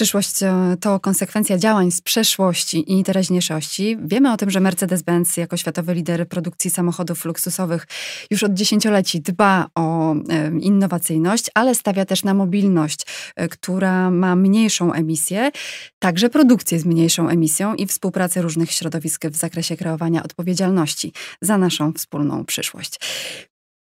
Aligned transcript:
Przyszłość 0.00 0.42
e, 0.42 0.76
to 0.80 1.00
konsekwencja 1.00 1.58
działań 1.58 1.90
z 1.90 2.00
przeszłości 2.00 2.98
i 2.98 3.04
teraźniejszości. 3.04 3.96
Wiemy 4.02 4.32
o 4.32 4.36
tym, 4.36 4.50
że 4.50 4.60
Mercedes-Benz 4.60 5.40
jako 5.40 5.56
światowy 5.56 5.94
lider 5.94 6.28
produkcji 6.28 6.70
samochodów 6.70 7.24
luksusowych 7.24 7.86
już 8.30 8.42
od 8.42 8.54
dziesięcioleci 8.54 9.20
dba 9.20 9.66
o 9.74 10.14
e, 10.14 10.50
innowacyjność, 10.60 11.50
ale 11.54 11.74
stawia 11.74 12.04
też 12.04 12.24
na 12.24 12.34
mobilność, 12.34 13.06
e, 13.36 13.48
która 13.48 14.10
ma 14.10 14.36
mniejszą 14.36 14.92
emisję, 14.92 15.50
także 15.98 16.30
produkcję 16.30 16.78
z 16.78 16.84
mniejszą 16.84 17.28
emisją 17.28 17.74
i 17.74 17.86
współpracę 17.86 18.42
różnych 18.42 18.70
środowisk 18.70 19.26
w 19.26 19.36
zakresie 19.36 19.76
kreowania 19.76 20.22
odpowiedzialności 20.22 21.12
za 21.40 21.58
naszą 21.58 21.92
wspólną 21.92 22.44
przyszłość. 22.44 22.98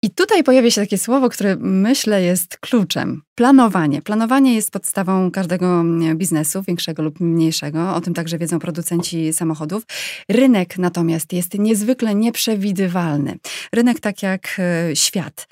I 0.06 0.10
tutaj 0.10 0.44
pojawia 0.44 0.70
się 0.70 0.80
takie 0.80 0.98
słowo, 0.98 1.28
które 1.28 1.56
myślę 1.60 2.22
jest 2.22 2.58
kluczem. 2.58 3.22
Planowanie. 3.34 4.02
Planowanie 4.02 4.54
jest 4.54 4.70
podstawą 4.70 5.30
każdego 5.30 5.84
biznesu, 6.14 6.62
większego 6.62 7.02
lub 7.02 7.20
mniejszego. 7.20 7.94
O 7.94 8.00
tym 8.00 8.14
także 8.14 8.38
wiedzą 8.38 8.58
producenci 8.58 9.32
samochodów. 9.32 9.82
Rynek 10.28 10.78
natomiast 10.78 11.32
jest 11.32 11.54
niezwykle 11.58 12.14
nieprzewidywalny. 12.14 13.38
Rynek 13.72 14.00
tak 14.00 14.22
jak 14.22 14.56
e, 14.58 14.96
świat. 14.96 15.48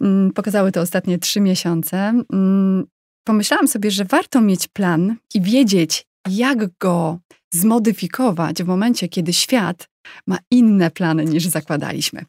Mm, 0.00 0.32
pokazały 0.32 0.72
to 0.72 0.80
ostatnie 0.80 1.18
trzy 1.18 1.40
miesiące. 1.40 2.22
Mm, 2.32 2.84
pomyślałam 3.24 3.68
sobie, 3.68 3.90
że 3.90 4.04
warto 4.04 4.40
mieć 4.40 4.68
plan 4.68 5.16
i 5.34 5.40
wiedzieć, 5.40 6.06
jak 6.28 6.78
go 6.78 7.18
zmodyfikować 7.54 8.62
w 8.62 8.66
momencie, 8.66 9.08
kiedy 9.08 9.32
świat 9.32 9.88
ma 10.26 10.38
inne 10.50 10.90
plany 10.90 11.24
niż 11.24 11.46
zakładaliśmy. 11.46 12.24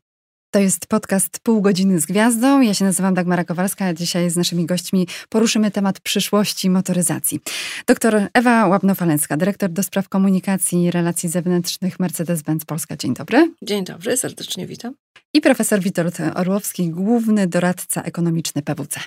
To 0.52 0.60
jest 0.60 0.88
podcast 0.88 1.40
Pół 1.40 1.62
godziny 1.62 2.00
z 2.00 2.06
gwiazdą. 2.06 2.62
Ja 2.62 2.74
się 2.74 2.86
nazywam 2.86 3.14
Dagmara 3.14 3.44
Kowalska, 3.44 3.86
a 3.86 3.94
dzisiaj 3.94 4.30
z 4.30 4.38
naszymi 4.38 4.66
gośćmi 4.66 5.08
poruszymy 5.30 5.72
temat 5.72 6.00
przyszłości 6.00 6.70
motoryzacji. 6.70 7.40
Doktor 7.88 8.22
Ewa 8.34 8.68
Łabno-Falencka, 8.68 9.38
dyrektor 9.38 9.70
do 9.70 9.84
spraw 9.84 10.10
komunikacji 10.10 10.84
i 10.84 10.92
relacji 10.92 11.30
zewnętrznych 11.30 12.00
Mercedes-Benz 12.00 12.66
Polska. 12.66 12.98
Dzień 12.98 13.14
dobry. 13.14 13.52
Dzień 13.62 13.86
dobry, 13.86 14.18
serdecznie 14.18 14.68
witam. 14.68 14.94
I 15.34 15.42
profesor 15.42 15.80
Witold 15.80 16.18
Orłowski, 16.36 16.90
główny 16.90 17.48
doradca 17.48 18.02
ekonomiczny 18.02 18.62
PWC. 18.62 19.00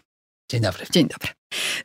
Dzień 0.51 0.61
dobry. 0.61 0.87
Dzień 0.91 1.09
dobry. 1.09 1.29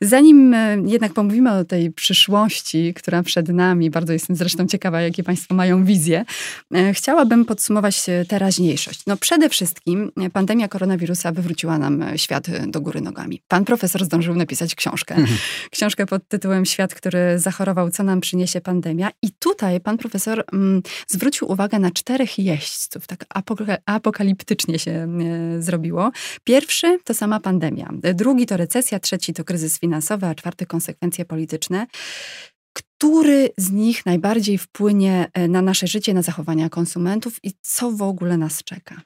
Zanim 0.02 0.54
e, 0.54 0.78
jednak 0.86 1.14
pomówimy 1.14 1.52
o 1.52 1.66
tej 1.66 1.92
przyszłości, 1.92 2.94
która 2.94 3.24
przed 3.24 3.50
nami, 3.50 3.90
bardzo 3.90 4.14
jestem 4.14 4.36
zresztą 4.36 4.68
ciekawa, 4.68 5.02
jakie 5.02 5.24
Państwo 5.24 5.56
mają 5.56 5.86
wizje, 5.86 6.26
e, 6.74 6.94
chciałabym 6.94 7.46
podsumować 7.46 8.06
teraźniejszość. 8.28 9.02
No 9.08 9.18
przede 9.18 9.50
wszystkim 9.50 10.12
e, 10.18 10.30
pandemia 10.30 10.68
koronawirusa 10.68 11.32
wywróciła 11.32 11.78
nam 11.78 12.04
świat 12.16 12.48
do 12.68 12.82
góry 12.82 13.02
nogami. 13.02 13.42
Pan 13.48 13.66
profesor 13.66 14.06
zdążył 14.06 14.36
napisać 14.36 14.76
książkę. 14.76 15.16
Mhm. 15.16 15.38
Książkę 15.72 16.06
pod 16.06 16.28
tytułem 16.28 16.66
Świat, 16.66 16.94
który 16.94 17.40
zachorował, 17.40 17.90
co 17.92 18.04
nam 18.04 18.22
przyniesie 18.22 18.62
pandemia. 18.62 19.12
I 19.22 19.32
tutaj 19.40 19.80
pan 19.80 19.98
profesor 19.98 20.44
mm, 20.54 20.82
zwrócił 21.08 21.52
uwagę 21.52 21.80
na 21.80 21.92
czterech 21.92 22.40
jeźdźców. 22.40 23.08
Tak 23.08 23.26
apokaliptycznie 23.86 24.80
się 24.80 25.08
zrobiło. 25.60 26.12
Pierwszy 26.44 27.00
to 27.04 27.14
sama 27.14 27.40
pandemia. 27.40 27.90
Drugi 28.14 28.46
to 28.46 28.58
recesja, 28.58 29.00
trzeci 29.00 29.34
to 29.34 29.44
kryzys 29.44 29.59
kryzys 29.60 29.80
finansowy, 29.80 30.26
a 30.26 30.36
czwarty 30.36 30.66
konsekwencje 30.66 31.26
polityczne. 31.26 31.88
Który 32.74 33.50
z 33.58 33.72
nich 33.72 34.06
najbardziej 34.06 34.58
wpłynie 34.58 35.28
e, 35.34 35.48
na 35.48 35.62
nasze 35.62 35.88
życie, 35.88 36.14
na 36.14 36.22
zachowania 36.22 36.70
konsumentów 36.70 37.38
i 37.44 37.54
co 37.62 37.92
w 37.92 38.02
ogóle 38.02 38.38
nas 38.38 38.64
czeka? 38.64 39.02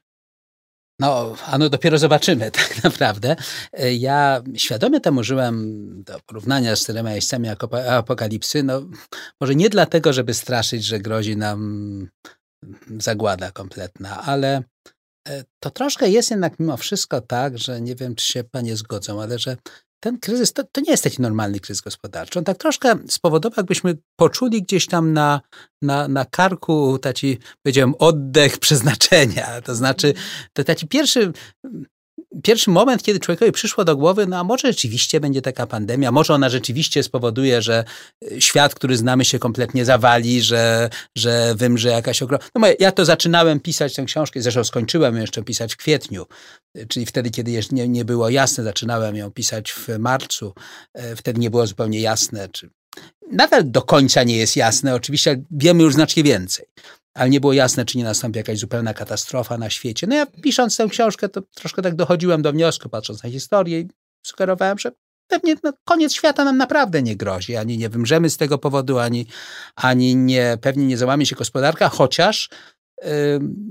No, 1.00 1.36
a 1.46 1.58
no 1.58 1.70
dopiero 1.70 1.98
zobaczymy 1.98 2.52
tak 2.62 2.84
naprawdę. 2.84 3.36
E, 3.74 3.94
ja 3.94 4.42
świadomie 4.56 5.00
temu 5.00 5.20
użyłem 5.20 5.56
do 6.04 6.20
porównania 6.26 6.76
z 6.76 6.80
czterema 6.80 7.14
jeźdźcami 7.14 7.50
apokalipsy, 7.90 8.64
no 8.64 8.82
może 9.42 9.56
nie 9.56 9.70
dlatego, 9.70 10.14
żeby 10.14 10.34
straszyć, 10.34 10.86
że 10.86 11.00
grozi 11.00 11.38
nam 11.38 12.10
zagłada 13.00 13.52
kompletna, 13.52 14.22
ale 14.22 14.64
e, 15.28 15.44
to 15.60 15.70
troszkę 15.70 16.10
jest 16.10 16.32
jednak 16.32 16.60
mimo 16.60 16.78
wszystko 16.78 17.22
tak, 17.22 17.58
że 17.58 17.82
nie 17.82 17.96
wiem, 17.96 18.16
czy 18.16 18.26
się 18.26 18.44
panie 18.44 18.76
zgodzą, 18.76 19.22
ale 19.22 19.40
że 19.40 19.58
ten 20.04 20.20
kryzys 20.20 20.54
to, 20.54 20.64
to, 20.64 20.82
nie 20.82 20.92
jest 20.92 21.04
taki 21.04 21.22
normalny 21.22 21.60
kryzys 21.60 21.82
gospodarczy. 21.82 22.40
On 22.40 22.46
tak 22.46 22.58
troszkę 22.58 22.96
spowodował, 23.08 23.56
jakbyśmy 23.58 23.98
poczuli 24.16 24.64
gdzieś 24.64 24.88
tam 24.88 25.14
na, 25.14 25.42
na, 25.82 26.08
na 26.08 26.26
karku 26.26 27.00
taki, 27.00 27.38
powiedziałem, 27.64 27.94
oddech 28.00 28.58
przeznaczenia. 28.66 29.62
To 29.62 29.76
znaczy, 29.76 30.14
to 30.54 30.64
taki 30.64 30.88
pierwszy 30.88 31.32
pierwszy 32.44 32.70
moment, 32.70 33.04
kiedy 33.04 33.20
człowiekowi 33.20 33.52
przyszło 33.52 33.86
do 33.86 33.98
głowy, 33.98 34.28
no 34.28 34.38
a 34.38 34.44
może 34.44 34.68
rzeczywiście 34.68 35.20
będzie 35.20 35.42
taka 35.42 35.68
pandemia, 35.68 36.12
może 36.12 36.34
ona 36.34 36.50
rzeczywiście 36.50 37.04
spowoduje, 37.04 37.62
że 37.62 37.84
e, 38.32 38.42
świat, 38.42 38.76
który 38.76 38.98
znamy 38.98 39.26
się 39.26 39.40
kompletnie 39.40 39.86
zawali, 39.86 40.42
że, 40.42 40.90
że 41.18 41.56
wymrze 41.56 41.90
jakaś 41.90 42.22
ogromna... 42.22 42.48
No 42.56 42.68
ja 42.80 42.92
to 42.92 43.06
zaczynałem 43.06 43.60
pisać 43.60 43.96
tę 43.96 44.04
książkę, 44.06 44.42
zresztą 44.42 44.64
skończyłem 44.64 45.18
jeszcze 45.18 45.44
pisać 45.44 45.74
w 45.74 45.78
kwietniu, 45.78 46.26
e, 46.76 46.86
czyli 46.86 47.06
wtedy, 47.06 47.30
kiedy 47.30 47.52
jeszcze 47.52 47.76
nie, 47.76 47.88
nie 47.88 48.06
było 48.06 48.30
jasne, 48.30 48.64
zaczynałem 48.64 49.16
ją 49.16 49.32
pisać 49.32 49.72
w 49.72 49.88
marcu, 50.00 50.54
e, 50.94 51.16
wtedy 51.16 51.40
nie 51.40 51.50
było 51.50 51.68
zupełnie 51.68 52.02
jasne, 52.02 52.50
czy 52.50 52.70
Nadal 53.32 53.72
do 53.72 53.82
końca 53.82 54.24
nie 54.24 54.38
jest 54.38 54.56
jasne, 54.56 54.96
oczywiście 54.96 55.44
wiemy 55.52 55.84
już 55.84 55.94
znacznie 55.94 56.24
więcej 56.24 56.66
ale 57.14 57.30
nie 57.30 57.40
było 57.40 57.54
jasne, 57.54 57.86
czy 57.86 57.98
nie 57.98 58.04
nastąpi 58.04 58.38
jakaś 58.38 58.60
zupełna 58.60 58.94
katastrofa 58.94 59.58
na 59.58 59.70
świecie. 59.70 60.08
No 60.08 60.16
ja 60.16 60.26
pisząc 60.26 60.78
tę 60.78 60.88
książkę, 60.90 61.30
to 61.30 61.42
troszkę 61.42 61.82
tak 61.82 61.96
dochodziłem 61.96 62.42
do 62.42 62.52
wniosku, 62.52 62.90
patrząc 62.90 63.24
na 63.24 63.30
historię 63.30 63.80
i 63.80 63.88
sugerowałem, 64.26 64.80
że 64.80 64.92
pewnie 65.28 65.56
no, 65.64 65.74
koniec 65.86 66.14
świata 66.14 66.44
nam 66.44 66.58
naprawdę 66.58 67.02
nie 67.02 67.16
grozi, 67.16 67.56
ani 67.56 67.78
nie 67.78 67.90
wymrzemy 67.90 68.30
z 68.30 68.38
tego 68.38 68.58
powodu, 68.58 69.00
ani, 69.00 69.28
ani 69.76 70.16
nie, 70.16 70.58
pewnie 70.62 70.86
nie 70.86 70.98
załamie 70.98 71.26
się 71.26 71.36
gospodarka, 71.36 71.90
chociaż 71.90 72.50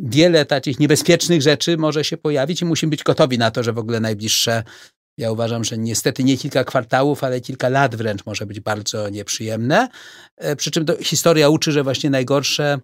wiele 0.02 0.44
takich 0.44 0.80
niebezpiecznych 0.80 1.42
rzeczy 1.42 1.76
może 1.76 2.04
się 2.04 2.16
pojawić 2.16 2.62
i 2.62 2.64
musimy 2.64 2.90
być 2.90 3.02
gotowi 3.02 3.38
na 3.38 3.50
to, 3.50 3.62
że 3.62 3.72
w 3.72 3.78
ogóle 3.78 4.00
najbliższe 4.00 4.62
ja 5.18 5.32
uważam, 5.32 5.64
że 5.64 5.78
niestety 5.78 6.24
nie 6.24 6.36
kilka 6.36 6.64
kwartałów, 6.64 7.24
ale 7.24 7.40
kilka 7.40 7.68
lat 7.68 7.96
wręcz 7.96 8.26
może 8.26 8.46
być 8.46 8.60
bardzo 8.60 9.08
nieprzyjemne. 9.08 9.88
Y, 10.44 10.56
przy 10.56 10.70
czym 10.70 10.86
historia 11.00 11.48
uczy, 11.48 11.72
że 11.72 11.82
właśnie 11.82 12.10
najgorsze 12.10 12.78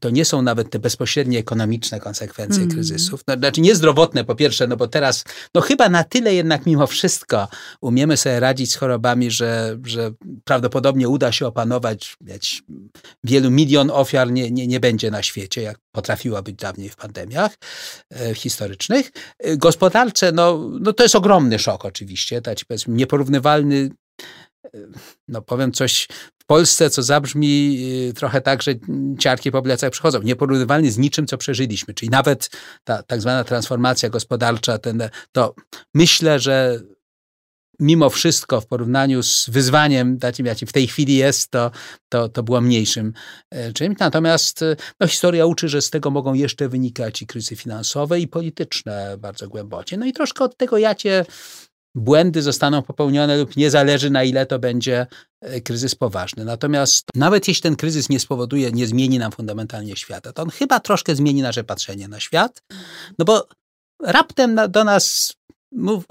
to 0.00 0.10
nie 0.10 0.24
są 0.24 0.42
nawet 0.42 0.70
te 0.70 0.78
bezpośrednie 0.78 1.38
ekonomiczne 1.38 2.00
konsekwencje 2.00 2.62
mm. 2.62 2.74
kryzysów. 2.74 3.20
No, 3.26 3.34
znaczy 3.34 3.60
niezdrowotne 3.60 4.24
po 4.24 4.34
pierwsze, 4.34 4.66
no 4.66 4.76
bo 4.76 4.88
teraz, 4.88 5.24
no 5.54 5.60
chyba 5.60 5.88
na 5.88 6.04
tyle 6.04 6.34
jednak 6.34 6.66
mimo 6.66 6.86
wszystko 6.86 7.48
umiemy 7.80 8.16
sobie 8.16 8.40
radzić 8.40 8.72
z 8.72 8.76
chorobami, 8.76 9.30
że, 9.30 9.78
że 9.84 10.10
prawdopodobnie 10.44 11.08
uda 11.08 11.32
się 11.32 11.46
opanować. 11.46 12.16
Wieć, 12.20 12.62
wielu 13.24 13.50
milion 13.50 13.90
ofiar 13.90 14.32
nie, 14.32 14.50
nie, 14.50 14.66
nie 14.66 14.80
będzie 14.80 15.10
na 15.10 15.22
świecie, 15.22 15.62
jak 15.62 15.78
potrafiła 15.92 16.42
być 16.42 16.56
dawniej 16.56 16.88
w 16.88 16.96
pandemiach 16.96 17.54
e, 18.10 18.34
historycznych. 18.34 19.12
E, 19.38 19.56
gospodarcze, 19.56 20.32
no, 20.32 20.70
no 20.80 20.92
to 20.92 21.02
jest 21.02 21.14
ogromny 21.14 21.58
szok 21.58 21.84
oczywiście, 21.84 22.42
taki 22.42 22.64
powiedzmy 22.66 22.94
nieporównywalny 22.94 23.90
no 25.28 25.42
powiem 25.42 25.72
coś 25.72 26.08
Polsce, 26.50 26.90
co 26.90 27.02
zabrzmi 27.02 27.78
y, 28.08 28.14
trochę 28.14 28.40
tak, 28.40 28.62
że 28.62 28.74
ciarki 29.18 29.50
po 29.50 29.62
plecach 29.62 29.90
przychodzą. 29.90 30.22
Nieporównywalny 30.22 30.90
z 30.90 30.98
niczym, 30.98 31.26
co 31.26 31.38
przeżyliśmy. 31.38 31.94
Czyli 31.94 32.10
nawet 32.10 32.50
ta 32.84 33.02
tak 33.02 33.20
zwana 33.20 33.44
transformacja 33.44 34.08
gospodarcza, 34.08 34.78
ten, 34.78 35.02
to 35.32 35.54
myślę, 35.94 36.38
że 36.38 36.80
mimo 37.80 38.10
wszystko 38.10 38.60
w 38.60 38.66
porównaniu 38.66 39.22
z 39.22 39.50
wyzwaniem 39.50 40.18
takim, 40.18 40.46
jakim 40.46 40.68
w 40.68 40.72
tej 40.72 40.86
chwili 40.86 41.16
jest, 41.16 41.50
to, 41.50 41.70
to, 42.08 42.28
to 42.28 42.42
było 42.42 42.60
mniejszym 42.60 43.12
e, 43.50 43.72
czymś. 43.72 43.98
Natomiast 43.98 44.62
e, 44.62 44.76
no, 45.00 45.06
historia 45.06 45.46
uczy, 45.46 45.68
że 45.68 45.82
z 45.82 45.90
tego 45.90 46.10
mogą 46.10 46.34
jeszcze 46.34 46.68
wynikać 46.68 47.22
i 47.22 47.26
kryzysy 47.26 47.56
finansowe, 47.56 48.20
i 48.20 48.28
polityczne 48.28 49.16
bardzo 49.18 49.48
głębokie. 49.48 49.96
No 49.96 50.06
i 50.06 50.12
troszkę 50.12 50.44
od 50.44 50.56
tego 50.56 50.78
jacie 50.78 51.24
błędy 51.94 52.42
zostaną 52.42 52.82
popełnione 52.82 53.36
lub 53.36 53.56
nie 53.56 53.70
zależy 53.70 54.10
na 54.10 54.24
ile 54.24 54.46
to 54.46 54.58
będzie 54.58 55.06
e, 55.40 55.60
kryzys 55.60 55.94
poważny. 55.94 56.44
Natomiast 56.44 57.04
nawet 57.14 57.48
jeśli 57.48 57.62
ten 57.62 57.76
kryzys 57.76 58.08
nie 58.08 58.20
spowoduje, 58.20 58.72
nie 58.72 58.86
zmieni 58.86 59.18
nam 59.18 59.32
fundamentalnie 59.32 59.96
świata, 59.96 60.32
to 60.32 60.42
on 60.42 60.50
chyba 60.50 60.80
troszkę 60.80 61.14
zmieni 61.14 61.42
nasze 61.42 61.64
patrzenie 61.64 62.08
na 62.08 62.20
świat, 62.20 62.62
no 63.18 63.24
bo 63.24 63.46
raptem 64.02 64.54
na, 64.54 64.68
do 64.68 64.84
nas 64.84 65.32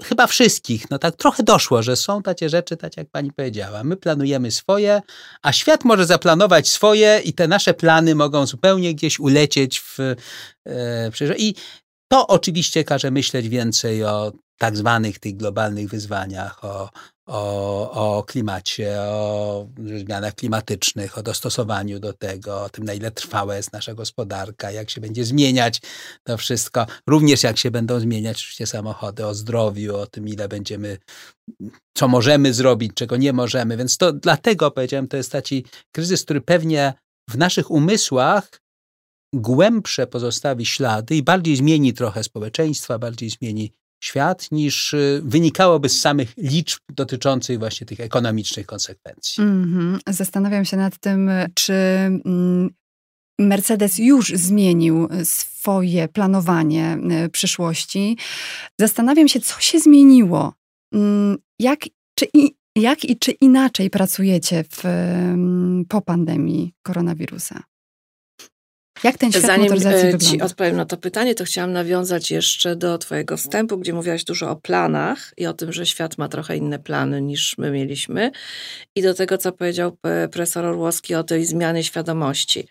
chyba 0.02 0.26
wszystkich, 0.26 0.90
no 0.90 0.98
tak 0.98 1.16
trochę 1.16 1.42
doszło, 1.42 1.82
że 1.82 1.96
są 1.96 2.22
takie 2.22 2.48
rzeczy, 2.48 2.76
tak 2.76 2.96
jak 2.96 3.10
pani 3.10 3.32
powiedziała. 3.32 3.84
My 3.84 3.96
planujemy 3.96 4.50
swoje, 4.50 5.02
a 5.42 5.52
świat 5.52 5.84
może 5.84 6.06
zaplanować 6.06 6.68
swoje 6.68 7.20
i 7.24 7.32
te 7.32 7.48
nasze 7.48 7.74
plany 7.74 8.14
mogą 8.14 8.46
zupełnie 8.46 8.94
gdzieś 8.94 9.20
ulecieć 9.20 9.80
w 9.80 9.98
e, 10.66 11.36
I 11.36 11.54
to 12.12 12.26
oczywiście 12.26 12.84
każe 12.84 13.10
myśleć 13.10 13.48
więcej 13.48 14.04
o 14.04 14.32
tak 14.60 14.76
zwanych 14.76 15.18
tych 15.18 15.36
globalnych 15.36 15.88
wyzwaniach, 15.88 16.64
o, 16.64 16.90
o, 17.26 18.18
o 18.18 18.22
klimacie, 18.22 19.00
o 19.00 19.68
zmianach 19.98 20.34
klimatycznych, 20.34 21.18
o 21.18 21.22
dostosowaniu 21.22 22.00
do 22.00 22.12
tego, 22.12 22.62
o 22.62 22.68
tym, 22.68 22.84
na 22.84 22.94
ile 22.94 23.10
trwała 23.10 23.56
jest 23.56 23.72
nasza 23.72 23.94
gospodarka, 23.94 24.70
jak 24.70 24.90
się 24.90 25.00
będzie 25.00 25.24
zmieniać 25.24 25.80
to 26.22 26.36
wszystko. 26.36 26.86
Również 27.06 27.42
jak 27.42 27.58
się 27.58 27.70
będą 27.70 28.00
zmieniać 28.00 28.36
oczywiście 28.36 28.66
samochody, 28.66 29.26
o 29.26 29.34
zdrowiu, 29.34 29.96
o 29.96 30.06
tym, 30.06 30.28
ile 30.28 30.48
będziemy, 30.48 30.98
co 31.96 32.08
możemy 32.08 32.54
zrobić, 32.54 32.92
czego 32.94 33.16
nie 33.16 33.32
możemy. 33.32 33.76
Więc 33.76 33.96
to 33.96 34.12
dlatego 34.12 34.70
powiedziałem, 34.70 35.08
to 35.08 35.16
jest 35.16 35.32
taki 35.32 35.64
kryzys, 35.92 36.24
który 36.24 36.40
pewnie 36.40 36.94
w 37.30 37.38
naszych 37.38 37.70
umysłach 37.70 38.60
głębsze 39.34 40.06
pozostawi 40.06 40.66
ślady 40.66 41.16
i 41.16 41.22
bardziej 41.22 41.56
zmieni 41.56 41.94
trochę 41.94 42.24
społeczeństwa, 42.24 42.98
bardziej 42.98 43.30
zmieni 43.30 43.72
świat, 44.00 44.48
niż 44.52 44.94
y, 44.94 45.22
wynikałoby 45.24 45.88
z 45.88 46.00
samych 46.00 46.34
liczb 46.36 46.80
dotyczących 46.88 47.58
właśnie 47.58 47.86
tych 47.86 48.00
ekonomicznych 48.00 48.66
konsekwencji. 48.66 49.42
Mm 49.42 49.64
-hmm. 49.64 50.12
Zastanawiam 50.12 50.64
się 50.64 50.76
nad 50.76 50.98
tym, 50.98 51.30
czy 51.54 51.72
mm, 51.72 52.70
Mercedes 53.38 53.98
już 53.98 54.28
zmienił 54.28 55.08
swoje 55.24 56.08
planowanie 56.08 56.98
y, 57.24 57.28
przyszłości. 57.28 58.18
Zastanawiam 58.80 59.28
się, 59.28 59.40
co 59.40 59.60
się 59.60 59.80
zmieniło. 59.80 60.54
Mm, 60.94 61.36
jak, 61.58 61.80
czy 62.14 62.26
i, 62.34 62.54
jak 62.76 63.04
i 63.04 63.18
czy 63.18 63.30
inaczej 63.30 63.90
pracujecie 63.90 64.64
w, 64.70 64.84
mm, 64.84 65.84
po 65.88 66.00
pandemii 66.00 66.72
koronawirusa? 66.82 67.62
Jak 69.04 69.18
ten 69.18 69.32
świat 69.32 69.46
Zanim 69.46 69.62
motoryzacji 69.62 70.08
e, 70.08 70.18
ci 70.18 70.42
odpowiem 70.42 70.76
na 70.76 70.84
to 70.84 70.96
pytanie, 70.96 71.34
to 71.34 71.44
chciałam 71.44 71.72
nawiązać 71.72 72.30
jeszcze 72.30 72.76
do 72.76 72.98
twojego 72.98 73.36
wstępu, 73.36 73.78
gdzie 73.78 73.92
mówiłaś 73.92 74.24
dużo 74.24 74.50
o 74.50 74.56
planach 74.56 75.32
i 75.36 75.46
o 75.46 75.52
tym, 75.52 75.72
że 75.72 75.86
świat 75.86 76.18
ma 76.18 76.28
trochę 76.28 76.56
inne 76.56 76.78
plany 76.78 77.22
niż 77.22 77.58
my 77.58 77.70
mieliśmy 77.70 78.30
i 78.94 79.02
do 79.02 79.14
tego, 79.14 79.38
co 79.38 79.52
powiedział 79.52 79.96
profesor 80.30 80.64
Orłowski 80.64 81.14
o 81.14 81.24
tej 81.24 81.46
zmianie 81.46 81.84
świadomości. 81.84 82.66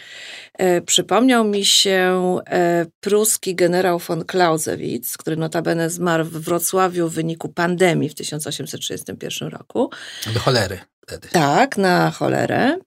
E, 0.54 0.82
przypomniał 0.82 1.44
mi 1.44 1.66
się 1.66 2.38
e, 2.48 2.86
pruski 3.00 3.56
generał 3.56 4.00
von 4.00 4.24
Clausewitz, 4.32 5.18
który 5.18 5.36
notabene 5.36 5.90
zmarł 5.90 6.26
w 6.26 6.32
Wrocławiu 6.32 7.10
w 7.10 7.14
wyniku 7.14 7.50
pandemii 7.50 8.10
w 8.10 8.16
1831 8.16 9.50
roku. 9.50 9.90
Do 10.34 10.40
cholery 10.40 10.80
wtedy. 11.02 11.28
Tak, 11.32 11.78
na 11.78 12.12
cholerę 12.12 12.78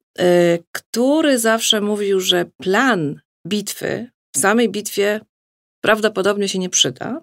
który 0.73 1.39
zawsze 1.39 1.81
mówił, 1.81 2.21
że 2.21 2.45
plan 2.45 3.21
bitwy, 3.47 4.11
w 4.37 4.39
samej 4.39 4.69
bitwie 4.69 5.21
prawdopodobnie 5.85 6.49
się 6.49 6.59
nie 6.59 6.69
przyda. 6.69 7.21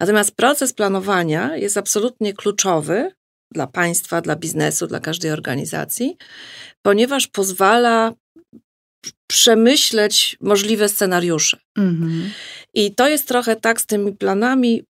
Natomiast 0.00 0.36
proces 0.36 0.72
planowania 0.72 1.56
jest 1.56 1.76
absolutnie 1.76 2.32
kluczowy 2.32 3.12
dla 3.54 3.66
państwa, 3.66 4.20
dla 4.20 4.36
biznesu, 4.36 4.86
dla 4.86 5.00
każdej 5.00 5.30
organizacji, 5.30 6.16
ponieważ 6.82 7.26
pozwala 7.26 8.12
przemyśleć 9.26 10.36
możliwe 10.40 10.88
scenariusze. 10.88 11.58
Mhm. 11.78 12.30
I 12.78 12.94
to 12.94 13.08
jest 13.08 13.28
trochę 13.28 13.56
tak 13.56 13.80
z 13.80 13.86
tymi 13.86 14.12
planami, 14.12 14.82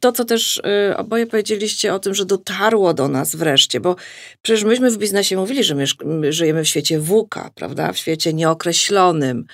to 0.00 0.12
co 0.12 0.24
też 0.24 0.56
y, 0.56 0.96
oboje 0.96 1.26
powiedzieliście 1.26 1.94
o 1.94 1.98
tym, 1.98 2.14
że 2.14 2.24
dotarło 2.24 2.94
do 2.94 3.08
nas 3.08 3.36
wreszcie, 3.36 3.80
bo 3.80 3.96
przecież 4.42 4.64
myśmy 4.64 4.90
w 4.90 4.98
biznesie 4.98 5.36
mówili, 5.36 5.64
że 5.64 5.74
my 6.04 6.32
żyjemy 6.32 6.64
w 6.64 6.68
świecie 6.68 7.00
WUKA, 7.00 7.50
prawda, 7.54 7.92
w 7.92 7.98
świecie 7.98 8.32
nieokreślonym, 8.32 9.44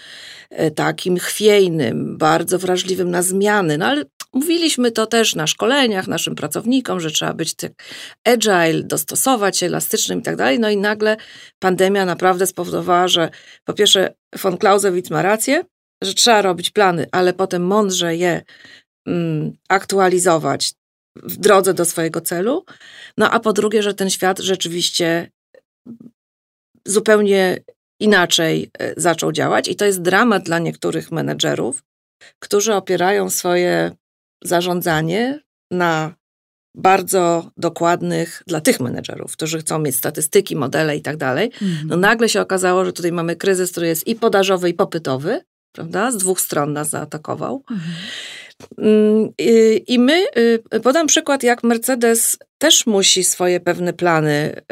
y, 0.61 0.71
takim 0.71 1.19
chwiejnym, 1.19 2.19
bardzo 2.19 2.59
wrażliwym 2.59 3.11
na 3.11 3.23
zmiany, 3.23 3.79
no 3.79 3.87
ale 3.87 4.05
mówiliśmy 4.33 4.93
to 4.93 5.07
też 5.07 5.35
na 5.35 5.47
szkoleniach 5.47 6.09
naszym 6.09 6.35
pracownikom, 6.35 7.01
że 7.01 7.11
trzeba 7.11 7.35
być 7.35 7.55
tak 7.55 7.73
agile, 8.25 8.83
dostosować 8.83 9.59
się, 9.59 9.67
elastycznym 9.67 10.19
i 10.19 10.23
tak 10.23 10.37
dalej, 10.37 10.59
no 10.59 10.71
i 10.71 10.77
nagle 10.77 11.17
pandemia 11.59 12.05
naprawdę 12.05 12.47
spowodowała, 12.47 13.09
że 13.09 13.31
po 13.65 13.73
pierwsze 13.73 14.15
von 14.43 14.59
Clausewitz 14.59 15.11
ma 15.11 15.23
rację, 15.23 15.65
że 16.03 16.15
trzeba 16.15 16.43
robić 16.43 16.71
plany, 16.71 17.07
ale 17.13 17.33
potem 17.33 17.67
mądrze 17.67 18.17
je 18.17 18.43
mm, 19.07 19.53
aktualizować 19.69 20.73
w 21.17 21.37
drodze 21.37 21.75
do 21.75 21.85
swojego 21.85 22.21
celu. 22.21 22.65
No 23.19 23.31
a 23.31 23.41
po 23.41 23.53
drugie, 23.53 23.83
że 23.83 23.95
ten 23.95 24.11
świat 24.11 24.39
rzeczywiście 24.39 25.31
zupełnie 26.87 27.59
inaczej 28.01 28.71
e, 28.79 28.95
zaczął 28.97 29.33
działać 29.33 29.69
i 29.69 29.77
to 29.77 29.85
jest 29.85 30.03
dramat 30.03 30.43
dla 30.43 30.59
niektórych 30.59 31.13
menedżerów, 31.13 31.83
którzy 32.39 32.75
opierają 32.75 33.31
swoje 33.31 33.91
zarządzanie 34.45 35.41
na 35.71 36.15
bardzo 36.77 37.51
dokładnych 37.57 38.43
dla 38.47 38.61
tych 38.61 38.81
menedżerów, 38.81 39.33
którzy 39.33 39.59
chcą 39.59 39.79
mieć 39.79 39.97
statystyki, 39.97 40.57
modele 40.57 40.97
i 40.97 41.03
tak 41.03 41.17
dalej. 41.17 41.51
Mhm. 41.63 41.89
No 41.89 41.97
nagle 41.97 42.29
się 42.29 42.41
okazało, 42.41 42.85
że 42.85 42.93
tutaj 42.93 43.13
mamy 43.13 43.37
kryzys, 43.37 43.71
który 43.71 43.87
jest 43.87 44.07
i 44.07 44.15
podażowy, 44.15 44.69
i 44.69 44.75
popytowy 44.75 45.41
prawda? 45.73 46.13
Z 46.13 46.17
dwóch 46.17 46.41
stron 46.41 46.73
nas 46.73 46.91
zaatakował. 46.91 47.65
Mhm. 47.71 47.93
I 49.87 49.99
my, 49.99 50.27
y, 50.75 50.81
podam 50.83 51.07
przykład, 51.07 51.43
jak 51.43 51.65
Mercedes 51.65 52.39
też 52.59 52.87
musi 52.87 53.25
swoje 53.25 53.61
pewne 53.61 53.93
plany 53.93 54.63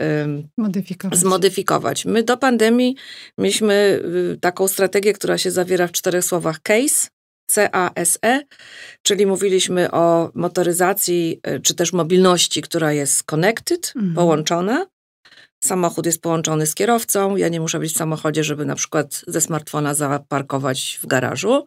Modyfikować. 0.57 1.19
zmodyfikować. 1.19 2.05
My 2.05 2.23
do 2.23 2.37
pandemii 2.37 2.97
mieliśmy 3.39 4.01
y, 4.35 4.39
taką 4.41 4.69
strategię, 4.69 5.13
która 5.13 5.39
się 5.39 5.51
zawiera 5.51 5.87
w 5.87 5.93
czterech 5.93 6.25
słowach 6.25 6.61
case, 6.63 7.09
CASE, 7.55 8.43
czyli 9.03 9.27
mówiliśmy 9.27 9.91
o 9.91 10.31
motoryzacji 10.35 11.41
y, 11.49 11.61
czy 11.61 11.75
też 11.75 11.93
mobilności, 11.93 12.63
która 12.63 12.93
jest 12.93 13.23
connected, 13.23 13.93
mhm. 13.97 14.15
połączona, 14.15 14.87
Samochód 15.65 16.07
jest 16.07 16.23
połączony 16.23 16.67
z 16.67 16.75
kierowcą. 16.75 17.37
Ja 17.37 17.49
nie 17.49 17.61
muszę 17.61 17.79
być 17.79 17.95
w 17.95 17.97
samochodzie, 17.97 18.45
żeby 18.45 18.65
na 18.65 18.75
przykład 18.75 19.25
ze 19.27 19.41
smartfona 19.41 19.95
zaparkować 19.95 20.99
w 21.03 21.07
garażu. 21.07 21.67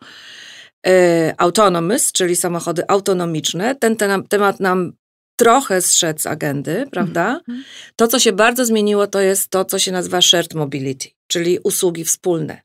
E, 0.87 1.33
autonomous, 1.37 2.11
czyli 2.11 2.35
samochody 2.35 2.83
autonomiczne. 2.87 3.75
Ten, 3.75 3.95
ten 3.95 4.23
temat 4.27 4.59
nam 4.59 4.93
trochę 5.39 5.81
zszedł 5.81 6.19
z 6.19 6.27
agendy, 6.27 6.85
prawda? 6.91 7.41
Mm 7.47 7.61
-hmm. 7.61 7.63
To, 7.95 8.07
co 8.07 8.19
się 8.19 8.33
bardzo 8.33 8.65
zmieniło, 8.65 9.07
to 9.07 9.21
jest 9.21 9.49
to, 9.49 9.65
co 9.65 9.79
się 9.79 9.91
nazywa 9.91 10.21
shared 10.21 10.53
mobility, 10.53 11.09
czyli 11.27 11.59
usługi 11.63 12.05
wspólne. 12.05 12.61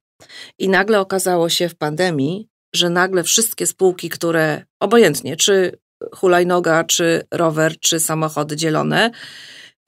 I 0.59 0.69
nagle 0.69 1.01
okazało 1.01 1.49
się 1.49 1.69
w 1.69 1.75
pandemii, 1.75 2.49
że 2.75 2.91
nagle 2.91 3.23
wszystkie 3.23 3.67
spółki, 3.67 4.09
które 4.09 4.65
obojętnie, 4.81 5.37
czy 5.37 5.79
hulajnoga, 6.15 6.85
czy 6.85 7.23
rower, 7.31 7.81
czy 7.81 8.01
samochody 8.01 8.57
dzielone, 8.57 9.11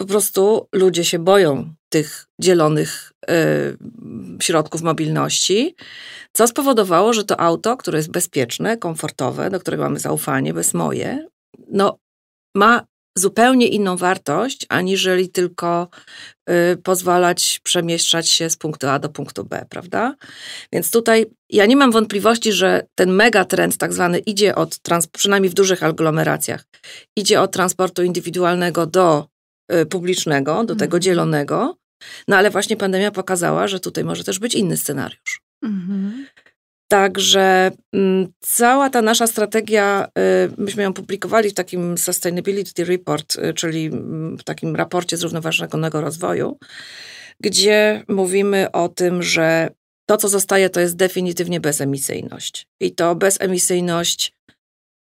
po 0.01 0.07
prostu 0.07 0.69
ludzie 0.73 1.05
się 1.05 1.19
boją 1.19 1.75
tych 1.89 2.27
dzielonych 2.41 3.13
y, 3.31 3.33
środków 4.43 4.83
mobilności, 4.83 5.77
co 6.33 6.47
spowodowało, 6.47 7.13
że 7.13 7.25
to 7.25 7.41
auto, 7.41 7.77
które 7.77 7.99
jest 7.99 8.11
bezpieczne, 8.11 8.77
komfortowe, 8.77 9.51
do 9.51 9.61
którego 9.61 9.83
mamy 9.83 9.99
zaufanie, 9.99 10.55
bez 10.55 10.75
moje, 10.75 11.27
no, 11.71 11.99
ma 12.55 12.85
zupełnie 13.19 13.69
inną 13.69 13.97
wartość, 13.97 14.67
aniżeli 14.69 15.29
tylko 15.29 15.89
y, 16.51 16.77
pozwalać 16.77 17.61
przemieszczać 17.63 18.29
się 18.29 18.51
z 18.51 18.57
punktu 18.57 18.89
A 18.89 18.99
do 18.99 19.09
punktu 19.09 19.45
B, 19.45 19.67
prawda? 19.71 20.15
Więc 20.73 20.91
tutaj 20.91 21.27
ja 21.51 21.67
nie 21.67 21.77
mam 21.77 21.93
wątpliwości, 21.93 22.53
że 22.53 22.87
ten 22.95 23.11
megatrend 23.11 23.77
tak 23.77 23.93
zwany 23.93 24.19
idzie 24.19 24.55
od, 24.55 24.79
przynajmniej 25.13 25.51
w 25.51 25.55
dużych 25.55 25.83
aglomeracjach, 25.83 26.65
idzie 27.17 27.41
od 27.41 27.53
transportu 27.53 28.03
indywidualnego 28.03 28.87
do 28.87 29.27
publicznego, 29.91 30.65
do 30.65 30.75
tego 30.75 30.97
mhm. 30.97 31.03
dzielonego. 31.03 31.77
No 32.29 32.37
ale 32.37 32.51
właśnie 32.51 32.77
pandemia 32.77 33.11
pokazała, 33.11 33.69
że 33.69 33.81
tutaj 33.81 34.05
może 34.05 34.25
też 34.25 34.39
być 34.39 34.55
inny 34.55 34.77
scenariusz. 34.77 35.41
Mhm. 35.63 36.27
Także 36.91 37.71
mm, 37.93 38.29
cała 38.41 38.91
ta 38.91 39.03
nasza 39.03 39.27
strategia, 39.27 40.09
y, 40.49 40.63
myśmy 40.63 40.83
ją 40.83 40.93
publikowali 40.93 41.51
w 41.51 41.55
takim 41.55 41.99
Sustainability 41.99 42.85
Report, 42.85 43.37
y, 43.37 43.55
czyli 43.55 43.87
mm, 43.87 44.39
w 44.39 44.45
takim 44.45 44.77
raporcie 44.77 45.17
zrównoważonego 45.17 46.01
rozwoju, 46.01 46.59
gdzie 47.41 48.05
mówimy 48.09 48.71
o 48.73 48.89
tym, 48.89 49.23
że 49.23 49.71
to, 50.09 50.17
co 50.17 50.29
zostaje, 50.29 50.71
to 50.71 50.81
jest 50.81 50.97
definitywnie 50.97 51.61
bezemisyjność. 51.61 52.67
I 52.81 52.95
to 52.95 53.15
bezemisyjność 53.15 54.33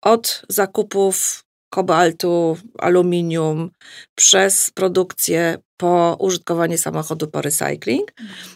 od 0.02 0.46
zakupów 0.50 1.44
kobaltu, 1.70 2.58
aluminium, 2.78 3.72
przez 4.16 4.72
produkcję 4.72 5.58
po 5.78 6.18
użytkowanie 6.20 6.78
samochodu 6.78 7.28
po 7.28 7.42
recycling. 7.42 8.14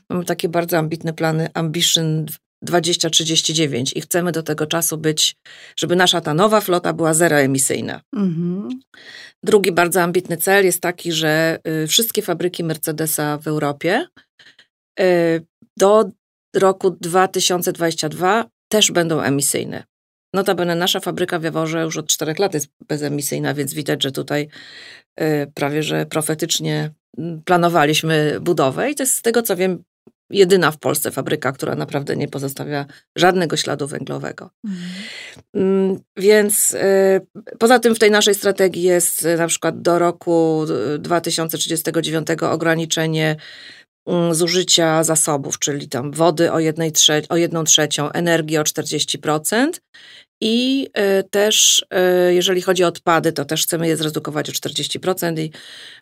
Mamy 0.09 0.25
takie 0.25 0.49
bardzo 0.49 0.77
ambitne 0.77 1.13
plany 1.13 1.49
Ambition 1.53 2.25
2039 2.61 3.93
i 3.95 4.01
chcemy 4.01 4.31
do 4.31 4.43
tego 4.43 4.65
czasu 4.65 4.97
być, 4.97 5.35
żeby 5.79 5.95
nasza 5.95 6.21
ta 6.21 6.33
nowa 6.33 6.61
flota 6.61 6.93
była 6.93 7.13
zeroemisyjna. 7.13 8.01
Mhm. 8.15 8.69
Drugi 9.43 9.71
bardzo 9.71 10.01
ambitny 10.01 10.37
cel 10.37 10.65
jest 10.65 10.81
taki, 10.81 11.11
że 11.11 11.59
y, 11.83 11.87
wszystkie 11.87 12.21
fabryki 12.21 12.63
Mercedesa 12.63 13.37
w 13.37 13.47
Europie 13.47 14.07
y, 14.99 15.45
do 15.77 16.09
roku 16.55 16.91
2022 16.91 18.45
też 18.71 18.91
będą 18.91 19.21
emisyjne. 19.21 19.83
Notabene 20.33 20.75
nasza 20.75 20.99
fabryka 20.99 21.39
w 21.39 21.43
Jaworze 21.43 21.81
już 21.81 21.97
od 21.97 22.07
czterech 22.07 22.39
lat 22.39 22.53
jest 22.53 22.67
bezemisyjna, 22.87 23.53
więc 23.53 23.73
widać, 23.73 24.03
że 24.03 24.11
tutaj 24.11 24.47
y, 25.21 25.51
prawie 25.53 25.83
że 25.83 26.05
profetycznie 26.05 26.91
mm, 27.17 27.41
planowaliśmy 27.45 28.37
budowę 28.41 28.91
i 28.91 28.95
to 28.95 29.03
jest 29.03 29.15
z 29.15 29.21
tego 29.21 29.41
co 29.41 29.55
wiem 29.55 29.83
jedyna 30.31 30.71
w 30.71 30.77
Polsce 30.77 31.11
fabryka, 31.11 31.51
która 31.51 31.75
naprawdę 31.75 32.15
nie 32.15 32.27
pozostawia 32.27 32.85
żadnego 33.15 33.57
śladu 33.57 33.87
węglowego. 33.87 34.49
Mhm. 34.65 35.99
Więc 36.17 36.73
y, 36.73 37.21
poza 37.59 37.79
tym 37.79 37.95
w 37.95 37.99
tej 37.99 38.11
naszej 38.11 38.35
strategii 38.35 38.83
jest 38.83 39.25
y, 39.25 39.37
na 39.37 39.47
przykład 39.47 39.81
do 39.81 39.99
roku 39.99 40.65
2039 40.99 42.27
ograniczenie 42.41 43.25
mm, 43.29 43.41
zużycia 44.31 45.03
zasobów, 45.03 45.59
czyli 45.59 45.89
tam 45.89 46.11
wody 46.11 46.51
o, 46.51 46.59
jednej 46.59 46.91
trze- 46.91 47.25
o 47.29 47.37
jedną 47.37 47.63
trzecią, 47.63 48.11
energii 48.11 48.57
o 48.57 48.63
40% 48.63 49.69
i 50.41 50.87
y, 51.19 51.23
też, 51.23 51.85
y, 52.29 52.33
jeżeli 52.33 52.61
chodzi 52.61 52.83
o 52.83 52.87
odpady, 52.87 53.31
to 53.31 53.45
też 53.45 53.63
chcemy 53.63 53.87
je 53.87 53.97
zredukować 53.97 54.49
o 54.49 54.53
40% 54.53 55.39
i 55.39 55.51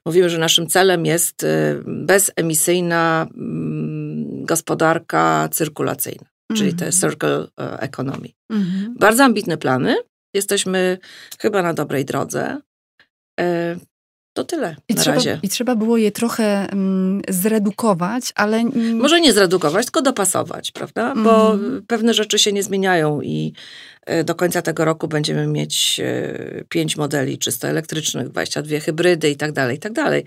mówimy, 0.05 0.29
że 0.29 0.37
naszym 0.37 0.67
celem 0.67 1.05
jest 1.05 1.43
y, 1.43 1.47
bezemisyjna 1.85 3.27
mm, 3.37 4.45
gospodarka 4.45 5.49
cyrkulacyjna, 5.51 6.25
czyli 6.53 6.65
jest 6.65 6.81
mhm. 6.81 6.91
circle 6.91 7.47
economy. 7.79 8.29
Mhm. 8.51 8.95
Bardzo 8.99 9.23
ambitne 9.23 9.57
plany. 9.57 9.95
Jesteśmy 10.35 10.97
chyba 11.39 11.61
na 11.61 11.73
dobrej 11.73 12.05
drodze. 12.05 12.57
To 14.39 14.43
tyle 14.43 14.75
I 14.89 14.95
na 14.95 15.01
trzeba, 15.01 15.15
razie. 15.15 15.39
I 15.43 15.49
trzeba 15.49 15.75
było 15.75 15.97
je 15.97 16.11
trochę 16.11 16.69
mm, 16.69 17.21
zredukować, 17.29 18.31
ale... 18.35 18.63
Może 18.93 19.21
nie 19.21 19.33
zredukować, 19.33 19.85
tylko 19.85 20.01
dopasować, 20.01 20.71
prawda? 20.71 21.13
Bo 21.15 21.53
mm. 21.53 21.83
pewne 21.87 22.13
rzeczy 22.13 22.39
się 22.39 22.53
nie 22.53 22.63
zmieniają 22.63 23.21
i 23.21 23.53
e, 24.05 24.23
do 24.23 24.35
końca 24.35 24.61
tego 24.61 24.85
roku 24.85 25.07
będziemy 25.07 25.47
mieć 25.47 25.99
e, 26.03 26.63
pięć 26.69 26.97
modeli 26.97 27.37
czysto 27.37 27.67
elektrycznych, 27.67 28.29
22 28.29 28.79
hybrydy 28.79 29.29
i 29.29 29.35
tak 29.35 29.51
dalej, 29.51 29.77
i 29.77 29.79
tak 29.79 29.93
dalej. 29.93 30.25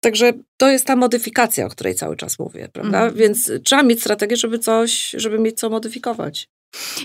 Także 0.00 0.32
to 0.56 0.70
jest 0.70 0.86
ta 0.86 0.96
modyfikacja, 0.96 1.66
o 1.66 1.68
której 1.68 1.94
cały 1.94 2.16
czas 2.16 2.38
mówię, 2.38 2.68
prawda? 2.72 3.02
Mm. 3.02 3.14
Więc 3.14 3.52
trzeba 3.64 3.82
mieć 3.82 4.00
strategię, 4.00 4.36
żeby 4.36 4.58
coś, 4.58 5.10
żeby 5.18 5.38
mieć 5.38 5.58
co 5.58 5.70
modyfikować. 5.70 6.48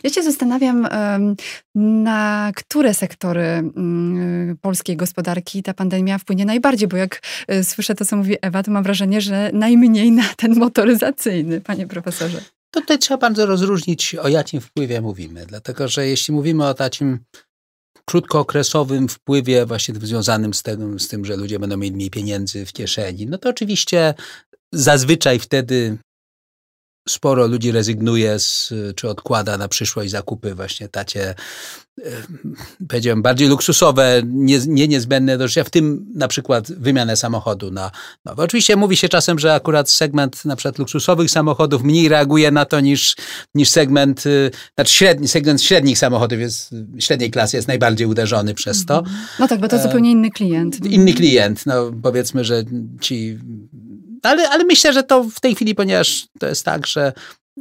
Ja 0.03 0.09
się 0.09 0.23
zastanawiam, 0.23 0.87
na 1.75 2.51
które 2.55 2.93
sektory 2.93 3.41
mm, 3.41 4.57
polskiej 4.61 4.97
gospodarki 4.97 5.63
ta 5.63 5.73
pandemia 5.73 6.17
wpłynie 6.17 6.45
najbardziej, 6.45 6.87
bo 6.87 6.97
jak 6.97 7.21
e, 7.47 7.63
słyszę 7.63 7.95
to, 7.95 8.05
co 8.05 8.15
mówi 8.15 8.35
Ewa, 8.41 8.63
to 8.63 8.71
mam 8.71 8.83
wrażenie, 8.83 9.21
że 9.21 9.49
najmniej 9.53 10.11
na 10.11 10.23
ten 10.37 10.55
motoryzacyjny, 10.55 11.61
panie 11.61 11.87
profesorze. 11.87 12.41
Tutaj 12.71 12.99
trzeba 12.99 13.17
bardzo 13.17 13.45
rozróżnić, 13.45 14.15
o 14.15 14.27
jakim 14.27 14.61
wpływie 14.61 15.01
mówimy, 15.01 15.45
dlatego 15.45 15.87
że 15.87 16.07
jeśli 16.07 16.33
mówimy 16.33 16.65
o 16.65 16.73
takim 16.73 17.19
krótkookresowym 18.05 19.07
wpływie 19.07 19.65
właśnie 19.65 19.95
związanym 19.95 20.53
z 20.53 20.63
tym, 20.63 20.99
z 20.99 21.07
tym, 21.07 21.25
że 21.25 21.35
ludzie 21.35 21.59
będą 21.59 21.77
mieli 21.77 21.95
mniej 21.95 22.09
pieniędzy 22.09 22.65
w 22.65 22.73
kieszeni, 22.73 23.25
no 23.25 23.37
to 23.37 23.49
oczywiście 23.49 24.13
zazwyczaj 24.73 25.39
wtedy 25.39 25.97
sporo 27.09 27.47
ludzi 27.47 27.71
rezygnuje 27.71 28.39
z, 28.39 28.73
czy 28.95 29.09
odkłada 29.09 29.57
na 29.57 29.67
przyszłość 29.67 30.11
zakupy 30.11 30.55
właśnie 30.55 30.89
tacie, 30.89 31.35
e, 31.99 32.11
powiedziałem, 32.87 33.21
bardziej 33.21 33.47
luksusowe, 33.47 34.21
nie, 34.25 34.59
nie 34.67 34.87
niezbędne 34.87 35.37
do 35.37 35.47
życia, 35.47 35.63
w 35.63 35.69
tym 35.69 36.05
na 36.15 36.27
przykład 36.27 36.71
wymianę 36.71 37.15
samochodu 37.15 37.71
na 37.71 37.91
nowe. 38.25 38.43
Oczywiście 38.43 38.75
mówi 38.75 38.97
się 38.97 39.09
czasem, 39.09 39.39
że 39.39 39.53
akurat 39.53 39.89
segment 39.89 40.45
na 40.45 40.55
przykład 40.55 40.79
luksusowych 40.79 41.31
samochodów 41.31 41.83
mniej 41.83 42.09
reaguje 42.09 42.51
na 42.51 42.65
to 42.65 42.79
niż, 42.79 43.15
niż 43.55 43.69
segment, 43.69 44.25
y, 44.25 44.51
znaczy 44.75 44.93
średni, 44.93 45.27
segment 45.27 45.61
średnich 45.61 45.97
samochodów 45.97 46.39
jest, 46.39 46.75
średniej 46.99 47.31
klasy 47.31 47.57
jest 47.57 47.67
najbardziej 47.67 48.07
uderzony 48.07 48.53
przez 48.53 48.85
to. 48.85 49.03
No 49.39 49.47
tak, 49.47 49.59
bo 49.59 49.67
to 49.67 49.75
e, 49.75 49.83
zupełnie 49.83 50.11
inny 50.11 50.31
klient. 50.31 50.85
Inny 50.85 51.13
klient, 51.13 51.65
no 51.65 51.91
powiedzmy, 52.03 52.43
że 52.43 52.63
ci 53.01 53.39
ale, 54.23 54.49
ale 54.49 54.63
myślę, 54.63 54.93
że 54.93 55.03
to 55.03 55.23
w 55.23 55.39
tej 55.39 55.55
chwili, 55.55 55.75
ponieważ 55.75 56.27
to 56.39 56.47
jest 56.47 56.65
tak, 56.65 56.87
że 56.87 57.13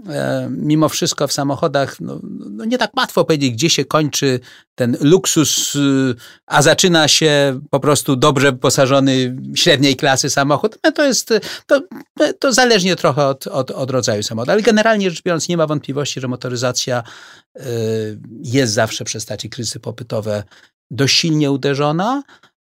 e, 0.08 0.48
mimo 0.50 0.88
wszystko 0.88 1.28
w 1.28 1.32
samochodach 1.32 2.00
no, 2.00 2.20
no, 2.50 2.64
nie 2.64 2.78
tak 2.78 2.96
łatwo 2.96 3.24
powiedzieć, 3.24 3.52
gdzie 3.52 3.70
się 3.70 3.84
kończy 3.84 4.40
ten 4.74 4.96
luksus, 5.00 5.74
y, 5.74 6.14
a 6.46 6.62
zaczyna 6.62 7.08
się 7.08 7.60
po 7.70 7.80
prostu 7.80 8.16
dobrze 8.16 8.52
wyposażony 8.52 9.36
średniej 9.54 9.96
klasy 9.96 10.30
samochód. 10.30 10.78
No 10.84 10.92
to 10.92 11.04
jest, 11.04 11.32
to, 11.66 11.80
to 12.38 12.52
zależnie 12.52 12.96
trochę 12.96 13.26
od, 13.26 13.46
od, 13.46 13.70
od 13.70 13.90
rodzaju 13.90 14.22
samochodu, 14.22 14.52
ale 14.52 14.62
generalnie 14.62 15.10
rzecz 15.10 15.22
biorąc 15.22 15.48
nie 15.48 15.56
ma 15.56 15.66
wątpliwości, 15.66 16.20
że 16.20 16.28
motoryzacja 16.28 17.02
y, 17.56 17.62
jest 18.42 18.72
zawsze 18.72 19.04
przez 19.04 19.26
takie 19.26 19.48
kryzysy 19.48 19.80
popytowe 19.80 20.42
dość 20.90 21.16
silnie 21.16 21.50
uderzona. 21.50 22.22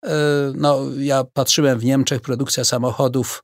Y, 0.05 0.09
no, 0.55 0.79
ja 0.97 1.23
patrzyłem 1.23 1.79
w 1.79 1.85
Niemczech, 1.85 2.21
produkcja 2.21 2.63
samochodów 2.63 3.43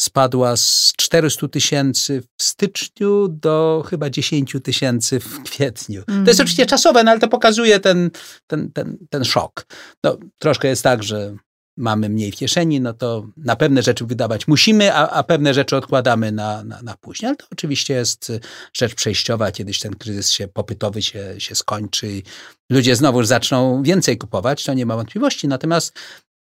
spadła 0.00 0.56
z 0.56 0.92
400 0.96 1.48
tysięcy 1.48 2.22
w 2.36 2.42
styczniu 2.42 3.28
do 3.28 3.84
chyba 3.90 4.10
10 4.10 4.56
tysięcy 4.62 5.20
w 5.20 5.42
kwietniu. 5.42 6.02
Mm. 6.08 6.24
To 6.24 6.30
jest 6.30 6.40
mhm. 6.40 6.46
oczywiście 6.46 6.66
czasowe, 6.66 7.04
no 7.04 7.10
ale 7.10 7.20
to 7.20 7.28
pokazuje 7.28 7.80
ten, 7.80 8.10
ten, 8.46 8.72
ten, 8.72 8.98
ten 9.10 9.24
szok. 9.24 9.66
No, 10.04 10.18
troszkę 10.38 10.68
jest 10.68 10.82
tak, 10.82 11.02
że 11.02 11.36
mamy 11.78 12.08
mniej 12.08 12.32
w 12.32 12.36
kieszeni, 12.36 12.80
no 12.80 12.92
to 12.92 13.26
na 13.36 13.56
pewne 13.56 13.82
rzeczy 13.82 14.06
wydawać 14.06 14.48
musimy, 14.48 14.94
a, 14.94 15.10
a 15.10 15.22
pewne 15.22 15.54
rzeczy 15.54 15.76
odkładamy 15.76 16.32
na, 16.32 16.64
na, 16.64 16.82
na 16.82 16.96
później. 16.96 17.28
Ale 17.28 17.36
to 17.36 17.46
oczywiście 17.52 17.94
jest 17.94 18.32
rzecz 18.72 18.94
przejściowa, 18.94 19.52
kiedyś 19.52 19.80
ten 19.80 19.94
kryzys 19.94 20.30
się 20.30 20.48
popytowy 20.48 21.02
się, 21.02 21.34
się 21.38 21.54
skończy 21.54 22.08
i 22.08 22.22
ludzie 22.70 22.96
znowu 22.96 23.24
zaczną 23.24 23.82
więcej 23.82 24.18
kupować, 24.18 24.64
to 24.64 24.74
nie 24.74 24.86
ma 24.86 24.96
wątpliwości. 24.96 25.48
Natomiast 25.48 25.98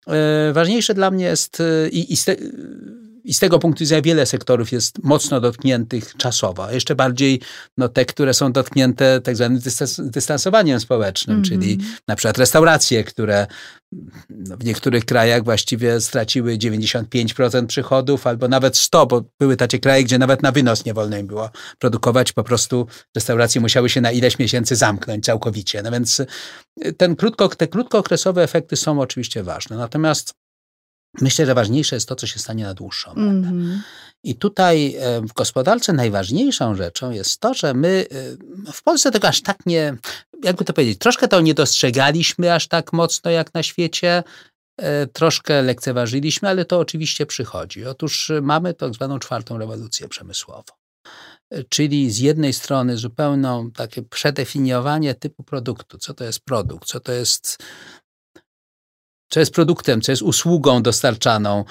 e, 0.07 0.53
ważniejsze 0.53 0.93
dla 0.93 1.11
mnie 1.11 1.25
jest 1.25 1.61
e, 1.61 1.89
i, 1.89 2.13
i 2.13 2.17
i 3.25 3.33
z 3.33 3.39
tego 3.39 3.59
punktu 3.59 3.79
widzenia 3.79 4.01
wiele 4.01 4.25
sektorów 4.25 4.71
jest 4.71 5.03
mocno 5.03 5.41
dotkniętych 5.41 6.15
czasowo. 6.17 6.71
Jeszcze 6.71 6.95
bardziej 6.95 7.41
no, 7.77 7.89
te, 7.89 8.05
które 8.05 8.33
są 8.33 8.51
dotknięte 8.51 9.21
tak 9.21 9.35
zwanym 9.35 9.59
dystansowaniem 9.99 10.79
społecznym, 10.79 11.35
mm 11.35 11.45
-hmm. 11.45 11.49
czyli 11.49 11.77
na 12.07 12.15
przykład 12.15 12.37
restauracje, 12.37 13.03
które 13.03 13.47
no, 14.29 14.57
w 14.57 14.65
niektórych 14.65 15.05
krajach 15.05 15.43
właściwie 15.43 16.01
straciły 16.01 16.57
95% 16.57 17.65
przychodów, 17.65 18.27
albo 18.27 18.47
nawet 18.47 18.77
100, 18.77 19.05
bo 19.05 19.23
były 19.39 19.57
takie 19.57 19.79
kraje, 19.79 20.03
gdzie 20.03 20.17
nawet 20.17 20.43
na 20.43 20.51
wynos 20.51 20.85
nie 20.85 20.93
wolno 20.93 21.17
im 21.17 21.27
było 21.27 21.49
produkować. 21.79 22.33
Po 22.33 22.43
prostu 22.43 22.87
restauracje 23.15 23.61
musiały 23.61 23.89
się 23.89 24.01
na 24.01 24.11
ileś 24.11 24.39
miesięcy 24.39 24.75
zamknąć 24.75 25.25
całkowicie. 25.25 25.81
No 25.81 25.91
więc 25.91 26.21
ten 26.97 27.15
krótko, 27.15 27.49
te 27.49 27.67
krótkookresowe 27.67 28.43
efekty 28.43 28.75
są 28.75 28.99
oczywiście 29.01 29.43
ważne. 29.43 29.77
Natomiast 29.77 30.33
Myślę, 31.21 31.45
że 31.45 31.53
ważniejsze 31.53 31.95
jest 31.95 32.09
to, 32.09 32.15
co 32.15 32.27
się 32.27 32.39
stanie 32.39 32.63
na 32.63 32.73
dłuższą 32.73 33.09
metę. 33.09 33.21
Mm 33.21 33.43
-hmm. 33.43 33.79
I 34.25 34.35
tutaj 34.35 34.95
e, 34.99 35.21
w 35.21 35.33
gospodarce 35.33 35.93
najważniejszą 35.93 36.75
rzeczą 36.75 37.11
jest 37.11 37.39
to, 37.39 37.53
że 37.53 37.73
my 37.73 38.05
e, 38.67 38.71
w 38.71 38.83
Polsce 38.83 39.11
tego 39.11 39.27
aż 39.27 39.41
tak 39.41 39.65
nie, 39.65 39.97
jakby 40.43 40.65
to 40.65 40.73
powiedzieć, 40.73 40.99
troszkę 40.99 41.27
to 41.27 41.41
nie 41.41 41.53
dostrzegaliśmy 41.53 42.53
aż 42.53 42.67
tak 42.67 42.93
mocno 42.93 43.31
jak 43.31 43.53
na 43.53 43.63
świecie, 43.63 44.23
e, 44.77 45.07
troszkę 45.07 45.61
lekceważyliśmy, 45.61 46.49
ale 46.49 46.65
to 46.65 46.79
oczywiście 46.79 47.25
przychodzi. 47.25 47.85
Otóż 47.85 48.31
mamy 48.41 48.73
tak 48.73 48.93
zwaną 48.93 49.19
czwartą 49.19 49.57
rewolucję 49.57 50.07
przemysłową. 50.07 50.73
Czyli 51.69 52.11
z 52.11 52.19
jednej 52.19 52.53
strony 52.53 52.97
zupełną 52.97 53.71
takie 53.71 54.01
przedefiniowanie 54.01 55.15
typu 55.15 55.43
produktu, 55.43 55.97
co 55.97 56.13
to 56.13 56.23
jest 56.23 56.39
produkt, 56.39 56.87
co 56.87 56.99
to 56.99 57.11
jest 57.11 57.57
co 59.29 59.39
jest 59.39 59.53
produktem, 59.53 60.01
co 60.01 60.11
jest 60.11 60.21
usługą 60.21 60.81
dostarczaną 60.81 61.59
e, 61.59 61.65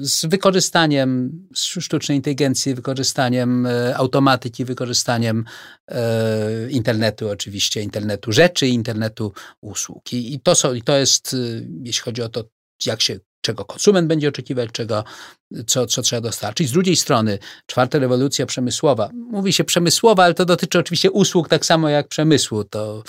z 0.00 0.26
wykorzystaniem 0.26 1.32
sztucznej 1.54 2.16
inteligencji, 2.16 2.74
wykorzystaniem 2.74 3.66
e, 3.66 3.96
automatyki, 3.96 4.64
wykorzystaniem 4.64 5.44
e, 5.88 6.70
internetu 6.70 7.28
oczywiście, 7.28 7.82
internetu 7.82 8.32
rzeczy, 8.32 8.66
internetu 8.66 9.32
usług. 9.60 10.12
I 10.12 10.40
to, 10.40 10.54
są, 10.54 10.74
i 10.74 10.82
to 10.82 10.96
jest, 10.96 11.36
jeśli 11.82 12.02
chodzi 12.02 12.22
o 12.22 12.28
to, 12.28 12.44
jak 12.86 13.02
się 13.02 13.18
czego 13.42 13.64
konsument 13.64 14.08
będzie 14.08 14.28
oczekiwać, 14.28 14.70
czego, 14.72 15.04
co, 15.66 15.86
co 15.86 16.02
trzeba 16.02 16.20
dostarczyć. 16.20 16.68
Z 16.68 16.72
drugiej 16.72 16.96
strony, 16.96 17.38
czwarta 17.66 17.98
rewolucja 17.98 18.46
przemysłowa. 18.46 19.10
Mówi 19.12 19.52
się 19.52 19.64
przemysłowa, 19.64 20.24
ale 20.24 20.34
to 20.34 20.44
dotyczy 20.44 20.78
oczywiście 20.78 21.10
usług 21.10 21.48
tak 21.48 21.66
samo 21.66 21.88
jak 21.88 22.08
przemysłu. 22.08 22.64
To, 22.64 23.02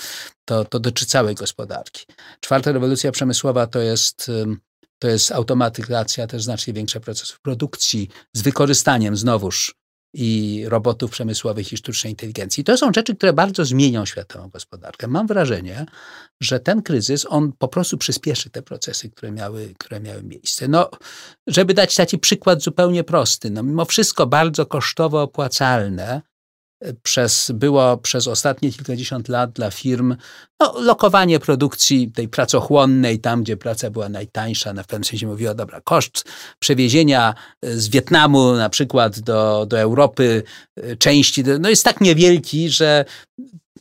to, 0.45 0.65
to 0.65 0.79
dotyczy 0.79 1.05
całej 1.05 1.35
gospodarki. 1.35 2.05
Czwarta 2.39 2.71
rewolucja 2.71 3.11
przemysłowa 3.11 3.67
to 3.67 3.79
jest, 3.79 4.31
to 4.99 5.07
jest 5.07 5.31
automatyzacja 5.31 6.27
też 6.27 6.43
znacznie 6.43 6.73
większa 6.73 6.99
procesów 6.99 7.39
produkcji 7.39 8.09
z 8.33 8.41
wykorzystaniem 8.41 9.17
znowuż 9.17 9.82
i 10.13 10.63
robotów 10.67 11.11
przemysłowych 11.11 11.73
i 11.73 11.77
sztucznej 11.77 12.13
inteligencji. 12.13 12.63
To 12.63 12.77
są 12.77 12.91
rzeczy, 12.95 13.15
które 13.15 13.33
bardzo 13.33 13.65
zmienią 13.65 14.05
światową 14.05 14.49
gospodarkę. 14.49 15.07
Mam 15.07 15.27
wrażenie, 15.27 15.85
że 16.41 16.59
ten 16.59 16.81
kryzys, 16.81 17.25
on 17.29 17.51
po 17.51 17.67
prostu 17.67 17.97
przyspieszy 17.97 18.49
te 18.49 18.61
procesy, 18.61 19.09
które 19.09 19.31
miały, 19.31 19.73
które 19.77 19.99
miały 19.99 20.23
miejsce. 20.23 20.67
No, 20.67 20.89
żeby 21.47 21.73
dać 21.73 21.95
taki 21.95 22.17
przykład 22.17 22.61
zupełnie 22.61 23.03
prosty, 23.03 23.49
no 23.49 23.63
mimo 23.63 23.85
wszystko 23.85 24.27
bardzo 24.27 24.65
kosztowo 24.65 25.21
opłacalne 25.21 26.21
przez, 27.03 27.51
było 27.51 27.97
przez 27.97 28.27
ostatnie 28.27 28.71
kilkadziesiąt 28.71 29.29
lat 29.29 29.51
dla 29.51 29.71
firm 29.71 30.15
no, 30.59 30.73
lokowanie 30.79 31.39
produkcji 31.39 32.11
tej 32.11 32.27
pracochłonnej, 32.27 33.19
tam 33.19 33.43
gdzie 33.43 33.57
praca 33.57 33.89
była 33.89 34.09
najtańsza. 34.09 34.73
Na 34.73 34.83
pewnym 34.83 35.03
sensie 35.03 35.27
mówiła, 35.27 35.53
dobra, 35.53 35.81
koszt 35.81 36.25
przewiezienia 36.59 37.33
z 37.63 37.87
Wietnamu 37.87 38.53
na 38.53 38.69
przykład 38.69 39.19
do, 39.19 39.65
do 39.65 39.79
Europy 39.79 40.43
części 40.99 41.43
no 41.59 41.69
jest 41.69 41.83
tak 41.83 42.01
niewielki, 42.01 42.69
że 42.69 43.05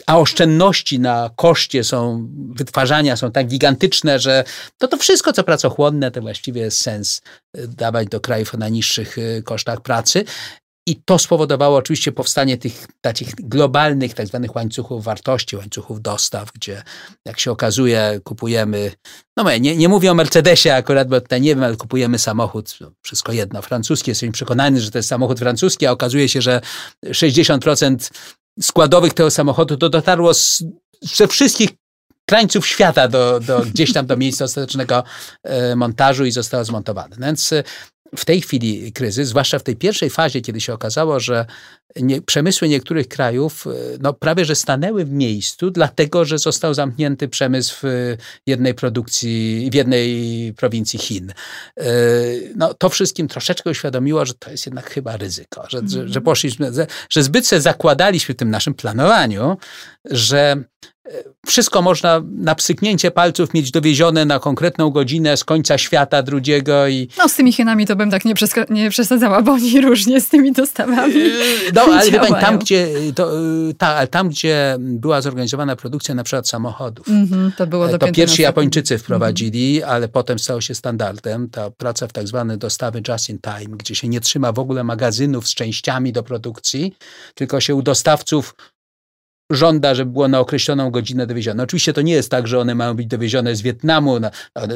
a 0.06 0.18
oszczędności 0.18 1.00
na 1.00 1.30
koszcie 1.36 1.84
są, 1.84 2.28
wytwarzania 2.54 3.16
są 3.16 3.32
tak 3.32 3.46
gigantyczne, 3.46 4.18
że 4.18 4.44
to, 4.78 4.88
to 4.88 4.96
wszystko, 4.96 5.32
co 5.32 5.44
pracochłonne, 5.44 6.10
to 6.10 6.20
właściwie 6.20 6.60
jest 6.60 6.80
sens 6.80 7.22
y, 7.56 7.68
dawać 7.68 8.08
do 8.08 8.20
krajów 8.20 8.54
o 8.54 8.58
najniższych 8.58 9.18
y, 9.18 9.42
kosztach 9.44 9.80
pracy. 9.80 10.24
I 10.86 11.02
to 11.04 11.18
spowodowało 11.18 11.76
oczywiście 11.76 12.12
powstanie 12.12 12.58
tych 12.58 12.86
takich 13.00 13.34
globalnych, 13.34 14.14
tak 14.14 14.26
zwanych 14.26 14.54
łańcuchów 14.54 15.04
wartości, 15.04 15.56
łańcuchów 15.56 16.02
dostaw, 16.02 16.52
gdzie 16.52 16.82
jak 17.24 17.40
się 17.40 17.50
okazuje, 17.50 18.20
kupujemy, 18.24 18.92
no 19.36 19.56
nie, 19.56 19.76
nie 19.76 19.88
mówię 19.88 20.10
o 20.10 20.14
Mercedesie 20.14 20.70
akurat, 20.70 21.08
bo 21.08 21.20
tutaj 21.20 21.40
nie 21.40 21.54
wiem, 21.54 21.64
ale 21.64 21.76
kupujemy 21.76 22.18
samochód, 22.18 22.76
no, 22.80 22.92
wszystko 23.02 23.32
jedno, 23.32 23.62
francuski, 23.62 24.10
jesteśmy 24.10 24.32
przekonani, 24.32 24.80
że 24.80 24.90
to 24.90 24.98
jest 24.98 25.08
samochód 25.08 25.38
francuski, 25.38 25.86
a 25.86 25.92
okazuje 25.92 26.28
się, 26.28 26.42
że 26.42 26.60
60% 27.06 28.10
składowych 28.60 29.14
tego 29.14 29.30
samochodu 29.30 29.76
to 29.76 29.88
dotarło 29.88 30.34
z, 30.34 30.64
ze 31.02 31.28
wszystkich 31.28 31.70
krańców 32.26 32.66
świata 32.66 33.08
do, 33.08 33.40
do 33.40 33.60
gdzieś 33.60 33.92
tam 33.92 34.06
do 34.06 34.16
miejsca 34.16 34.44
ostatecznego 34.44 35.04
e, 35.42 35.76
montażu 35.76 36.24
i 36.24 36.30
zostało 36.30 36.64
zmontowane. 36.64 37.16
No 37.18 37.26
więc 37.26 37.50
w 38.16 38.24
tej 38.24 38.40
chwili 38.40 38.92
kryzys, 38.92 39.28
zwłaszcza 39.28 39.58
w 39.58 39.62
tej 39.62 39.76
pierwszej 39.76 40.10
fazie, 40.10 40.40
kiedy 40.40 40.60
się 40.60 40.74
okazało, 40.74 41.20
że 41.20 41.46
nie, 42.00 42.22
przemysły 42.22 42.68
niektórych 42.68 43.08
krajów 43.08 43.66
e, 43.66 43.70
no, 44.00 44.12
prawie 44.12 44.44
że 44.44 44.54
stanęły 44.54 45.04
w 45.04 45.12
miejscu, 45.12 45.70
dlatego 45.70 46.24
że 46.24 46.38
został 46.38 46.74
zamknięty 46.74 47.28
przemysł 47.28 47.76
w 47.82 48.16
jednej 48.46 48.74
produkcji, 48.74 49.68
w 49.72 49.74
jednej 49.74 50.54
prowincji 50.56 50.98
Chin. 50.98 51.32
E, 51.76 51.84
no, 52.56 52.74
to 52.74 52.88
wszystkim 52.88 53.28
troszeczkę 53.28 53.70
uświadomiło, 53.70 54.26
że 54.26 54.34
to 54.34 54.50
jest 54.50 54.66
jednak 54.66 54.90
chyba 54.90 55.16
ryzyko, 55.16 55.64
że, 55.68 55.78
że, 55.78 55.88
że 55.88 56.00
mhm. 56.00 56.24
poszliśmy, 56.24 56.70
że 57.10 57.22
zbyt 57.22 57.48
się 57.48 57.60
zakładaliśmy 57.60 58.34
w 58.34 58.38
tym 58.38 58.50
naszym 58.50 58.74
planowaniu, 58.74 59.56
że 60.10 60.64
wszystko 61.46 61.82
można 61.82 62.22
na 62.30 62.54
psyknięcie 62.54 63.10
palców 63.10 63.54
mieć 63.54 63.70
dowiezione 63.70 64.24
na 64.24 64.38
konkretną 64.38 64.90
godzinę 64.90 65.36
z 65.36 65.44
końca 65.44 65.78
świata 65.78 66.22
drugiego 66.22 66.88
i... 66.88 67.08
No 67.18 67.28
z 67.28 67.34
tymi 67.34 67.52
Chinami 67.52 67.86
to 67.86 67.96
bym 67.96 68.10
tak 68.10 68.24
nie, 68.24 68.34
nie 68.70 68.90
przesadzała, 68.90 69.42
bo 69.42 69.52
oni 69.52 69.80
różnie 69.80 70.20
z 70.20 70.28
tymi 70.28 70.52
dostawami 70.52 71.14
yy, 71.14 71.72
No 71.86 71.92
ale 71.92 72.10
pani, 72.10 72.44
tam 72.44 72.58
gdzie, 72.58 72.88
to, 73.14 73.40
yy, 73.40 73.74
ta, 73.74 74.06
tam 74.06 74.28
gdzie 74.28 74.76
była 74.78 75.20
zorganizowana 75.20 75.76
produkcja 75.76 76.14
na 76.14 76.24
przykład 76.24 76.48
samochodów, 76.48 77.06
mm-hmm, 77.08 77.50
to, 77.56 77.66
było 77.66 77.90
e, 77.90 77.98
to 77.98 78.12
pierwsi 78.12 78.42
Japończycy 78.42 78.98
wprowadzili, 78.98 79.80
mm-hmm. 79.80 79.84
ale 79.84 80.08
potem 80.08 80.38
stało 80.38 80.60
się 80.60 80.74
standardem. 80.74 81.50
Ta 81.50 81.70
praca 81.70 82.06
w 82.06 82.12
tak 82.12 82.28
zwane 82.28 82.56
dostawy 82.56 83.02
just 83.08 83.28
in 83.28 83.38
time, 83.38 83.76
gdzie 83.76 83.94
się 83.94 84.08
nie 84.08 84.20
trzyma 84.20 84.52
w 84.52 84.58
ogóle 84.58 84.84
magazynów 84.84 85.48
z 85.48 85.54
częściami 85.54 86.12
do 86.12 86.22
produkcji, 86.22 86.94
tylko 87.34 87.60
się 87.60 87.74
u 87.74 87.82
dostawców 87.82 88.54
żąda, 89.52 89.94
żeby 89.94 90.12
było 90.12 90.28
na 90.28 90.40
określoną 90.40 90.90
godzinę 90.90 91.26
dowiezione. 91.26 91.62
Oczywiście 91.62 91.92
to 91.92 92.02
nie 92.02 92.12
jest 92.12 92.30
tak, 92.30 92.46
że 92.46 92.58
one 92.58 92.74
mają 92.74 92.94
być 92.94 93.06
dowiezione 93.06 93.56
z 93.56 93.62
Wietnamu, 93.62 94.20
no, 94.20 94.30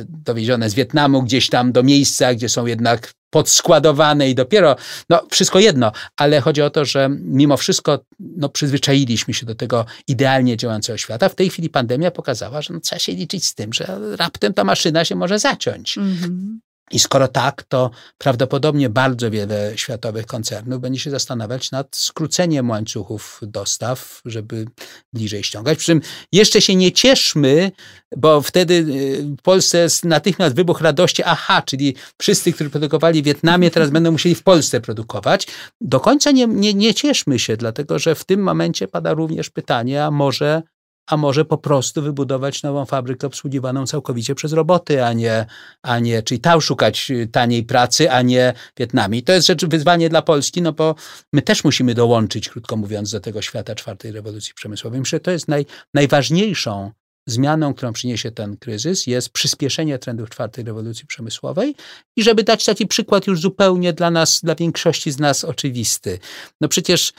dowiezione 0.09 0.71
z 0.71 0.75
Wietnamu 0.75 1.23
gdzieś 1.23 1.49
tam 1.49 1.73
do 1.73 1.83
miejsca, 1.83 2.35
gdzie 2.35 2.49
są 2.49 2.67
jednak 2.67 3.13
podskładowane 3.31 4.31
i 4.31 4.35
dopiero, 4.35 4.77
no 5.11 5.23
wszystko 5.31 5.59
jedno, 5.59 5.93
ale 6.17 6.41
chodzi 6.41 6.63
o 6.63 6.71
to, 6.71 6.85
że 6.85 7.09
mimo 7.21 7.57
wszystko 7.57 8.05
no, 8.21 8.49
przyzwyczailiśmy 8.49 9.35
się 9.35 9.47
do 9.47 9.55
tego 9.55 9.87
idealnie 10.09 10.57
działającego 10.57 10.99
świata. 10.99 11.29
W 11.29 11.35
tej 11.35 11.51
chwili 11.51 11.69
pandemia 11.69 12.11
pokazała, 12.11 12.63
że 12.63 12.75
no, 12.75 12.81
trzeba 12.81 12.99
się 12.99 13.13
liczyć 13.13 13.47
z 13.47 13.55
tym, 13.55 13.73
że 13.73 13.99
raptem 14.17 14.55
ta 14.55 14.65
maszyna 14.65 15.05
się 15.05 15.15
może 15.15 15.39
zaciąć. 15.39 15.99
Mm 15.99 16.17
-hmm. 16.17 16.66
I 16.91 16.99
skoro 16.99 17.29
tak, 17.29 17.63
to 17.63 17.91
prawdopodobnie 18.19 18.89
bardzo 18.89 19.31
wiele 19.31 19.73
światowych 19.77 20.27
koncernów 20.27 20.81
będzie 20.81 21.01
się 21.01 21.11
zastanawiać 21.11 21.71
nad 21.71 21.97
skróceniem 21.97 22.71
łańcuchów 22.71 23.41
dostaw, 23.43 24.21
żeby 24.25 24.67
bliżej 25.13 25.45
ściągać. 25.45 25.79
Przy 25.79 25.87
czym 25.87 26.01
jeszcze 26.33 26.61
się 26.61 26.75
nie 26.75 26.93
cieszmy, 26.93 27.73
bo 28.17 28.43
wtedy 28.43 28.75
y, 28.75 29.37
w 29.39 29.43
Polsce 29.43 29.79
jest 29.79 30.05
natychmiast 30.05 30.57
wybuch 30.57 30.81
radości, 30.81 31.23
aha, 31.25 31.63
czyli 31.63 31.97
wszyscy, 32.19 32.53
którzy 32.53 32.71
produkowali 32.71 33.23
w 33.23 33.25
Wietnamie, 33.25 33.71
teraz 33.71 33.91
będą 33.91 34.13
musieli 34.13 34.35
w 34.35 34.43
Polsce 34.43 34.81
produkować. 34.81 35.47
Do 35.81 36.01
końca 36.01 36.31
nie, 36.31 36.47
nie, 36.47 36.75
nie 36.75 36.95
cieszmy 36.95 37.39
się, 37.39 37.57
dlatego 37.57 37.99
że 37.99 38.15
w 38.15 38.25
tym 38.25 38.41
momencie 38.43 38.89
pada 38.89 39.15
również 39.15 39.51
pytanie, 39.51 40.05
a 40.05 40.11
może 40.11 40.63
a 41.07 41.17
może 41.17 41.45
po 41.45 41.59
prostu 41.59 42.03
wybudować 42.03 42.63
nową 42.63 42.85
fabrykę 42.85 43.27
obsługiwaną 43.27 43.87
całkowicie 43.87 44.35
przez 44.35 44.53
roboty, 44.53 45.05
a 45.05 45.13
nie, 45.13 45.47
a 45.83 45.99
nie 45.99 46.23
czyli 46.23 46.41
tam 46.41 46.61
szukać 46.61 47.11
y, 47.11 47.27
taniej 47.27 47.65
pracy, 47.65 48.11
a 48.11 48.23
nie 48.23 48.53
Wietnamie. 48.77 49.23
To 49.23 49.33
jest 49.33 49.47
rzecz 49.47 49.65
wyzwanie 49.65 50.09
dla 50.09 50.23
Polski, 50.23 50.63
no 50.63 50.73
bo 50.73 50.95
my 51.33 51.43
też 51.43 51.65
musimy 51.65 51.95
dołączyć, 51.95 52.49
krótko 52.49 52.77
mówiąc, 52.77 53.11
do 53.11 53.21
tego 53.21 53.43
świata 53.43 53.75
czwartej 53.75 54.13
rewolucji 54.13 54.55
przemysłowej. 54.55 55.01
Myślę, 55.01 55.17
że 55.17 55.21
to 55.21 55.31
jest 55.31 55.49
naj, 55.49 55.67
najważniejszą 55.95 56.91
zmianą, 57.27 57.75
którą 57.75 57.93
przyniesie 57.93 58.31
ten 58.31 58.57
kryzys, 58.57 59.07
jest 59.07 59.31
przyspieszenie 59.31 59.99
trendów 59.99 60.31
czwartej 60.31 60.65
rewolucji 60.65 61.07
przemysłowej 61.07 61.75
i 62.17 62.23
żeby 62.23 62.43
dać 62.43 62.65
taki 62.65 62.87
przykład 62.87 63.27
już 63.27 63.41
zupełnie 63.41 63.93
dla 63.93 64.11
nas, 64.11 64.41
dla 64.41 64.55
większości 64.55 65.11
z 65.11 65.19
nas 65.19 65.45
oczywisty. 65.45 66.19
No 66.61 66.69
przecież 66.69 67.13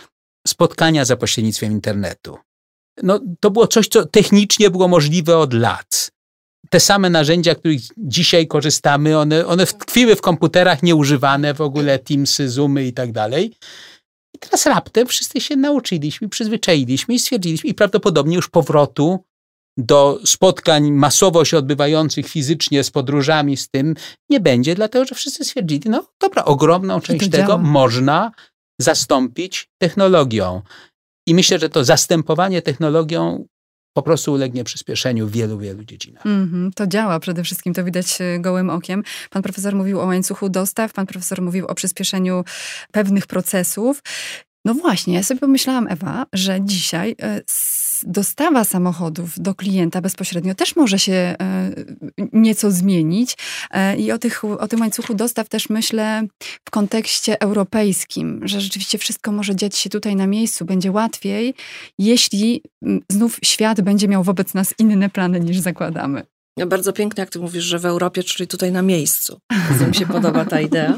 spotkania 0.47 1.05
za 1.05 1.17
pośrednictwem 1.17 1.71
internetu, 1.71 2.37
no, 3.03 3.19
to 3.39 3.51
było 3.51 3.67
coś, 3.67 3.87
co 3.87 4.05
technicznie 4.05 4.69
było 4.69 4.87
możliwe 4.87 5.37
od 5.37 5.53
lat. 5.53 6.11
Te 6.69 6.79
same 6.79 7.09
narzędzia, 7.09 7.55
których 7.55 7.81
dzisiaj 7.97 8.47
korzystamy, 8.47 9.17
one, 9.17 9.45
one 9.45 9.65
tkwiły 9.65 10.15
w 10.15 10.21
komputerach 10.21 10.83
nieużywane 10.83 11.53
w 11.53 11.61
ogóle, 11.61 11.99
Teamsy, 11.99 12.49
Zoomy 12.49 12.85
i 12.85 12.93
tak 12.93 13.11
dalej. 13.11 13.53
I 14.35 14.39
teraz 14.39 14.65
raptem 14.65 15.07
wszyscy 15.07 15.41
się 15.41 15.55
nauczyliśmy, 15.55 16.29
przyzwyczailiśmy 16.29 17.13
i 17.13 17.19
stwierdziliśmy, 17.19 17.69
i 17.69 17.73
prawdopodobnie 17.73 18.35
już 18.35 18.49
powrotu 18.49 19.23
do 19.77 20.19
spotkań 20.25 20.91
masowo 20.91 21.45
się 21.45 21.57
odbywających 21.57 22.27
fizycznie 22.27 22.83
z 22.83 22.91
podróżami, 22.91 23.57
z 23.57 23.69
tym 23.69 23.95
nie 24.29 24.39
będzie, 24.39 24.75
dlatego 24.75 25.05
że 25.05 25.15
wszyscy 25.15 25.45
stwierdzili, 25.45 25.89
no 25.89 26.07
dobra, 26.19 26.45
ogromną 26.45 27.01
część 27.01 27.29
tego 27.29 27.47
działa. 27.47 27.57
można 27.57 28.31
zastąpić 28.81 29.69
technologią. 29.77 30.61
I 31.27 31.35
myślę, 31.35 31.59
że 31.59 31.69
to 31.69 31.83
zastępowanie 31.83 32.61
technologią 32.61 33.45
po 33.93 34.01
prostu 34.01 34.33
ulegnie 34.33 34.63
przyspieszeniu 34.63 35.27
w 35.27 35.31
wielu, 35.31 35.57
wielu 35.57 35.83
dziedzinach. 35.83 36.25
Mm 36.25 36.47
-hmm, 36.47 36.73
to 36.75 36.87
działa 36.87 37.19
przede 37.19 37.43
wszystkim, 37.43 37.73
to 37.73 37.83
widać 37.83 38.21
e, 38.21 38.39
gołym 38.39 38.69
okiem. 38.69 39.03
Pan 39.29 39.43
profesor 39.43 39.75
mówił 39.75 39.99
o 40.01 40.05
łańcuchu 40.05 40.49
dostaw, 40.49 40.93
pan 40.93 41.05
profesor 41.05 41.41
mówił 41.41 41.67
o 41.67 41.75
przyspieszeniu 41.75 42.43
pewnych 42.91 43.27
procesów. 43.27 44.03
No 44.65 44.73
właśnie, 44.73 45.13
ja 45.13 45.23
sobie 45.23 45.39
pomyślałam, 45.39 45.87
Ewa, 45.87 46.25
że 46.33 46.59
dzisiaj 46.61 47.15
dostawa 48.03 48.63
samochodów 48.63 49.39
do 49.39 49.55
klienta 49.55 50.01
bezpośrednio 50.01 50.55
też 50.55 50.75
może 50.75 50.99
się 50.99 51.13
e, 51.13 51.35
nieco 52.33 52.71
zmienić. 52.71 53.37
E, 53.71 53.97
I 53.97 54.11
o, 54.11 54.17
tych, 54.17 54.45
o 54.45 54.67
tym 54.67 54.79
łańcuchu 54.79 55.13
dostaw 55.13 55.49
też 55.49 55.69
myślę 55.69 56.27
w 56.65 56.71
kontekście 56.71 57.41
europejskim, 57.41 58.47
że 58.47 58.61
rzeczywiście 58.61 58.97
wszystko 58.97 59.31
może 59.31 59.55
dziać 59.55 59.77
się 59.77 59.89
tutaj 59.89 60.15
na 60.15 60.27
miejscu, 60.27 60.65
będzie 60.65 60.91
łatwiej, 60.91 61.53
jeśli 61.99 62.61
znów 63.09 63.39
świat 63.43 63.81
będzie 63.81 64.07
miał 64.07 64.23
wobec 64.23 64.53
nas 64.53 64.73
inne 64.79 65.09
plany 65.09 65.39
niż 65.39 65.59
zakładamy. 65.59 66.23
Bardzo 66.67 66.93
pięknie, 66.93 67.21
jak 67.21 67.29
ty 67.29 67.39
mówisz, 67.39 67.63
że 67.63 67.79
w 67.79 67.85
Europie, 67.85 68.23
czyli 68.23 68.47
tutaj 68.47 68.71
na 68.71 68.81
miejscu. 68.81 69.39
Bardzo 69.69 69.87
mi 69.87 69.95
się 69.95 70.05
podoba 70.05 70.45
ta 70.45 70.61
idea. 70.61 70.97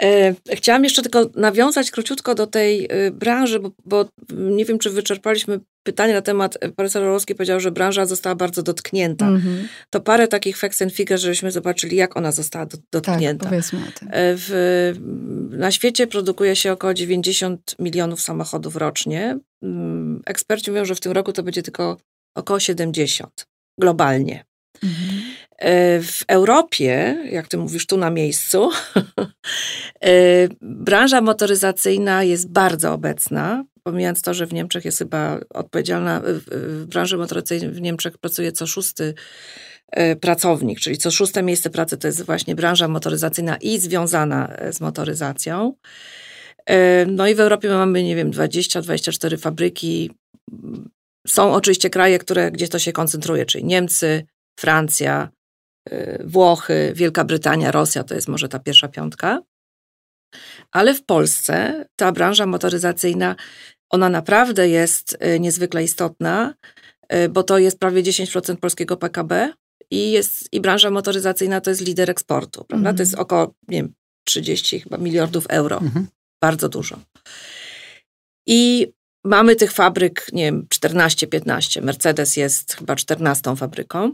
E, 0.00 0.34
chciałam 0.52 0.84
jeszcze 0.84 1.02
tylko 1.02 1.30
nawiązać 1.34 1.90
króciutko 1.90 2.34
do 2.34 2.46
tej 2.46 2.86
e, 2.90 3.10
branży, 3.10 3.60
bo, 3.60 3.70
bo 3.84 4.08
nie 4.30 4.64
wiem, 4.64 4.78
czy 4.78 4.90
wyczerpaliśmy 4.90 5.60
pytanie 5.82 6.14
na 6.14 6.22
temat, 6.22 6.58
e, 6.60 6.68
profesor 6.68 7.02
Orłowski 7.02 7.34
powiedział, 7.34 7.60
że 7.60 7.70
branża 7.70 8.06
została 8.06 8.34
bardzo 8.34 8.62
dotknięta. 8.62 9.26
Mm 9.26 9.40
-hmm. 9.40 9.64
To 9.90 10.00
parę 10.00 10.28
takich 10.28 10.56
facts 10.58 10.82
and 10.82 10.92
figures, 10.92 11.22
żebyśmy 11.22 11.50
zobaczyli, 11.50 11.96
jak 11.96 12.16
ona 12.16 12.32
została 12.32 12.66
do, 12.66 12.78
dotknięta. 12.92 13.42
Tak, 13.42 13.50
powiedzmy 13.50 13.78
o 13.78 13.98
tym. 13.98 14.08
W, 14.12 14.92
na 15.50 15.70
świecie 15.70 16.06
produkuje 16.06 16.56
się 16.56 16.72
około 16.72 16.94
90 16.94 17.74
milionów 17.78 18.20
samochodów 18.20 18.76
rocznie. 18.76 19.38
Mm, 19.62 20.22
eksperci 20.26 20.70
mówią, 20.70 20.84
że 20.84 20.94
w 20.94 21.00
tym 21.00 21.12
roku 21.12 21.32
to 21.32 21.42
będzie 21.42 21.62
tylko 21.62 21.96
około 22.36 22.60
70 22.60 23.46
globalnie. 23.78 24.44
Mm 24.82 24.94
-hmm. 24.94 25.42
E, 25.62 26.02
w 26.02 26.24
Europie, 26.28 27.18
jak 27.30 27.48
ty 27.48 27.58
mówisz, 27.58 27.86
tu 27.86 27.96
na 27.96 28.10
miejscu, 28.10 28.70
e, 30.04 30.10
branża 30.60 31.20
motoryzacyjna 31.20 32.22
jest 32.22 32.52
bardzo 32.52 32.92
obecna. 32.92 33.64
Pomijając 33.86 34.22
to, 34.22 34.34
że 34.34 34.46
w 34.46 34.52
Niemczech 34.52 34.84
jest 34.84 34.98
chyba 34.98 35.40
odpowiedzialna, 35.50 36.22
w 36.24 36.86
branży 36.86 37.16
motoryzacyjnej 37.16 37.70
w 37.70 37.80
Niemczech 37.80 38.18
pracuje 38.18 38.52
co 38.52 38.66
szósty 38.66 39.14
e, 39.90 40.16
pracownik, 40.16 40.80
czyli 40.80 40.98
co 40.98 41.10
szóste 41.10 41.42
miejsce 41.42 41.70
pracy 41.70 41.98
to 41.98 42.06
jest 42.06 42.22
właśnie 42.22 42.54
branża 42.54 42.88
motoryzacyjna 42.88 43.56
i 43.56 43.78
związana 43.78 44.56
z 44.70 44.80
motoryzacją. 44.80 45.74
No 47.06 47.28
i 47.28 47.34
w 47.34 47.40
Europie 47.40 47.68
mamy, 47.68 48.02
nie 48.02 48.16
wiem, 48.16 48.30
20-24 48.30 49.38
fabryki. 49.38 50.10
Są 51.26 51.52
oczywiście 51.52 51.90
kraje, 51.90 52.18
które, 52.18 52.50
gdzie 52.50 52.68
to 52.68 52.78
się 52.78 52.92
koncentruje, 52.92 53.46
czyli 53.46 53.64
Niemcy, 53.64 54.26
Francja, 54.60 55.28
Włochy, 56.24 56.92
Wielka 56.94 57.24
Brytania, 57.24 57.72
Rosja 57.72 58.04
to 58.04 58.14
jest 58.14 58.28
może 58.28 58.48
ta 58.48 58.58
pierwsza 58.58 58.88
piątka. 58.88 59.42
Ale 60.72 60.94
w 60.94 61.04
Polsce 61.04 61.84
ta 61.96 62.12
branża 62.12 62.46
motoryzacyjna, 62.46 63.36
ona 63.92 64.08
naprawdę 64.08 64.68
jest 64.68 65.18
niezwykle 65.40 65.84
istotna, 65.84 66.54
bo 67.30 67.42
to 67.42 67.58
jest 67.58 67.78
prawie 67.78 68.02
10% 68.02 68.56
polskiego 68.56 68.96
PKB 68.96 69.52
i, 69.90 70.10
jest, 70.10 70.52
i 70.52 70.60
branża 70.60 70.90
motoryzacyjna 70.90 71.60
to 71.60 71.70
jest 71.70 71.86
lider 71.86 72.10
eksportu, 72.10 72.64
prawda? 72.64 72.88
Mm. 72.88 72.96
To 72.96 73.02
jest 73.02 73.14
około, 73.14 73.54
nie 73.68 73.82
wiem, 73.82 73.94
30 74.24 74.80
chyba 74.80 74.96
miliardów 74.98 75.46
euro. 75.48 75.78
Mm-hmm. 75.78 76.04
Bardzo 76.42 76.68
dużo. 76.68 76.98
I 78.46 78.92
mamy 79.24 79.56
tych 79.56 79.72
fabryk, 79.72 80.26
nie 80.32 80.44
wiem, 80.44 80.66
14-15. 80.74 81.82
Mercedes 81.82 82.36
jest 82.36 82.74
chyba 82.74 82.96
14 82.96 83.56
fabryką. 83.56 84.12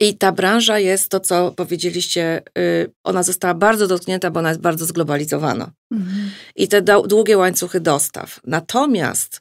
I 0.00 0.18
ta 0.18 0.32
branża 0.32 0.78
jest 0.78 1.08
to, 1.08 1.20
co 1.20 1.52
powiedzieliście, 1.52 2.42
y, 2.58 2.92
ona 3.04 3.22
została 3.22 3.54
bardzo 3.54 3.86
dotknięta, 3.86 4.30
bo 4.30 4.40
ona 4.40 4.48
jest 4.48 4.60
bardzo 4.60 4.86
zglobalizowana. 4.86 5.70
Mhm. 5.92 6.30
I 6.56 6.68
te 6.68 6.82
długie 6.82 7.38
łańcuchy 7.38 7.80
dostaw. 7.80 8.40
Natomiast 8.44 9.40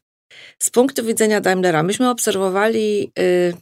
z 0.60 0.70
punktu 0.70 1.06
widzenia 1.06 1.42
Daimlera, 1.42 1.84
myśmy 1.84 2.10
obserwowali 2.10 3.12
y, 3.20 3.54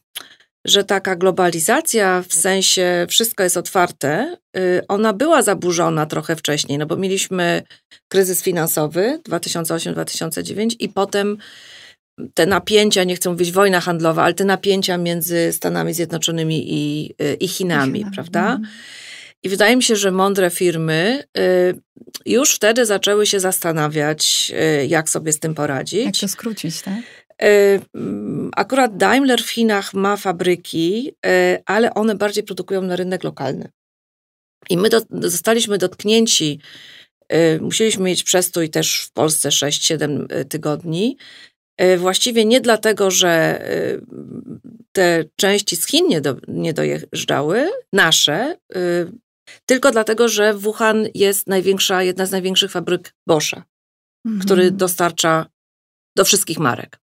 że 0.66 0.84
taka 0.84 1.16
globalizacja, 1.16 2.24
w 2.30 2.34
sensie 2.34 3.06
wszystko 3.10 3.44
jest 3.44 3.58
otwarte, 3.58 4.38
y, 4.58 4.82
ona 4.88 5.14
była 5.14 5.42
zaburzona 5.42 6.06
trochę 6.06 6.36
wcześniej, 6.36 6.78
no 6.78 6.86
bo 6.86 6.96
mieliśmy 6.96 7.64
kryzys 8.08 8.42
finansowy 8.42 9.20
2008-2009 9.30 10.76
i 10.80 10.90
potem 10.90 11.38
te 12.34 12.46
napięcia, 12.46 13.04
nie 13.04 13.16
chcę 13.16 13.30
mówić 13.30 13.52
wojna 13.52 13.80
handlowa, 13.80 14.24
ale 14.24 14.34
te 14.34 14.46
napięcia 14.46 14.98
między 14.98 15.54
Stanami 15.54 15.94
Zjednoczonymi 15.94 16.74
i, 16.74 17.14
y, 17.22 17.34
i 17.34 17.48
Chinami, 17.48 18.02
I 18.02 18.06
prawda? 18.14 18.56
Mm. 18.56 18.68
I 19.44 19.50
wydaje 19.50 19.76
mi 19.76 19.84
się, 19.84 19.96
że 19.96 20.12
mądre 20.12 20.50
firmy 20.50 21.24
y, 21.38 21.82
już 22.26 22.56
wtedy 22.56 22.86
zaczęły 22.86 23.26
się 23.26 23.40
zastanawiać, 23.40 24.52
jak 24.88 25.10
sobie 25.10 25.34
z 25.34 25.40
tym 25.40 25.56
poradzić. 25.56 26.06
Jak 26.06 26.16
to 26.16 26.28
skrócić, 26.28 26.82
tak? 26.82 27.00
E, 27.42 27.80
mm, 27.96 28.52
akurat 28.56 28.98
Daimler 28.98 29.44
w 29.44 29.50
Chinach 29.50 29.94
ma 29.94 30.18
fabryki, 30.18 31.12
ale 31.66 31.94
one 31.94 32.16
bardziej 32.16 32.44
produkują 32.44 32.82
na 32.82 32.96
rynek 32.96 33.24
lokalny. 33.24 33.70
I 34.70 34.78
my 34.78 34.90
do, 34.90 35.02
zostaliśmy 35.12 35.78
dotknięci, 35.78 36.60
musieliśmy 37.62 38.04
mieć 38.04 38.24
przestój 38.24 38.70
też 38.70 39.02
w 39.02 39.12
Polsce 39.12 39.50
6-7 39.50 40.46
tygodni. 40.46 41.18
Właściwie 41.98 42.46
nie 42.46 42.62
dlatego, 42.62 43.12
że 43.12 43.64
te 44.92 45.24
części 45.36 45.76
z 45.76 45.88
Chin 45.88 46.08
nie, 46.08 46.22
do, 46.22 46.36
nie 46.48 46.74
dojeżdżały, 46.74 47.70
nasze, 47.94 48.58
tylko 49.66 49.92
dlatego, 49.92 50.28
że 50.28 50.54
w 50.54 50.62
Wuhan 50.62 51.08
jest 51.14 51.48
największa, 51.48 52.04
jedna 52.04 52.26
z 52.26 52.32
największych 52.32 52.72
fabryk 52.72 53.14
Boscha, 53.28 53.64
mhm. 54.26 54.46
który 54.46 54.72
dostarcza 54.72 55.46
do 56.18 56.26
wszystkich 56.26 56.60
marek. 56.60 57.00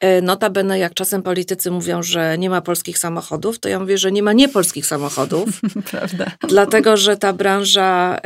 E, 0.00 0.22
notabene, 0.22 0.78
jak 0.78 0.94
czasem 0.94 1.22
politycy 1.22 1.70
mówią, 1.70 2.02
że 2.02 2.38
nie 2.38 2.50
ma 2.50 2.60
polskich 2.60 2.98
samochodów, 2.98 3.58
to 3.58 3.68
ja 3.68 3.80
mówię, 3.80 3.98
że 3.98 4.12
nie 4.12 4.22
ma 4.22 4.32
niepolskich 4.32 4.86
samochodów. 4.86 5.48
Prawda. 5.90 6.26
Dlatego, 6.48 6.96
że 6.96 7.16
ta 7.16 7.32
branża 7.32 8.16
e, 8.16 8.20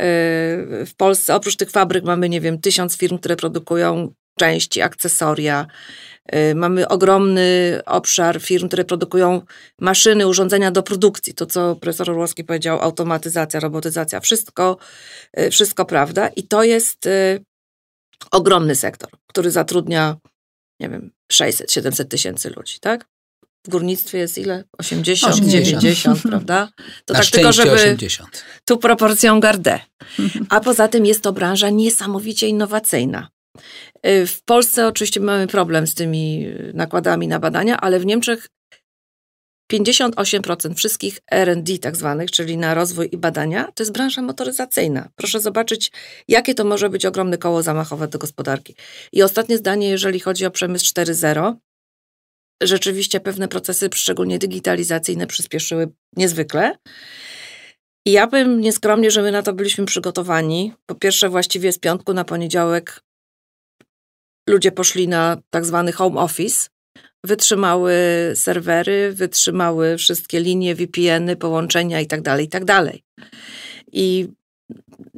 w 0.85 0.91
Polsce, 0.97 1.35
oprócz 1.35 1.55
tych 1.55 1.71
fabryk, 1.71 2.03
mamy, 2.03 2.29
nie 2.29 2.41
wiem, 2.41 2.59
tysiąc 2.61 2.97
firm, 2.97 3.17
które 3.17 3.35
produkują 3.35 4.13
części, 4.39 4.81
akcesoria. 4.81 5.67
E, 6.25 6.55
mamy 6.55 6.87
ogromny 6.87 7.79
obszar 7.85 8.41
firm, 8.41 8.67
które 8.67 8.85
produkują 8.85 9.41
maszyny, 9.79 10.27
urządzenia 10.27 10.71
do 10.71 10.83
produkcji. 10.83 11.33
To, 11.33 11.45
co 11.45 11.75
profesor 11.75 12.09
Orłowski 12.09 12.43
powiedział, 12.43 12.81
automatyzacja, 12.81 13.59
robotyzacja, 13.59 14.19
wszystko, 14.19 14.77
wszystko 15.51 15.85
prawda. 15.85 16.27
I 16.27 16.43
to 16.43 16.63
jest 16.63 17.09
ogromny 18.31 18.75
sektor, 18.75 19.09
który 19.27 19.51
zatrudnia 19.51 20.15
nie 20.79 20.89
wiem, 20.89 21.11
600, 21.31 21.71
700 21.71 22.09
tysięcy 22.09 22.49
ludzi, 22.49 22.79
tak? 22.79 23.05
W 23.67 23.69
górnictwie 23.69 24.17
jest 24.17 24.37
ile? 24.37 24.63
80, 24.77 25.33
80. 25.33 25.81
90, 25.81 26.21
prawda? 26.21 26.69
To 27.05 27.13
Na 27.13 27.19
tak 27.19 27.29
tylko, 27.29 27.51
żeby 27.51 27.71
80. 27.71 28.43
tu 28.65 28.77
proporcją 28.77 29.39
gardę. 29.39 29.79
A 30.49 30.59
poza 30.59 30.87
tym 30.87 31.05
jest 31.05 31.21
to 31.23 31.33
branża 31.33 31.69
niesamowicie 31.69 32.47
innowacyjna. 32.47 33.29
Y, 34.07 34.27
w 34.27 34.43
Polsce 34.43 34.87
oczywiście 34.87 35.19
mamy 35.19 35.47
problem 35.47 35.87
z 35.87 35.93
tymi 35.95 36.47
nakładami 36.73 37.27
na 37.27 37.39
badania, 37.39 37.77
ale 37.77 37.99
w 37.99 38.05
Niemczech 38.05 38.47
58% 39.71 40.73
wszystkich 40.73 41.19
R&D 41.31 41.77
tak 41.77 41.95
zwanych, 41.95 42.31
czyli 42.31 42.57
na 42.57 42.73
rozwój 42.73 43.09
i 43.11 43.17
badania, 43.17 43.71
to 43.75 43.83
jest 43.83 43.93
branża 43.93 44.21
motoryzacyjna. 44.21 45.09
Proszę 45.15 45.39
zobaczyć, 45.39 45.91
jakie 46.27 46.55
to 46.55 46.65
może 46.65 46.89
być 46.89 47.05
ogromne 47.05 47.37
koło 47.37 47.63
zamachowe 47.63 48.07
do 48.07 48.19
gospodarki. 48.19 48.75
I 49.13 49.23
ostatnie 49.23 49.57
zdanie, 49.57 49.89
jeżeli 49.89 50.19
chodzi 50.19 50.45
o 50.45 50.51
przemysł 50.51 50.85
4.0, 50.85 51.55
rzeczywiście 52.63 53.19
pewne 53.19 53.47
procesy, 53.47 53.89
szczególnie 53.95 54.39
digitalizacyjne, 54.39 55.27
przyspieszyły 55.27 55.87
niezwykle. 56.15 56.77
I 58.05 58.11
ja 58.11 58.27
bym 58.27 58.61
nieskromnie, 58.61 59.11
że 59.11 59.21
my 59.21 59.31
na 59.31 59.43
to 59.43 59.53
byliśmy 59.53 59.85
przygotowani. 59.85 60.73
Po 60.85 60.95
pierwsze, 60.95 61.29
właściwie 61.29 61.71
z 61.71 61.79
piątku 61.79 62.13
na 62.13 62.23
poniedziałek 62.23 63.01
ludzie 64.49 64.71
poszli 64.71 65.07
na 65.07 65.37
tak 65.49 65.65
zwany 65.65 65.91
home 65.91 66.21
office, 66.21 66.69
wytrzymały 67.23 67.93
serwery, 68.35 69.13
wytrzymały 69.13 69.97
wszystkie 69.97 70.39
linie, 70.39 70.75
VPN-y, 70.75 71.35
połączenia 71.35 72.01
itd., 72.01 72.23
tak 72.23 72.41
itd. 72.41 72.65
Tak 72.65 72.95
I 73.91 74.27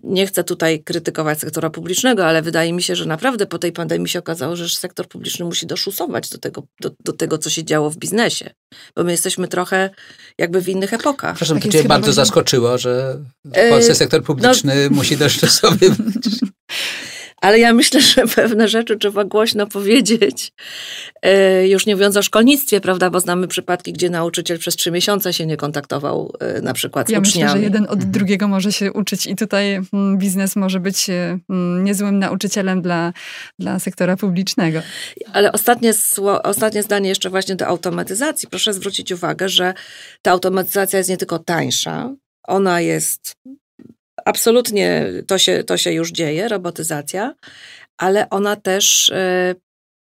nie 0.04 0.28
chcę 0.28 0.44
tutaj 0.44 0.84
krytykować 0.84 1.40
sektora 1.40 1.70
publicznego, 1.70 2.26
ale 2.26 2.42
wydaje 2.42 2.74
mi 2.74 2.84
się, 2.84 2.96
że 2.96 3.06
naprawdę 3.06 3.46
po 3.46 3.58
tej 3.58 3.72
pandemii 3.72 4.10
się 4.10 4.20
okazało, 4.20 4.56
że 4.56 4.70
sektor 4.70 5.08
publiczny 5.08 5.46
musi 5.46 5.68
doszusować 5.68 6.30
do 6.30 6.38
tego, 6.38 6.64
do, 6.82 6.92
do 7.06 7.14
tego 7.14 7.38
co 7.38 7.50
się 7.50 7.64
działo 7.64 7.90
w 7.90 7.98
biznesie. 7.98 8.50
Bo 8.96 9.04
my 9.04 9.12
jesteśmy 9.12 9.48
trochę 9.48 9.90
jakby 10.38 10.62
w 10.62 10.70
innych 10.70 10.94
epokach. 10.94 11.38
Proszę, 11.38 11.54
tak 11.54 11.64
to 11.64 11.70
cię 11.70 11.84
bardzo 11.84 12.14
zaskoczyło, 12.14 12.78
że 12.78 13.20
w 13.46 13.70
Polsce 13.70 13.96
sektor 13.96 14.24
publiczny 14.24 14.90
no, 14.90 14.96
musi 14.96 15.18
dostosowywać. 15.18 15.98
Ale 17.42 17.60
ja 17.60 17.74
myślę, 17.74 18.02
że 18.12 18.28
pewne 18.28 18.68
rzeczy 18.68 18.98
trzeba 18.98 19.26
głośno 19.26 19.68
powiedzieć. 19.68 20.52
E, 21.22 21.68
już 21.68 21.86
nie 21.86 21.96
mówiąc 21.96 22.18
o 22.18 22.22
szkolnictwie, 22.22 22.82
prawda, 22.82 23.10
bo 23.10 23.20
znamy 23.20 23.48
przypadki, 23.48 23.94
gdzie 23.94 24.10
nauczyciel 24.10 24.60
przez 24.60 24.76
trzy 24.76 24.92
miesiące 24.92 25.34
się 25.34 25.46
nie 25.46 25.58
kontaktował 25.58 26.34
e, 26.40 26.62
na 26.62 26.74
przykład 26.74 27.08
z 27.08 27.12
ja 27.12 27.20
uczniami. 27.20 27.46
myślę, 27.46 27.60
że 27.60 27.64
jeden 27.64 27.84
od 27.84 27.92
mhm. 27.92 28.12
drugiego 28.12 28.48
może 28.48 28.72
się 28.72 28.94
uczyć 28.94 29.28
i 29.28 29.36
tutaj 29.36 29.80
mm, 29.94 30.18
biznes 30.18 30.56
może 30.56 30.80
być 30.80 31.10
mm, 31.10 31.84
niezłym 31.84 32.20
nauczycielem 32.20 32.82
dla, 32.82 33.14
dla 33.60 33.80
sektora 33.80 34.18
publicznego. 34.18 34.82
Ale 35.34 35.52
ostatnie, 35.52 35.94
ostatnie 36.44 36.84
zdanie 36.84 37.10
jeszcze 37.10 37.30
właśnie 37.30 37.56
do 37.56 37.68
automatyzacji. 37.68 38.50
Proszę 38.50 38.74
zwrócić 38.74 39.12
uwagę, 39.12 39.50
że 39.50 39.74
ta 40.22 40.32
automatyzacja 40.32 40.98
jest 40.98 41.10
nie 41.10 41.18
tylko 41.18 41.40
tańsza, 41.40 42.16
ona 42.44 42.82
jest 42.82 43.36
absolutnie 44.26 45.06
to 45.28 45.38
się, 45.38 45.64
to 45.64 45.78
się 45.78 45.92
już 45.92 46.12
dzieje, 46.12 46.48
robotyzacja, 46.48 47.34
ale 47.98 48.30
ona 48.30 48.56
też 48.56 49.10
y, 49.10 49.56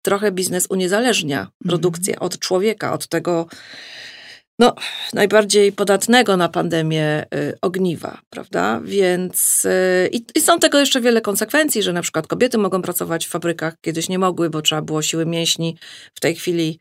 trochę 0.03 0.33
biznes 0.33 0.67
uniezależnia 0.71 1.39
mhm. 1.39 1.57
produkcję 1.67 2.15
mm. 2.15 2.23
od 2.23 2.39
człowieka, 2.39 2.93
od 2.93 3.09
tego 3.09 3.47
no, 4.61 4.75
najbardziej 5.13 5.73
podatnego 5.73 6.37
na 6.37 6.49
pandemię 6.49 7.25
y, 7.35 7.59
ogniwa, 7.63 8.21
prawda? 8.31 8.81
Więc 8.85 9.65
y, 9.65 10.11
i, 10.35 10.41
są 10.41 10.59
tego 10.59 10.79
jeszcze 10.79 11.01
wiele 11.01 11.21
konsekwencji, 11.21 11.83
że 11.83 11.93
na 11.93 12.03
przykład 12.03 12.27
kobiety 12.27 12.59
mogą 12.59 12.83
pracować 12.83 13.27
w 13.27 13.31
fabrykach, 13.31 13.75
kiedyś 13.81 14.09
nie 14.09 14.19
mogły, 14.19 14.51
bo 14.51 14.63
trzeba 14.63 14.83
było 14.83 15.03
siły 15.03 15.27
mięśni. 15.27 15.77
W 16.15 16.21
tej 16.21 16.35
chwili 16.35 16.79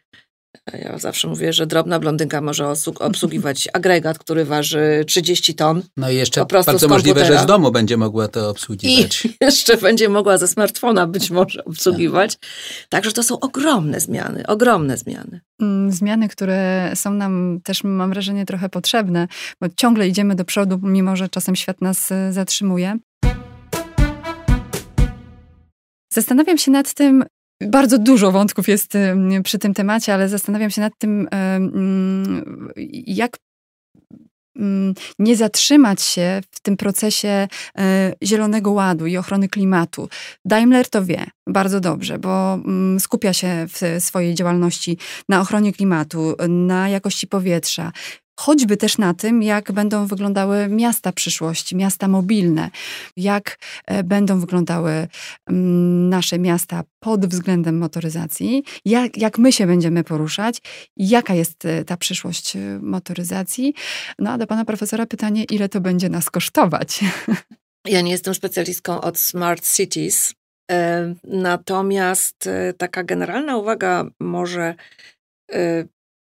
ja 0.73 0.97
zawsze 0.97 1.27
mówię, 1.27 1.53
że 1.53 1.67
drobna 1.67 1.99
blondynka 1.99 2.41
może 2.41 2.73
obsługiwać 2.99 3.67
agregat, 3.73 4.19
który 4.19 4.45
waży 4.45 5.03
30 5.07 5.55
ton. 5.55 5.81
No 5.97 6.09
i 6.09 6.15
jeszcze 6.15 6.45
bardzo 6.45 6.87
możliwe, 6.87 7.25
że 7.25 7.39
z 7.39 7.45
domu 7.45 7.71
będzie 7.71 7.97
mogła 7.97 8.27
to 8.27 8.49
obsługiwać. 8.49 9.25
I 9.25 9.33
jeszcze 9.45 9.77
będzie 9.77 10.09
mogła 10.09 10.37
ze 10.37 10.47
smartfona 10.47 11.07
być 11.07 11.29
może 11.29 11.65
obsługiwać. 11.65 12.37
Także 12.89 13.11
to 13.11 13.23
są 13.23 13.39
ogromne 13.39 13.99
zmiany, 13.99 14.47
ogromne 14.47 14.97
zmiany. 14.97 15.41
Mm, 15.61 15.91
zmiany, 15.91 16.29
które 16.29 16.91
są 16.95 17.13
nam 17.13 17.59
też, 17.63 17.83
mam 17.83 18.09
wrażenie, 18.09 18.45
trochę 18.45 18.69
potrzebne, 18.69 19.27
bo 19.61 19.67
ciągle 19.77 20.07
idziemy 20.07 20.35
do 20.35 20.45
przodu, 20.45 20.79
mimo 20.83 21.15
że 21.15 21.29
czasem 21.29 21.55
świat 21.55 21.81
nas 21.81 22.11
e, 22.11 22.33
zatrzymuje. 22.33 22.97
Zastanawiam 26.13 26.57
się 26.57 26.71
nad 26.71 26.93
tym, 26.93 27.23
bardzo 27.61 27.97
dużo 27.97 28.31
wątków 28.31 28.67
jest 28.67 28.93
przy 29.43 29.59
tym 29.59 29.73
temacie, 29.73 30.13
ale 30.13 30.29
zastanawiam 30.29 30.69
się 30.69 30.81
nad 30.81 30.93
tym, 30.97 31.27
jak 33.07 33.37
mm, 34.55 34.93
nie 35.19 35.35
zatrzymać 35.35 36.01
się 36.01 36.41
w 36.51 36.59
tym 36.59 36.77
procesie 36.77 37.47
e, 37.77 38.13
zielonego 38.23 38.71
ładu 38.71 39.05
i 39.05 39.17
ochrony 39.17 39.49
klimatu. 39.49 40.09
Daimler 40.45 40.89
to 40.89 41.05
wie 41.05 41.25
bardzo 41.47 41.79
dobrze, 41.79 42.19
bo 42.19 42.53
mm, 42.53 42.99
skupia 42.99 43.33
się 43.33 43.65
w 43.67 44.03
swojej 44.03 44.35
działalności 44.35 44.97
na 45.29 45.41
ochronie 45.41 45.73
klimatu, 45.73 46.35
na 46.49 46.89
jakości 46.89 47.27
powietrza, 47.27 47.91
choćby 48.39 48.77
też 48.77 48.97
na 48.97 49.13
tym, 49.13 49.43
jak 49.43 49.71
będą 49.71 50.07
wyglądały 50.07 50.67
miasta 50.67 51.11
przyszłości, 51.11 51.75
miasta 51.75 52.07
mobilne, 52.07 52.69
jak 53.17 53.57
e, 53.85 54.03
będą 54.03 54.39
wyglądały 54.39 55.07
mm, 55.47 56.09
nasze 56.09 56.39
miasta 56.39 56.83
pod 56.99 57.25
względem 57.25 57.77
motoryzacji, 57.77 58.63
jak, 58.85 59.17
jak 59.17 59.37
my 59.37 59.51
się 59.51 59.67
będziemy 59.67 60.03
poruszać, 60.03 60.61
jaka 60.97 61.33
jest 61.33 61.65
e, 61.65 61.83
ta 61.83 61.97
przyszłość 61.97 62.55
e, 62.55 62.59
motoryzacji. 62.81 63.73
No 64.19 64.31
a 64.31 64.37
do 64.37 64.47
pana 64.47 64.65
profesora 64.65 65.05
pytanie, 65.05 65.43
ile 65.43 65.69
to 65.69 65.81
będzie 65.81 66.09
nas 66.09 66.29
kosztować? 66.29 66.99
Ja 67.85 68.01
nie 68.01 68.11
jestem 68.11 68.35
specjalistką 68.35 69.01
od 69.01 69.17
Smart 69.19 69.75
Cities, 69.75 70.33
natomiast 71.23 72.49
taka 72.77 73.03
generalna 73.03 73.57
uwaga 73.57 74.05
może 74.19 74.75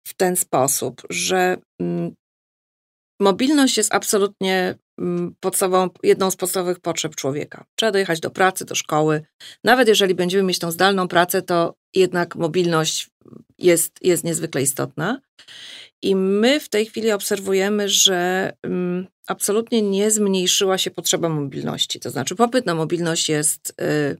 w 0.10 0.14
ten 0.14 0.36
sposób, 0.36 1.02
że 1.10 1.58
mm, 1.82 2.14
mobilność 3.22 3.78
jest 3.78 3.94
absolutnie 3.94 4.76
mm, 5.00 5.36
podstawową, 5.40 5.90
jedną 6.04 6.32
z 6.32 6.36
podstawowych 6.36 6.80
potrzeb 6.80 7.16
człowieka. 7.16 7.66
Trzeba 7.76 7.92
dojechać 7.92 8.20
do 8.20 8.30
pracy, 8.30 8.66
do 8.66 8.76
szkoły. 8.76 9.22
Nawet 9.64 9.88
jeżeli 9.88 10.16
będziemy 10.16 10.44
mieć 10.44 10.60
tą 10.60 10.72
zdalną 10.72 11.08
pracę, 11.08 11.42
to 11.42 11.76
jednak 11.96 12.36
mobilność 12.36 13.10
jest, 13.58 13.92
jest 14.02 14.24
niezwykle 14.24 14.62
istotna. 14.62 15.22
I 16.02 16.16
my 16.16 16.60
w 16.60 16.70
tej 16.70 16.86
chwili 16.86 17.12
obserwujemy, 17.12 17.90
że 17.90 18.52
um, 18.64 19.08
absolutnie 19.28 19.82
nie 19.82 20.12
zmniejszyła 20.12 20.78
się 20.78 20.92
potrzeba 20.92 21.30
mobilności. 21.30 22.00
To 22.00 22.10
znaczy, 22.10 22.36
popyt 22.36 22.66
na 22.66 22.76
mobilność 22.76 23.30
jest 23.30 23.74
y, 23.82 24.18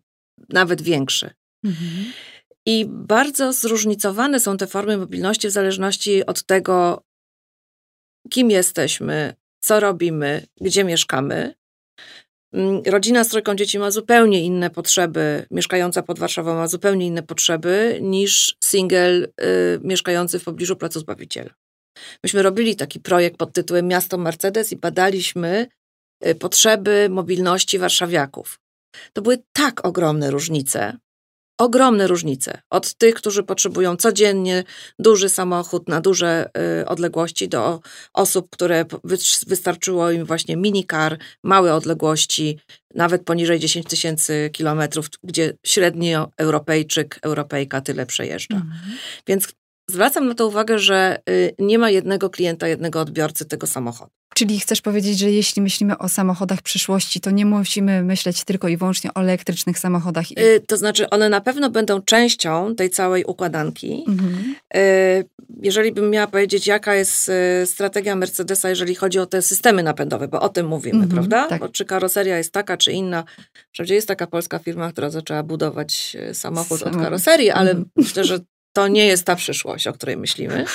nawet 0.50 0.82
większy. 0.82 1.30
Mhm. 1.66 2.06
I 2.66 2.86
bardzo 2.90 3.54
zróżnicowane 3.54 4.40
są 4.40 4.58
te 4.58 4.68
formy 4.68 4.98
mobilności 4.98 5.48
w 5.48 5.52
zależności 5.52 6.26
od 6.26 6.44
tego, 6.44 7.04
kim 8.30 8.52
jesteśmy, 8.52 9.34
co 9.60 9.80
robimy, 9.80 10.46
gdzie 10.62 10.84
mieszkamy. 10.84 11.54
Mm, 12.54 12.82
rodzina 12.86 13.24
z 13.24 13.28
trójką 13.28 13.56
dzieci 13.56 13.80
ma 13.80 13.92
zupełnie 13.92 14.42
inne 14.42 14.70
potrzeby, 14.70 15.46
mieszkająca 15.52 16.04
pod 16.04 16.20
Warszawą 16.20 16.56
ma 16.56 16.68
zupełnie 16.68 17.06
inne 17.08 17.24
potrzeby 17.24 18.00
niż 18.02 18.56
single 18.64 19.26
y, 19.26 19.30
mieszkający 19.84 20.40
w 20.40 20.44
pobliżu 20.44 20.76
Placu 20.76 21.00
Zbawiciela. 21.00 21.54
Myśmy 22.24 22.42
robili 22.42 22.76
taki 22.76 23.00
projekt 23.00 23.38
pod 23.38 23.54
tytułem 23.54 23.88
Miasto 23.88 24.18
Mercedes 24.18 24.72
i 24.72 24.76
badaliśmy 24.76 25.68
y, 26.28 26.36
potrzeby 26.36 27.08
mobilności 27.10 27.80
warszawiaków. 27.80 28.60
To 29.14 29.22
były 29.22 29.38
tak 29.54 29.86
ogromne 29.86 30.32
różnice, 30.32 30.98
ogromne 31.60 32.08
różnice. 32.08 32.62
Od 32.70 32.94
tych, 32.94 33.16
którzy 33.16 33.44
potrzebują 33.44 33.96
codziennie 33.96 34.64
duży 35.00 35.30
samochód 35.30 35.88
na 35.88 36.02
duże 36.02 36.50
y, 36.82 36.88
odległości, 36.88 37.50
do 37.50 37.80
osób, 38.14 38.50
które 38.50 38.86
wystarczyło 39.48 40.12
im 40.12 40.26
właśnie 40.26 40.58
minikar, 40.58 41.18
małe 41.44 41.74
odległości, 41.74 42.60
nawet 42.96 43.24
poniżej 43.24 43.60
10 43.60 43.86
tysięcy 43.88 44.50
kilometrów, 44.54 45.10
gdzie 45.24 45.54
średnio 45.66 46.32
Europejczyk, 46.38 47.20
Europejka 47.22 47.82
tyle 47.82 48.06
przejeżdża. 48.06 48.56
Mhm. 48.56 48.98
Więc 49.28 49.48
zwracam 49.90 50.28
na 50.28 50.36
to 50.36 50.48
uwagę, 50.48 50.80
że 50.80 51.20
y, 51.30 51.56
nie 51.60 51.80
ma 51.80 51.90
jednego 51.90 52.30
klienta, 52.30 52.68
jednego 52.68 53.02
odbiorcy 53.02 53.46
tego 53.46 53.68
samochodu. 53.68 54.12
Czyli 54.36 54.60
chcesz 54.60 54.82
powiedzieć, 54.82 55.20
że 55.20 55.32
jeśli 55.32 55.62
myślimy 55.62 55.98
o 55.98 56.10
samochodach 56.10 56.62
przyszłości, 56.62 57.22
to 57.22 57.32
nie 57.32 57.46
musimy 57.46 58.04
myśleć 58.04 58.44
tylko 58.44 58.68
i 58.68 58.78
wyłącznie 58.78 59.14
o 59.14 59.22
elektrycznych 59.22 59.80
samochodach? 59.80 60.32
Yy, 60.32 60.60
to 60.68 60.78
znaczy, 60.78 61.10
one 61.10 61.30
na 61.30 61.42
pewno 61.42 61.70
będą 61.70 62.02
częścią 62.02 62.76
tej 62.76 62.90
całej 62.90 63.24
układanki. 63.24 64.04
Mhm. 64.08 64.56
Yy, 64.74 64.82
jeżeli 65.62 65.92
bym 65.92 66.10
miała 66.10 66.28
powiedzieć, 66.28 66.68
jaka 66.68 66.96
jest 66.96 67.28
yy, 67.60 67.66
strategia 67.66 68.16
Mercedesa, 68.16 68.70
jeżeli 68.70 68.96
chodzi 68.96 69.20
o 69.20 69.26
te 69.26 69.42
systemy 69.42 69.84
napędowe, 69.84 70.28
bo 70.28 70.42
o 70.42 70.50
tym 70.50 70.68
mówimy, 70.68 71.04
mhm, 71.04 71.12
prawda? 71.12 71.48
Tak. 71.48 71.60
Bo 71.60 71.70
czy 71.70 71.86
karoseria 71.86 72.38
jest 72.38 72.54
taka, 72.54 72.78
czy 72.78 72.92
inna. 72.92 73.24
Wprawdzie 73.74 73.96
jest 73.96 74.08
taka 74.08 74.28
polska 74.28 74.60
firma, 74.60 74.92
która 74.92 75.10
zaczęła 75.10 75.44
budować 75.44 76.18
y, 76.30 76.34
samochód, 76.34 76.80
samochód. 76.80 77.00
od 77.00 77.04
karoserii, 77.04 77.52
ale 77.52 77.72
mhm. 77.72 77.90
myślę, 77.96 78.24
że 78.24 78.40
to 78.74 78.88
nie 78.88 79.06
jest 79.06 79.24
ta 79.24 79.36
przyszłość, 79.36 79.88
o 79.88 79.94
której 79.94 80.18
myślimy. 80.18 80.66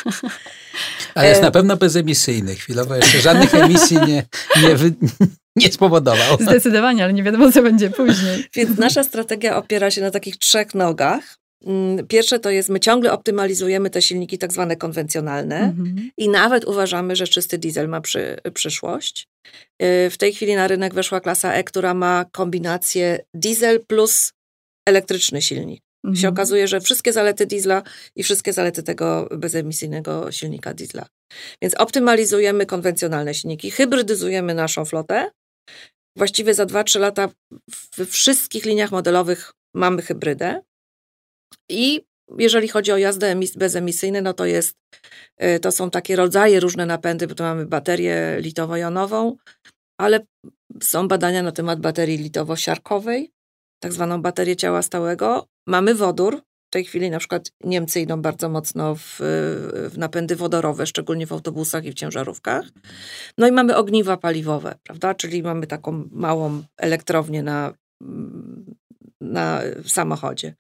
Ale 1.15 1.29
jest 1.29 1.41
e, 1.41 1.45
na 1.45 1.51
pewno 1.51 1.77
bezemisyjny. 1.77 2.55
Chwilowo 2.55 2.97
jeszcze 2.97 3.19
żadnych 3.21 3.55
emisji 3.55 3.97
nie, 3.97 4.27
nie, 4.63 4.77
wy, 4.77 4.93
nie 5.57 5.73
spowodował. 5.73 6.39
Zdecydowanie, 6.41 7.05
ale 7.05 7.13
nie 7.13 7.23
wiadomo, 7.23 7.53
co 7.53 7.63
będzie 7.63 7.91
później. 7.91 8.45
Więc 8.57 8.79
nasza 8.79 9.05
strategia 9.05 9.57
opiera 9.57 9.91
się 9.91 10.01
na 10.01 10.11
takich 10.11 10.37
trzech 10.37 10.75
nogach. 10.75 11.39
Mm, 11.67 12.07
pierwsze 12.07 12.39
to 12.39 12.51
jest, 12.51 12.69
my 12.69 12.81
ciągle 12.81 13.13
optymalizujemy 13.13 13.91
te 13.91 14.03
silniki 14.03 14.39
tak 14.39 14.53
zwane 14.53 14.77
konwencjonalne 14.77 15.57
mhm. 15.57 16.11
i 16.17 16.29
nawet 16.29 16.65
uważamy, 16.65 17.17
że 17.17 17.29
czysty 17.29 17.59
diesel 17.59 17.89
ma 17.89 18.01
przy, 18.01 18.37
przyszłość. 18.55 19.29
E, 19.79 20.11
w 20.11 20.19
tej 20.19 20.33
chwili 20.33 20.55
na 20.55 20.69
rynek 20.69 20.95
weszła 20.95 21.21
klasa 21.21 21.53
E, 21.53 21.65
która 21.65 21.95
ma 21.95 22.25
kombinację 22.33 23.19
diesel 23.35 23.81
plus 23.87 24.33
elektryczny 24.89 25.43
silnik. 25.43 25.84
Mhm. 26.05 26.17
się 26.17 26.29
okazuje, 26.29 26.69
że 26.69 26.81
wszystkie 26.81 27.13
zalety 27.13 27.47
diesla 27.47 27.83
i 28.17 28.23
wszystkie 28.23 28.53
zalety 28.53 28.83
tego 28.83 29.29
bezemisyjnego 29.31 30.33
silnika 30.33 30.75
diesla. 30.75 31.07
Więc 31.63 31.75
optymalizujemy 31.75 32.67
konwencjonalne 32.67 33.35
silniki, 33.35 33.71
hybrydyzujemy 33.71 34.55
naszą 34.55 34.85
flotę. 34.85 35.31
Właściwie 36.17 36.55
za 36.55 36.67
2-3 36.67 37.01
lata 37.01 37.29
w 37.71 38.07
wszystkich 38.07 38.65
liniach 38.65 38.91
modelowych 38.91 39.53
mamy 39.75 40.03
hybrydę. 40.03 40.61
I 41.71 42.05
jeżeli 42.39 42.69
chodzi 42.69 42.93
o 42.93 42.97
jazdę 42.97 43.41
bezemisyjne, 43.57 44.23
no 44.23 44.33
to 44.33 44.45
jest, 44.47 44.77
y, 45.43 45.61
to 45.61 45.73
są 45.73 45.91
takie 45.91 46.17
rodzaje 46.17 46.61
różne 46.61 46.87
napędy, 46.87 47.27
bo 47.27 47.35
tu 47.35 47.43
mamy 47.43 47.67
baterię 47.67 48.39
litowo-jonową, 48.41 49.37
ale 50.01 50.21
są 50.83 51.09
badania 51.09 51.43
na 51.43 51.53
temat 51.53 51.81
baterii 51.81 52.31
litowo-siarkowej, 52.31 53.34
tak 53.81 53.93
zwaną 53.93 54.23
baterię 54.23 54.57
ciała 54.57 54.83
stałego. 54.83 55.47
Mamy 55.67 55.95
wodór. 55.95 56.43
W 56.67 56.71
tej 56.75 56.85
chwili 56.85 57.11
na 57.11 57.19
przykład 57.19 57.51
Niemcy 57.65 58.01
idą 58.01 58.23
bardzo 58.23 58.49
mocno 58.49 58.95
w, 58.95 59.17
w 59.91 59.99
napędy 59.99 60.37
wodorowe, 60.37 60.87
szczególnie 60.87 61.27
w 61.27 61.33
autobusach 61.33 61.85
i 61.85 61.91
w 61.91 61.95
ciężarówkach. 61.95 62.65
No 63.39 63.49
i 63.49 63.53
mamy 63.53 63.77
ogniwa 63.77 64.17
paliwowe, 64.17 64.75
prawda? 64.83 65.15
Czyli 65.15 65.43
mamy 65.43 65.67
taką 65.67 66.09
małą 66.13 66.63
elektrownię 66.77 67.43
na, 67.43 67.75
na 69.21 69.61
samochodzie. 69.87 70.55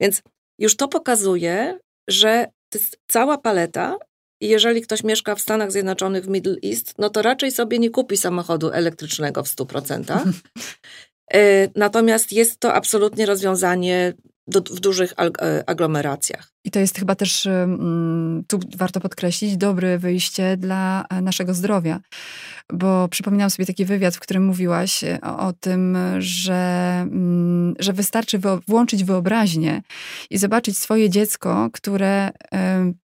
Więc 0.00 0.22
już 0.58 0.76
to 0.76 0.88
pokazuje, 0.88 1.78
że 2.08 2.46
to 2.72 2.78
jest 2.78 2.98
cała 3.06 3.38
paleta 3.38 3.98
jeżeli 4.40 4.82
ktoś 4.82 5.04
mieszka 5.04 5.34
w 5.34 5.40
Stanach 5.40 5.72
Zjednoczonych, 5.72 6.24
w 6.24 6.28
Middle 6.28 6.56
East, 6.64 6.94
no 6.98 7.10
to 7.10 7.22
raczej 7.22 7.50
sobie 7.50 7.78
nie 7.78 7.90
kupi 7.90 8.16
samochodu 8.16 8.70
elektrycznego 8.70 9.42
w 9.42 9.48
100%. 9.48 10.22
E, 11.34 11.68
natomiast 11.76 12.32
jest 12.32 12.60
to 12.60 12.74
absolutnie 12.74 13.26
rozwiązanie 13.26 14.12
do, 14.48 14.60
w 14.60 14.80
dużych 14.80 15.14
e, 15.18 15.68
aglomeracjach. 15.68 16.52
I 16.64 16.70
to 16.70 16.80
jest 16.80 16.98
chyba 16.98 17.14
też, 17.14 17.48
tu 18.48 18.60
warto 18.76 19.00
podkreślić, 19.00 19.56
dobre 19.56 19.98
wyjście 19.98 20.56
dla 20.56 21.04
e, 21.10 21.20
naszego 21.20 21.54
zdrowia. 21.54 22.00
Bo 22.72 23.08
przypominam 23.08 23.50
sobie 23.50 23.66
taki 23.66 23.84
wywiad, 23.84 24.16
w 24.16 24.20
którym 24.20 24.44
mówiłaś 24.44 25.04
o, 25.22 25.52
tym, 25.52 25.98
że, 26.18 26.98
mm, 27.02 27.74
że 27.78 27.92
wystarczy 27.92 28.40
włączyć 28.68 29.04
wyobraźnię 29.04 29.82
i 30.30 30.38
zobaczyć 30.38 30.78
swoje 30.78 31.10
dziecko, 31.10 31.68
które 31.72 32.30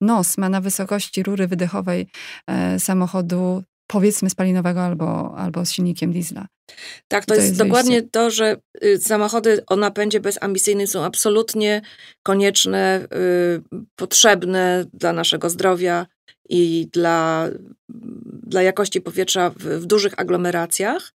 nos 0.00 0.38
ma 0.38 0.48
na 0.48 0.60
wysokości 0.60 1.22
rury 1.22 1.46
wydechowej 1.46 2.08
samochodu 2.78 3.62
powiedzmy 3.88 4.30
spalinowego 4.30 4.80
albo, 4.80 5.34
albo 5.36 5.64
z 5.66 5.72
silnikiem 5.72 6.12
diesla. 6.12 6.46
Tak, 7.08 7.24
to, 7.24 7.28
to 7.28 7.34
jest, 7.34 7.48
jest 7.48 7.58
dokładnie 7.58 8.02
to, 8.02 8.30
że 8.30 8.56
y, 8.84 8.98
samochody 8.98 9.66
o 9.66 9.76
napędzie 9.76 10.20
bezemisyjnym 10.20 10.86
są 10.86 11.04
absolutnie 11.04 11.82
konieczne, 12.22 13.06
y, 13.72 13.86
potrzebne 13.96 14.84
dla 14.92 15.12
naszego 15.12 15.50
zdrowia 15.50 16.06
i 16.48 16.88
dla, 16.92 17.48
dla 18.42 18.62
jakości 18.62 19.00
powietrza 19.00 19.50
w, 19.50 19.56
w 19.56 19.86
dużych 19.86 20.14
aglomeracjach. 20.16 21.12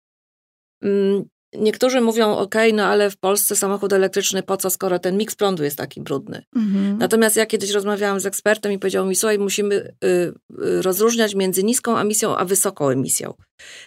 Niektórzy 1.55 2.01
mówią, 2.01 2.37
ok, 2.37 2.55
no 2.73 2.85
ale 2.85 3.11
w 3.11 3.17
Polsce 3.17 3.57
samochód 3.57 3.93
elektryczny 3.93 4.43
po 4.43 4.57
co, 4.57 4.71
skoro 4.71 4.99
ten 4.99 5.17
miks 5.17 5.35
prądu 5.35 5.65
jest 5.65 5.77
taki 5.77 6.01
brudny. 6.01 6.43
Mhm. 6.57 6.99
Natomiast 6.99 7.37
ja 7.37 7.47
kiedyś 7.47 7.71
rozmawiałam 7.71 8.21
z 8.21 8.27
ekspertem 8.27 8.73
i 8.73 8.79
powiedział 8.79 9.07
mi, 9.07 9.17
słuchaj, 9.17 9.39
musimy 9.39 9.75
y, 9.75 10.07
y, 10.07 10.83
rozróżniać 10.83 11.35
między 11.35 11.65
niską 11.65 11.99
emisją 11.99 12.37
a 12.37 12.45
wysoką 12.45 12.89
emisją. 12.89 13.35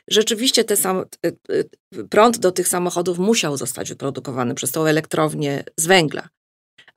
Rzeczywiście 0.07 0.63
te 0.63 0.77
sam, 0.77 1.05
y, 1.25 1.37
y, 1.95 2.03
prąd 2.09 2.39
do 2.39 2.51
tych 2.51 2.67
samochodów 2.67 3.19
musiał 3.19 3.57
zostać 3.57 3.89
wyprodukowany 3.89 4.55
przez 4.55 4.71
tą 4.71 4.85
elektrownię 4.85 5.63
z 5.77 5.85
węgla. 5.85 6.29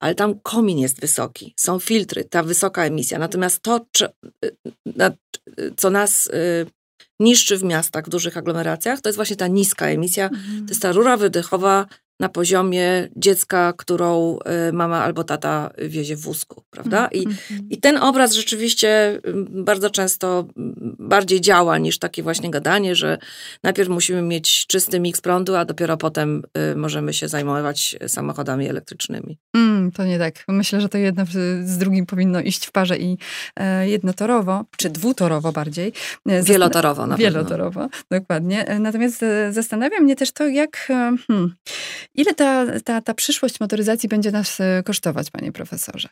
Ale 0.01 0.15
tam 0.15 0.41
komin 0.43 0.79
jest 0.79 1.01
wysoki, 1.01 1.55
są 1.57 1.79
filtry, 1.79 2.25
ta 2.25 2.43
wysoka 2.43 2.85
emisja. 2.85 3.19
Natomiast 3.19 3.63
to, 3.63 3.87
czy, 3.93 4.09
y, 4.45 4.57
na, 4.87 5.11
co 5.77 5.91
nas 5.91 6.31
niszczy 7.21 7.59
w 7.59 7.65
miastach, 7.65 8.07
w 8.07 8.09
dużych 8.09 8.37
aglomeracjach, 8.37 9.01
to 9.01 9.09
jest 9.09 9.17
właśnie 9.17 9.37
ta 9.37 9.47
niska 9.47 9.87
emisja. 9.87 10.29
To 10.29 10.69
jest 10.69 10.83
ta 10.83 10.93
rura 10.93 11.17
wydechowa 11.17 11.87
na 12.21 12.29
poziomie 12.29 13.09
dziecka, 13.17 13.73
którą 13.77 14.39
y, 14.69 14.73
mama 14.73 15.05
albo 15.05 15.25
tata 15.25 15.71
wiezie 15.79 16.17
w 16.17 16.21
wózku, 16.21 16.63
prawda? 16.71 17.09
I, 17.13 17.25
Mhm. 17.27 17.69
I 17.71 17.81
ten 17.81 17.97
obraz 17.97 18.33
rzeczywiście 18.33 19.19
y, 19.27 19.33
bardzo 19.51 19.91
często 19.91 20.47
y, 20.49 20.53
bardziej 20.99 21.41
działa 21.41 21.79
niż 21.79 21.99
takie 21.99 22.23
właśnie 22.23 22.51
gadanie, 22.51 22.95
że 22.95 23.19
najpierw 23.63 23.89
musimy 23.89 24.23
mieć 24.23 24.67
czysty 24.67 25.01
miks 25.01 25.21
prądu, 25.21 25.55
a 25.57 25.65
dopiero 25.65 25.97
potem 25.97 26.43
możemy 26.77 27.13
się 27.13 27.29
zajmować 27.29 27.97
samochodami 28.07 28.69
elektrycznymi. 28.69 29.39
Mm, 29.57 29.93
to 29.93 30.05
nie 30.05 30.19
tak. 30.19 30.45
Myślę, 30.49 30.81
że 30.81 30.89
to 30.89 30.99
jedno 30.99 31.25
z 31.65 31.79
drugim 31.79 32.07
powinno 32.07 32.41
iść 32.41 32.67
w 32.67 32.73
parze 32.73 32.99
i 32.99 33.19
e, 33.57 33.89
jednotorowo, 33.89 34.65
czy 34.77 34.91
dwutorowo 34.91 35.53
bardziej. 35.53 35.93
E, 36.29 36.43
Wielotorowo 36.43 37.07
na 37.07 37.17
pewno. 37.17 37.31
Wielotorowo, 37.31 37.89
dokładnie. 38.11 38.67
E, 38.69 38.79
Natomiast 38.79 39.25
zastanawia 39.51 40.01
mnie 40.01 40.17
też 40.17 40.33
to, 40.33 40.47
jak, 40.49 40.87
hmm, 41.27 41.55
ile 42.15 42.35
ta, 42.35 42.81
ta, 42.81 43.01
ta 43.01 43.15
przyszłość 43.15 43.61
motoryzacji 43.61 44.09
będzie 44.09 44.31
nas 44.31 44.61
e, 44.61 44.83
kosztować, 44.85 45.31
panie 45.31 45.53
profesorze? 45.53 46.09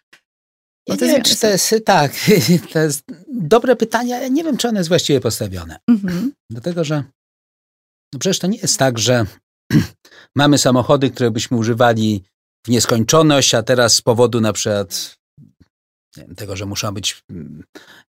Bo 0.88 0.94
nie 0.94 1.00
wiem, 1.00 1.22
czy 1.22 1.36
to 1.36 1.46
jest, 1.46 1.74
tak, 1.84 2.12
to 2.72 2.78
jest 2.78 3.04
dobre 3.28 3.76
pytanie, 3.76 4.16
ale 4.16 4.30
nie 4.30 4.44
wiem, 4.44 4.56
czy 4.56 4.68
ono 4.68 4.80
jest 4.80 4.88
właściwie 4.88 5.20
postawione. 5.20 5.78
Mhm. 5.88 6.32
Dlatego, 6.50 6.84
że 6.84 7.04
no 8.12 8.18
przecież 8.18 8.38
to 8.38 8.46
nie 8.46 8.58
jest 8.58 8.78
tak, 8.78 8.98
że 8.98 9.26
mamy 10.36 10.58
samochody, 10.58 11.10
które 11.10 11.30
byśmy 11.30 11.56
używali 11.56 12.24
w 12.66 12.68
nieskończoność, 12.68 13.54
a 13.54 13.62
teraz 13.62 13.94
z 13.94 14.02
powodu 14.02 14.40
na 14.40 14.52
przykład 14.52 15.18
tego, 16.36 16.56
że 16.56 16.66
muszą 16.66 16.94
być 16.94 17.24
mm, 17.30 17.64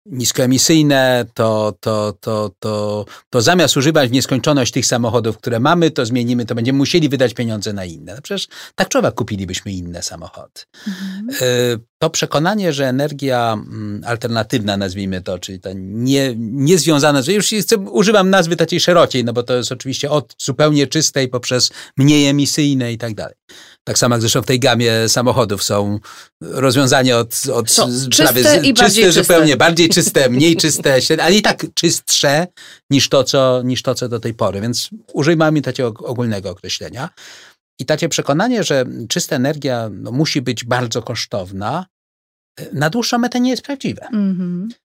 niskoemisyjne, 0.06 1.24
to, 1.34 1.74
to, 1.80 2.12
to, 2.20 2.50
to, 2.58 3.04
to 3.30 3.40
zamiast 3.40 3.76
używać 3.76 4.08
w 4.08 4.12
nieskończoność 4.12 4.72
tych 4.72 4.86
samochodów, 4.86 5.38
które 5.38 5.60
mamy, 5.60 5.90
to 5.90 6.06
zmienimy, 6.06 6.46
to 6.46 6.54
będziemy 6.54 6.78
musieli 6.78 7.08
wydać 7.08 7.34
pieniądze 7.34 7.72
na 7.72 7.84
inne. 7.84 8.14
No 8.14 8.22
przecież 8.22 8.48
tak 8.74 8.88
człowiek 8.88 9.14
kupilibyśmy 9.14 9.72
inne 9.72 10.02
samochody. 10.02 10.60
Mhm. 10.86 11.28
Y, 11.42 11.92
To 12.02 12.10
przekonanie, 12.10 12.72
że 12.72 12.88
energia 12.88 13.52
mm, 13.52 14.02
alternatywna, 14.06 14.76
nazwijmy 14.76 15.20
to, 15.20 15.38
czyli 15.38 15.60
ta 15.60 15.70
nie, 15.74 16.34
niezwiązana, 16.36 17.22
już 17.28 17.50
używam 17.90 18.30
nazwy 18.30 18.56
takiej 18.56 18.80
szerociej, 18.80 19.24
no 19.24 19.32
bo 19.32 19.42
to 19.42 19.54
jest 19.54 19.72
oczywiście 19.72 20.10
od 20.10 20.34
zupełnie 20.38 20.86
czystej 20.86 21.28
poprzez 21.28 21.70
mniej 21.96 22.26
emisyjne 22.26 22.92
i 22.92 22.98
tak 22.98 23.14
dalej. 23.14 23.34
Tak 23.84 23.98
samo 23.98 24.14
jak 24.14 24.20
zresztą 24.20 24.42
w 24.42 24.46
tej 24.46 24.60
gamie 24.60 25.08
samochodów 25.08 25.62
są 25.62 25.98
rozwiązania 26.40 27.18
od, 27.18 27.42
od 27.52 27.70
Są 27.70 27.90
z- 27.90 28.08
czyste 28.08 28.42
z- 28.60 28.64
i 28.64 28.74
bardziej 28.74 29.04
czyste. 29.04 29.22
zupełnie 29.22 29.56
bardziej 29.56 29.88
czyste, 29.88 30.28
mniej 30.30 30.56
czyste, 30.56 30.94
ale 31.22 31.34
i 31.34 31.42
tak 31.42 31.66
czystsze 31.74 32.46
niż 32.90 33.08
to, 33.08 33.24
co, 33.24 33.62
niż 33.64 33.82
to, 33.82 33.94
co 33.94 34.08
do 34.08 34.20
tej 34.20 34.34
pory. 34.34 34.60
Więc 34.60 34.90
używamy 35.12 35.62
takiego 35.62 35.88
ogólnego 35.88 36.50
określenia. 36.50 37.08
I 37.80 37.84
takie 37.86 38.08
przekonanie, 38.08 38.64
że 38.64 38.84
czysta 39.08 39.36
energia 39.36 39.90
no, 39.92 40.12
musi 40.12 40.42
być 40.42 40.64
bardzo 40.64 41.02
kosztowna, 41.02 41.86
y, 42.60 42.68
na 42.72 42.90
dłuższą 42.90 43.18
metę 43.18 43.40
nie 43.40 43.50
jest 43.50 43.62
prawdziwe. 43.62 44.02
Mhm. 44.06 44.68
Y, 44.72 44.81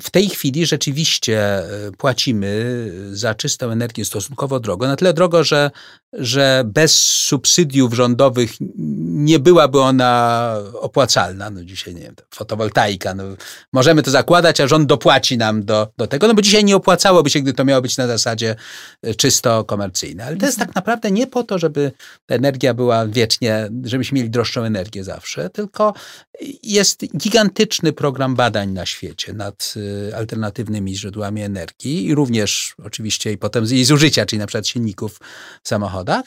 W 0.00 0.10
tej 0.10 0.28
chwili 0.28 0.66
rzeczywiście 0.66 1.62
y, 1.88 1.92
płacimy 1.92 2.92
za 3.12 3.34
czystą 3.34 3.70
energię 3.70 4.04
stosunkowo 4.04 4.60
drogo. 4.60 4.86
Na 4.88 4.96
tyle 4.96 5.14
drogo, 5.14 5.44
że, 5.44 5.70
że 6.12 6.62
bez 6.66 6.98
subsydiów 7.02 7.94
rządowych 7.94 8.50
nie 8.98 9.38
byłaby 9.38 9.80
ona 9.80 10.54
opłacalna. 10.72 11.50
No 11.50 11.64
dzisiaj, 11.64 11.94
nie 11.94 12.00
wiem, 12.00 12.14
fotowoltaika. 12.34 13.14
No, 13.14 13.24
możemy 13.72 14.02
to 14.02 14.10
zakładać, 14.10 14.60
a 14.60 14.68
rząd 14.68 14.88
dopłaci 14.88 15.38
nam 15.38 15.64
do, 15.64 15.88
do 15.96 16.06
tego, 16.06 16.28
no 16.28 16.34
bo 16.34 16.42
dzisiaj 16.42 16.64
nie 16.64 16.76
opłacałoby 16.76 17.30
się, 17.30 17.40
gdy 17.40 17.52
to 17.52 17.64
miało 17.64 17.82
być 17.82 17.96
na 17.96 18.06
zasadzie 18.06 18.56
czysto 19.16 19.64
komercyjne. 19.64 20.24
Ale 20.24 20.36
to 20.36 20.46
jest 20.46 20.58
tak 20.58 20.74
naprawdę 20.74 21.10
nie 21.10 21.26
po 21.26 21.44
to, 21.44 21.58
żeby 21.58 21.92
ta 22.26 22.34
energia 22.34 22.74
była 22.74 23.06
wiecznie, 23.06 23.68
żebyśmy 23.84 24.16
mieli 24.16 24.30
droższą 24.30 24.62
energię 24.62 25.04
zawsze, 25.04 25.50
tylko 25.50 25.94
jest 26.62 27.16
gigantyczny 27.16 27.92
program 27.92 28.34
badań 28.34 28.70
na 28.70 28.86
świecie 28.86 29.17
nad 29.26 29.74
y, 29.76 30.16
alternatywnymi 30.16 30.96
źródłami 30.96 31.42
energii 31.42 32.06
i 32.06 32.14
również 32.14 32.74
oczywiście 32.84 33.32
i 33.32 33.38
potem 33.38 33.66
z 33.66 33.70
jej 33.70 33.84
zużycia, 33.84 34.26
czyli 34.26 34.40
na 34.40 34.46
przykład 34.46 34.68
silników 34.68 35.20
w 35.62 35.68
samochodach, 35.68 36.24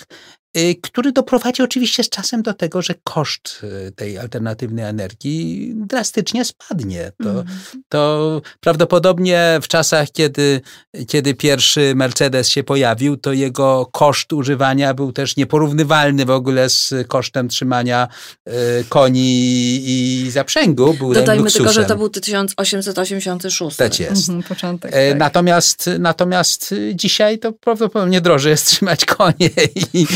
który 0.81 1.11
doprowadzi 1.11 1.61
oczywiście 1.61 2.03
z 2.03 2.09
czasem 2.09 2.41
do 2.41 2.53
tego, 2.53 2.81
że 2.81 2.93
koszt 3.03 3.61
y, 3.87 3.91
tej 3.91 4.17
alternatywnej 4.17 4.85
energii 4.85 5.73
drastycznie 5.75 6.45
spadnie. 6.45 7.11
To, 7.23 7.29
Mhm. 7.29 7.47
to 7.89 8.41
prawdopodobnie 8.59 9.59
w 9.61 9.67
czasach, 9.67 10.11
kiedy, 10.11 10.61
kiedy 11.07 11.33
pierwszy 11.33 11.93
Mercedes 11.95 12.49
się 12.49 12.63
pojawił, 12.63 13.17
to 13.17 13.33
jego 13.33 13.89
koszt 13.91 14.33
używania 14.33 14.93
był 14.93 15.11
też 15.11 15.35
nieporównywalny 15.37 16.25
w 16.25 16.29
ogóle 16.31 16.69
z 16.69 16.93
kosztem 17.07 17.47
trzymania 17.49 18.07
y, 18.47 18.51
koni 18.89 19.81
i 19.85 20.31
zaprzęgu. 20.31 20.93
Był 20.93 21.13
Dodajmy 21.13 21.43
luksusem. 21.43 21.65
tylko, 21.65 21.81
że 21.81 21.85
to 21.85 21.95
był 21.97 22.09
1886. 22.09 23.77
Tak 23.77 23.99
jest. 23.99 24.29
Mhm, 24.29 24.43
początek. 24.43 24.91
E, 24.95 25.09
tak. 25.09 25.19
Natomiast, 25.19 25.89
natomiast 25.99 26.71
y, 26.71 26.91
dzisiaj 26.95 27.39
to 27.39 27.51
prawdopodobnie 27.53 28.21
drożej 28.21 28.51
jest 28.51 28.65
trzymać 28.67 29.05
konie 29.05 29.49
i, 29.93 30.07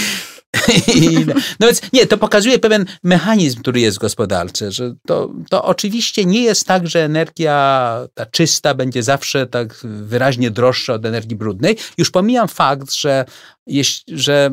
no 1.59 1.67
więc 1.67 1.81
nie, 1.93 2.07
to 2.07 2.17
pokazuje 2.17 2.59
pewien 2.59 2.85
mechanizm, 3.03 3.59
który 3.59 3.79
jest 3.79 3.97
gospodarczy, 3.97 4.71
że 4.71 4.95
to, 5.07 5.31
to 5.49 5.63
oczywiście 5.63 6.25
nie 6.25 6.43
jest 6.43 6.67
tak, 6.67 6.87
że 6.87 7.03
energia 7.05 7.99
ta 8.13 8.25
czysta 8.25 8.73
będzie 8.73 9.03
zawsze 9.03 9.47
tak 9.47 9.73
wyraźnie 9.83 10.51
droższa 10.51 10.93
od 10.93 11.05
energii 11.05 11.35
brudnej. 11.35 11.77
Już 11.97 12.11
pomijam 12.11 12.47
fakt, 12.47 12.93
że, 12.93 13.25
jeśli, 13.67 14.19
że 14.19 14.51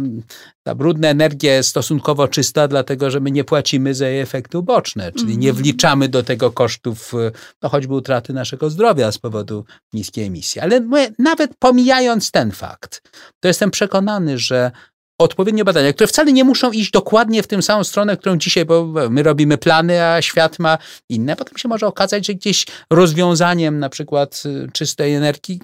ta 0.63 0.75
brudna 0.75 1.09
energia 1.09 1.55
jest 1.55 1.69
stosunkowo 1.69 2.29
czysta, 2.29 2.69
dlatego 2.69 3.11
że 3.11 3.21
my 3.21 3.31
nie 3.31 3.45
płacimy 3.45 3.95
za 3.95 4.09
jej 4.09 4.21
efekty 4.21 4.59
uboczne, 4.59 5.13
czyli 5.13 5.39
nie 5.39 5.49
Mhm. 5.49 5.65
wliczamy 5.65 6.09
do 6.09 6.23
tego 6.23 6.51
kosztów 6.51 7.13
no 7.63 7.69
choćby 7.69 7.95
utraty 7.95 8.33
naszego 8.33 8.71
zdrowia 8.71 9.13
z 9.13 9.19
powodu 9.19 9.65
niskiej 9.93 10.25
emisji. 10.25 10.61
Ale 10.61 10.81
nawet 11.19 11.51
pomijając 11.59 12.31
ten 12.31 12.53
fakt, 12.53 13.03
to 13.41 13.49
jestem 13.49 13.71
przekonany, 13.71 14.39
że 14.39 14.71
odpowiednie 15.23 15.65
badania, 15.65 15.93
które 15.93 16.07
wcale 16.07 16.33
nie 16.33 16.45
muszą 16.45 16.73
iść 16.73 16.91
dokładnie 16.91 17.43
w 17.43 17.47
tę 17.47 17.63
samą 17.63 17.85
stronę, 17.85 18.17
którą 18.17 18.37
dzisiaj, 18.37 18.65
bo 18.65 18.87
my 19.11 19.23
robimy 19.23 19.59
plany, 19.59 20.05
a 20.05 20.23
świat 20.23 20.59
ma 20.59 20.79
inne. 21.09 21.37
Potem 21.37 21.59
się 21.59 21.69
może 21.69 21.87
okazać, 21.87 22.27
że 22.27 22.35
gdzieś 22.35 22.67
rozwiązaniem 22.91 23.79
na 23.79 23.89
przykład 23.89 24.43
y, 24.47 24.69
czystej 24.73 25.15
energii 25.15 25.61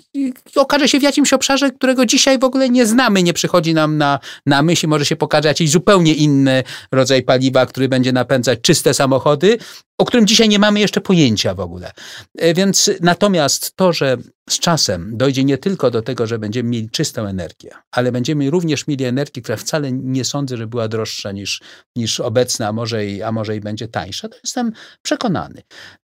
okaże 0.57 0.89
się 0.89 1.01
w 1.01 1.03
jakimś 1.03 1.33
obszarze, 1.33 1.71
którego 1.71 2.07
dzisiaj 2.07 2.39
w 2.39 2.45
ogóle 2.45 2.71
nie 2.71 2.87
znamy, 2.87 3.23
nie 3.23 3.33
przychodzi 3.33 3.75
nam 3.75 3.99
na, 3.99 4.19
na 4.47 4.63
myśl 4.63 4.87
może 4.87 5.05
się 5.05 5.17
pokaże 5.17 5.49
jakiś 5.49 5.71
zupełnie 5.71 6.15
inny 6.15 6.63
rodzaj 6.93 7.23
paliwa, 7.23 7.67
który 7.67 7.89
będzie 7.89 8.13
napędzać 8.13 8.59
czyste 8.63 8.95
samochody, 8.95 9.59
o 9.99 10.05
którym 10.05 10.27
dzisiaj 10.27 10.49
nie 10.49 10.59
mamy 10.59 10.81
jeszcze 10.81 11.01
pojęcia 11.01 11.55
w 11.55 11.61
ogóle. 11.61 11.93
E, 12.39 12.55
Więc 12.55 12.91
natomiast 13.01 13.77
to, 13.77 13.93
że 13.93 14.17
z 14.49 14.59
czasem 14.59 15.17
dojdzie 15.17 15.45
nie 15.45 15.59
tylko 15.59 15.91
do 15.91 16.03
tego, 16.03 16.27
że 16.27 16.39
będziemy 16.39 16.69
mieli 16.69 16.91
czystą 16.91 17.27
energię, 17.27 17.71
ale 17.91 18.13
będziemy 18.13 18.51
również 18.51 18.87
mieli 18.87 19.05
energię, 19.05 19.43
która 19.49 19.57
wcale 19.57 19.93
nie 19.93 20.25
sądzę, 20.25 20.57
że 20.57 20.67
była 20.67 20.89
droższa 20.89 21.33
niż, 21.33 21.61
niż 21.97 22.21
obecna, 22.21 22.69
a 22.69 22.73
może, 22.73 23.07
i, 23.07 23.23
a 23.23 23.33
może 23.33 23.57
i 23.57 23.61
będzie 23.61 23.89
tańsza, 23.89 24.29
to 24.29 24.37
jestem 24.45 24.73
przekonany. 25.03 25.63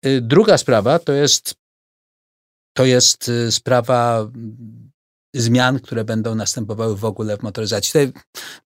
Y, 0.06 0.20
Druga 0.20 0.58
sprawa 0.58 0.98
to 0.98 1.12
jest, 1.12 1.54
to 2.76 2.84
jest 2.84 3.28
y, 3.28 3.52
sprawa 3.52 4.18
mm, 4.20 4.90
zmian, 5.34 5.80
które 5.80 6.04
będą 6.04 6.34
następowały 6.34 6.96
w 6.96 7.04
ogóle 7.04 7.36
w 7.36 7.42
motoryzacji. 7.42 7.88
Tutaj 7.88 8.12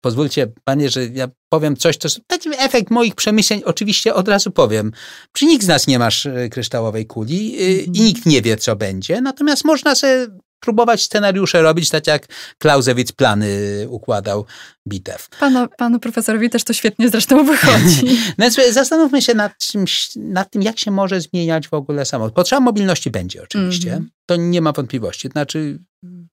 pozwólcie, 0.02 0.48
panie, 0.64 0.90
że 0.90 1.06
ja 1.06 1.28
powiem 1.50 1.78
coś, 1.78 1.98
to 1.98 2.08
jest 2.08 2.20
taki 2.28 2.50
efekt 2.58 2.92
moich 2.92 3.16
przemyśleń, 3.16 3.62
oczywiście 3.66 4.14
od 4.14 4.28
razu 4.28 4.52
powiem. 4.52 4.92
Czy 5.32 5.46
nikt 5.46 5.64
z 5.66 5.68
nas 5.68 5.88
nie 5.88 6.00
ma 6.00 6.08
sz- 6.08 6.52
kryształowej 6.52 7.06
kuli 7.06 7.62
y, 7.62 7.82
i 7.82 8.02
nikt 8.02 8.26
nie 8.26 8.42
wie, 8.42 8.58
co 8.58 8.76
będzie, 8.76 9.22
natomiast 9.22 9.66
można 9.66 9.96
sobie 9.96 10.28
próbować 10.60 11.04
scenariusze 11.04 11.62
robić, 11.62 11.90
tak 11.90 12.08
jak 12.08 12.28
Clausewitz 12.62 13.12
plany 13.12 13.48
układał 13.90 14.46
bitew. 14.88 15.30
Panu, 15.40 15.68
panu 15.78 16.00
profesorowi 16.00 16.50
też 16.50 16.64
to 16.64 16.74
świetnie 16.74 17.10
zresztą 17.10 17.46
wychodzi. 17.46 18.08
No 18.38 18.46
zastanówmy 18.72 19.22
się 19.22 19.34
nad, 19.34 19.58
czymś, 19.58 20.10
nad 20.16 20.52
tym, 20.52 20.62
jak 20.62 20.80
się 20.80 20.92
może 20.92 21.22
zmieniać 21.22 21.68
w 21.68 21.74
ogóle 21.74 22.06
samochód. 22.06 22.34
Potrzeba 22.34 22.60
mobilności 22.60 23.12
będzie 23.12 23.44
oczywiście. 23.44 23.90
Mhm. 23.90 24.10
To 24.26 24.36
nie 24.36 24.62
ma 24.62 24.72
wątpliwości. 24.72 25.28
Znaczy, 25.28 25.80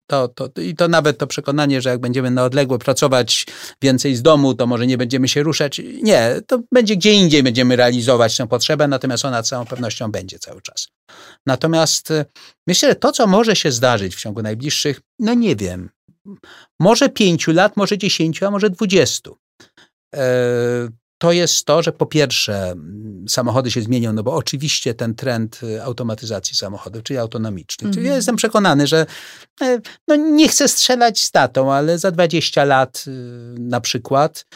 to, 0.06 0.28
to, 0.28 0.60
I 0.60 0.74
to 0.74 0.88
nawet 0.88 1.18
to 1.18 1.26
przekonanie, 1.26 1.80
że 1.80 1.90
jak 1.90 2.00
będziemy 2.00 2.30
na 2.30 2.44
odległe 2.44 2.78
pracować 2.78 3.46
więcej 3.82 4.16
z 4.16 4.22
domu, 4.22 4.54
to 4.54 4.66
może 4.66 4.86
nie 4.86 4.98
będziemy 4.98 5.28
się 5.28 5.42
ruszać. 5.42 5.80
Nie, 6.02 6.40
to 6.46 6.60
będzie 6.72 6.96
gdzie 6.96 7.12
indziej 7.12 7.42
będziemy 7.42 7.76
realizować 7.76 8.36
tę 8.36 8.46
potrzebę, 8.46 8.88
natomiast 8.88 9.24
ona 9.24 9.42
z 9.42 9.48
całą 9.48 9.66
pewnością 9.66 10.10
będzie 10.10 10.38
cały 10.38 10.62
czas. 10.62 10.88
Natomiast 11.46 12.10
y, 12.10 12.24
myślę, 12.66 12.88
że 12.88 12.94
to, 12.94 13.12
co 13.12 13.26
może 13.26 13.56
się 13.56 13.72
zdarzyć 13.72 14.16
w 14.16 14.20
ciągu 14.20 14.42
najbliższych, 14.42 15.00
no 15.18 15.34
nie 15.34 15.56
wiem, 15.56 15.90
może 16.80 17.08
pięciu 17.08 17.52
lat, 17.52 17.76
może 17.76 17.98
dziesięciu, 17.98 18.46
a 18.46 18.50
może 18.50 18.70
dwudziestu. 18.70 19.38
To 21.24 21.32
jest 21.32 21.64
to, 21.64 21.82
że 21.82 21.92
po 21.92 22.06
pierwsze 22.06 22.74
samochody 23.28 23.70
się 23.70 23.82
zmienią, 23.82 24.12
no 24.12 24.22
bo 24.22 24.34
oczywiście 24.34 24.94
ten 24.94 25.14
trend 25.14 25.60
automatyzacji 25.84 26.56
samochodów, 26.56 27.02
czyli 27.02 27.18
autonomicznych. 27.18 27.90
Czyli 27.90 28.04
ja 28.04 28.08
Mhm. 28.08 28.16
jestem 28.16 28.36
przekonany, 28.36 28.86
że 28.86 29.06
e, 29.60 29.80
no 30.08 30.16
nie 30.16 30.48
chcę 30.48 30.68
strzelać 30.68 31.20
z 31.22 31.30
datą, 31.30 31.72
ale 31.72 31.98
za 31.98 32.10
20 32.10 32.64
lat 32.64 33.04
y, 33.06 33.10
na 33.60 33.80
przykład 33.80 34.46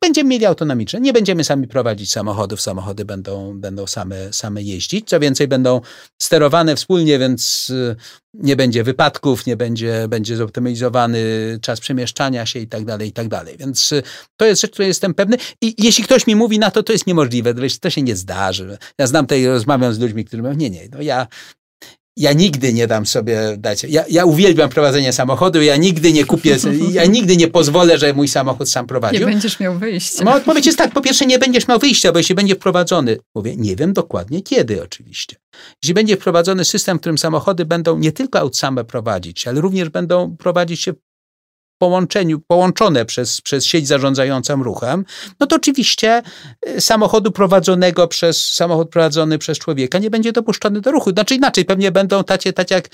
będziemy 0.00 0.30
mieli 0.30 0.46
autonomiczne. 0.46 1.00
Nie 1.00 1.12
będziemy 1.12 1.44
sami 1.44 1.68
prowadzić 1.68 2.12
samochodów, 2.12 2.60
samochody 2.60 3.04
będą, 3.04 3.60
będą 3.60 3.86
same, 3.86 4.32
same 4.32 4.62
jeździć. 4.62 5.08
Co 5.08 5.20
więcej, 5.20 5.48
będą 5.48 5.80
sterowane 6.22 6.76
wspólnie, 6.76 7.18
więc 7.18 7.70
y, 7.70 7.96
nie 8.34 8.56
będzie 8.56 8.84
wypadków, 8.84 9.46
nie 9.46 9.56
będzie, 9.56 10.08
będzie 10.08 10.36
zoptymalizowany 10.36 11.18
czas 11.62 11.80
przemieszczania 11.80 12.46
się 12.46 12.58
i 12.58 12.66
tak 12.66 12.84
dalej, 12.84 13.08
i 13.08 13.12
tak 13.12 13.28
dalej. 13.28 13.56
Więc 13.58 13.92
y, 13.92 14.02
to 14.36 14.46
jest 14.46 14.60
rzecz, 14.60 14.70
której 14.70 14.88
jestem 14.88 15.14
pewny. 15.14 15.36
I 15.62 15.74
jeśli 15.78 16.04
ktoś 16.04 16.26
mi 16.26 16.36
mówi 16.36 16.58
na 16.58 16.70
to, 16.70 16.82
to 16.82 16.92
jest 16.92 17.06
niemożliwe, 17.06 17.54
to 17.80 17.90
się 17.90 18.02
nie 18.02 18.16
zdarzy. 18.16 18.78
Ja 18.98 19.06
znam 19.06 19.24
tutaj, 19.24 19.46
rozmawiam 19.46 19.94
z 19.94 19.98
ludźmi, 19.98 20.24
którzy 20.24 20.42
mówią, 20.42 20.54
nie, 20.54 20.70
nie, 20.70 20.88
no 20.92 21.02
ja 21.02 21.26
ja 22.16 22.32
nigdy 22.32 22.72
nie 22.72 22.86
dam 22.86 23.06
sobie 23.06 23.40
dać. 23.58 23.84
Ja, 23.88 24.04
ja 24.10 24.24
uwielbiam 24.24 24.70
prowadzenie 24.70 25.12
samochodu, 25.12 25.62
ja 25.62 25.76
nigdy 25.76 26.12
nie 26.12 26.24
kupię, 26.24 26.56
ja 26.92 27.04
nigdy 27.04 27.36
nie 27.36 27.48
pozwolę, 27.48 27.98
że 27.98 28.12
mój 28.12 28.28
samochód 28.28 28.70
sam 28.70 28.84
Nie 28.84 28.88
prowadził. 28.88 29.26
będziesz 29.26 29.60
miał 29.60 29.78
wyjścia. 29.78 30.24
Moja 30.24 30.36
odpowiedź 30.36 30.66
jest 30.66 30.78
tak, 30.78 30.92
po 30.92 31.00
pierwsze 31.00 31.26
nie 31.26 31.38
będziesz 31.38 31.68
miał 31.68 31.78
wyjścia, 31.78 32.12
bo 32.12 32.18
jeśli 32.18 32.34
będzie 32.34 32.54
wprowadzony, 32.54 33.18
mówię, 33.34 33.56
nie 33.56 33.76
wiem 33.76 33.92
dokładnie 33.92 34.42
kiedy 34.42 34.82
oczywiście. 34.82 35.36
Jeśli 35.82 35.94
będzie 35.94 36.16
wprowadzony 36.16 36.64
system, 36.64 36.96
w 36.98 37.00
którym 37.00 37.18
samochody 37.18 37.64
będą 37.64 37.98
nie 37.98 38.12
tylko 38.12 38.50
same 38.52 38.84
prowadzić, 38.84 39.48
ale 39.48 39.60
również 39.60 39.88
będą 39.88 40.36
prowadzić 40.36 40.82
się 40.82 40.92
połączeniu, 41.78 42.40
połączone 42.40 43.04
przez, 43.04 43.40
przez 43.40 43.64
sieć 43.64 43.88
zarządzającą 43.88 44.62
ruchem, 44.62 45.04
no 45.40 45.46
to 45.46 45.56
oczywiście 45.56 46.22
y, 46.68 46.80
samochodu 46.80 47.32
prowadzonego 47.32 48.08
przez, 48.08 48.52
samochód 48.52 48.90
prowadzony 48.90 49.38
przez 49.38 49.58
człowieka 49.58 49.98
nie 49.98 50.10
będzie 50.10 50.32
dopuszczony 50.32 50.80
do 50.80 50.90
ruchu. 50.90 51.10
Znaczy 51.10 51.34
inaczej, 51.34 51.64
pewnie 51.64 51.92
będą 51.92 52.24
tacie, 52.24 52.52
tak 52.52 52.70
jak 52.70 52.88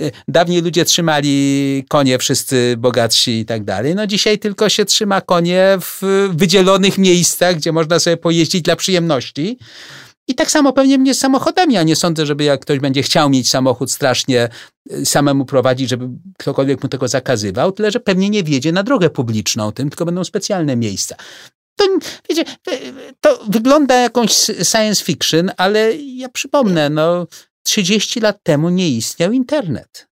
y, 0.00 0.10
dawniej 0.28 0.62
ludzie 0.62 0.84
trzymali 0.84 1.84
konie, 1.88 2.18
wszyscy 2.18 2.74
bogatsi 2.78 3.30
i 3.30 3.44
tak 3.44 3.64
dalej. 3.64 3.94
No 3.94 4.06
dzisiaj 4.06 4.38
tylko 4.38 4.68
się 4.68 4.84
trzyma 4.84 5.20
konie 5.20 5.78
w 5.80 6.28
wydzielonych 6.34 6.98
miejscach, 6.98 7.56
gdzie 7.56 7.72
można 7.72 7.98
sobie 7.98 8.16
pojeździć 8.16 8.62
dla 8.62 8.76
przyjemności. 8.76 9.58
I 10.28 10.34
tak 10.34 10.50
samo 10.50 10.72
pewnie 10.72 10.98
mnie 10.98 11.14
z 11.14 11.18
samochodami. 11.18 11.74
Ja 11.74 11.82
nie 11.82 11.96
sądzę, 11.96 12.26
żeby 12.26 12.44
jak 12.44 12.60
ktoś 12.60 12.78
będzie 12.78 13.02
chciał 13.02 13.30
mieć 13.30 13.50
samochód 13.50 13.92
strasznie 13.92 14.48
y, 14.92 15.06
samemu 15.06 15.44
prowadzić, 15.44 15.88
żeby 15.90 16.08
ktokolwiek 16.38 16.82
mu 16.82 16.88
tego 16.88 17.08
zakazywał, 17.08 17.72
tyle 17.72 17.90
że 17.90 18.00
pewnie 18.00 18.30
nie 18.30 18.42
wjedzie 18.42 18.72
na 18.72 18.82
drogę 18.82 19.10
publiczną 19.10 19.72
tym, 19.72 19.90
tylko 19.90 20.04
będą 20.04 20.24
specjalne 20.24 20.76
miejsca. 20.76 21.16
To, 21.76 21.84
wiecie, 22.28 22.44
to 23.20 23.44
wygląda 23.48 23.94
jakąś 23.94 24.32
science 24.62 25.04
fiction, 25.04 25.50
ale 25.56 25.96
ja 25.96 26.28
przypomnę, 26.28 26.90
no 26.90 27.26
30 27.62 28.20
lat 28.20 28.38
temu 28.42 28.70
nie 28.70 28.88
istniał 28.88 29.32
internet 29.32 30.13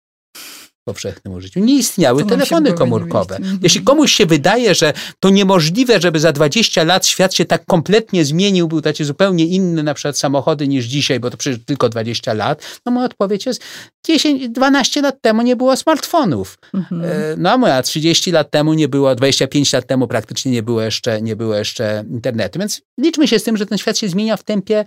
powszechnym 0.87 1.35
użyciu. 1.35 1.61
Nie 1.61 1.75
istniały 1.75 2.23
To 2.23 2.29
telefony 2.29 2.73
komórkowe. 2.73 3.37
Mhm. 3.37 3.59
Jeśli 3.63 3.81
komuś 3.81 4.13
się 4.13 4.27
wydaje, 4.27 4.75
że 4.75 4.93
to 5.21 5.31
niemożliwe, 5.31 6.01
żeby 6.01 6.21
za 6.21 6.33
20 6.33 6.85
lat 6.85 7.07
świat 7.07 7.35
się 7.35 7.45
tak 7.45 7.65
kompletnie 7.67 8.25
zmienił, 8.25 8.69
był 8.69 8.81
taki 8.81 9.05
zupełnie 9.05 9.47
inny 9.47 9.83
na 9.83 9.95
przykład 9.95 10.19
samochody 10.19 10.69
niż 10.69 10.85
dzisiaj, 10.85 11.21
bo 11.21 11.31
to 11.31 11.37
przecież 11.37 11.65
tylko 11.67 11.89
20 11.89 12.33
lat, 12.33 12.81
no 12.87 12.93
moja 12.93 13.07
odpowiedź 13.07 13.47
jest 13.47 13.63
10, 14.07 14.49
12 14.49 15.03
lat 15.03 15.21
temu 15.21 15.43
nie 15.43 15.57
było 15.57 15.77
smartfonów. 15.77 16.59
Mhm. 16.75 17.05
E, 17.05 17.37
No 17.37 17.51
a 17.51 17.59
moja 17.59 17.83
30 17.83 18.33
lat 18.33 18.51
temu 18.51 18.75
nie 18.75 18.89
było, 18.89 19.15
25 19.15 19.73
lat 19.73 19.87
temu 19.87 20.09
praktycznie 20.09 20.53
nie 20.53 20.63
było 20.63 20.83
jeszcze, 20.83 21.23
nie 21.23 21.37
było 21.37 21.55
jeszcze 21.55 22.05
internetu. 22.11 22.59
Więc 22.59 22.83
liczmy 23.01 23.29
się 23.29 23.39
z 23.39 23.43
tym, 23.43 23.57
że 23.57 23.67
ten 23.67 23.79
świat 23.79 23.99
się 23.99 24.09
zmienia 24.09 24.37
w 24.37 24.43
tempie 24.43 24.85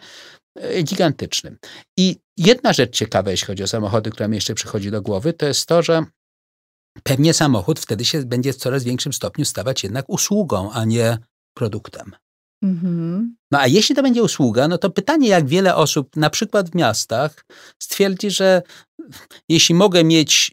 gigantycznym. 0.83 1.57
I 1.97 2.15
jedna 2.37 2.73
rzecz 2.73 2.95
ciekawa, 2.95 3.31
jeśli 3.31 3.47
chodzi 3.47 3.63
o 3.63 3.67
samochody, 3.67 4.11
która 4.11 4.27
mi 4.27 4.37
jeszcze 4.37 4.53
przychodzi 4.53 4.91
do 4.91 5.01
głowy, 5.01 5.33
to 5.33 5.45
jest 5.45 5.65
to, 5.65 5.81
że 5.81 6.05
pewnie 7.03 7.33
samochód 7.33 7.79
wtedy 7.79 8.05
się 8.05 8.25
będzie 8.25 8.53
w 8.53 8.57
coraz 8.57 8.83
większym 8.83 9.13
stopniu 9.13 9.45
stawać 9.45 9.83
jednak 9.83 10.05
usługą, 10.09 10.71
a 10.71 10.85
nie 10.85 11.17
produktem. 11.53 12.15
Mhm. 12.63 13.35
No 13.51 13.59
a 13.59 13.67
jeśli 13.67 13.95
to 13.95 14.03
będzie 14.03 14.23
usługa, 14.23 14.67
no 14.67 14.77
to 14.77 14.89
pytanie, 14.89 15.27
jak 15.27 15.47
wiele 15.47 15.75
osób, 15.75 16.15
na 16.15 16.29
przykład 16.29 16.69
w 16.69 16.75
miastach, 16.75 17.45
stwierdzi, 17.83 18.31
że 18.31 18.61
jeśli 19.49 19.75
mogę 19.75 20.03
mieć 20.03 20.51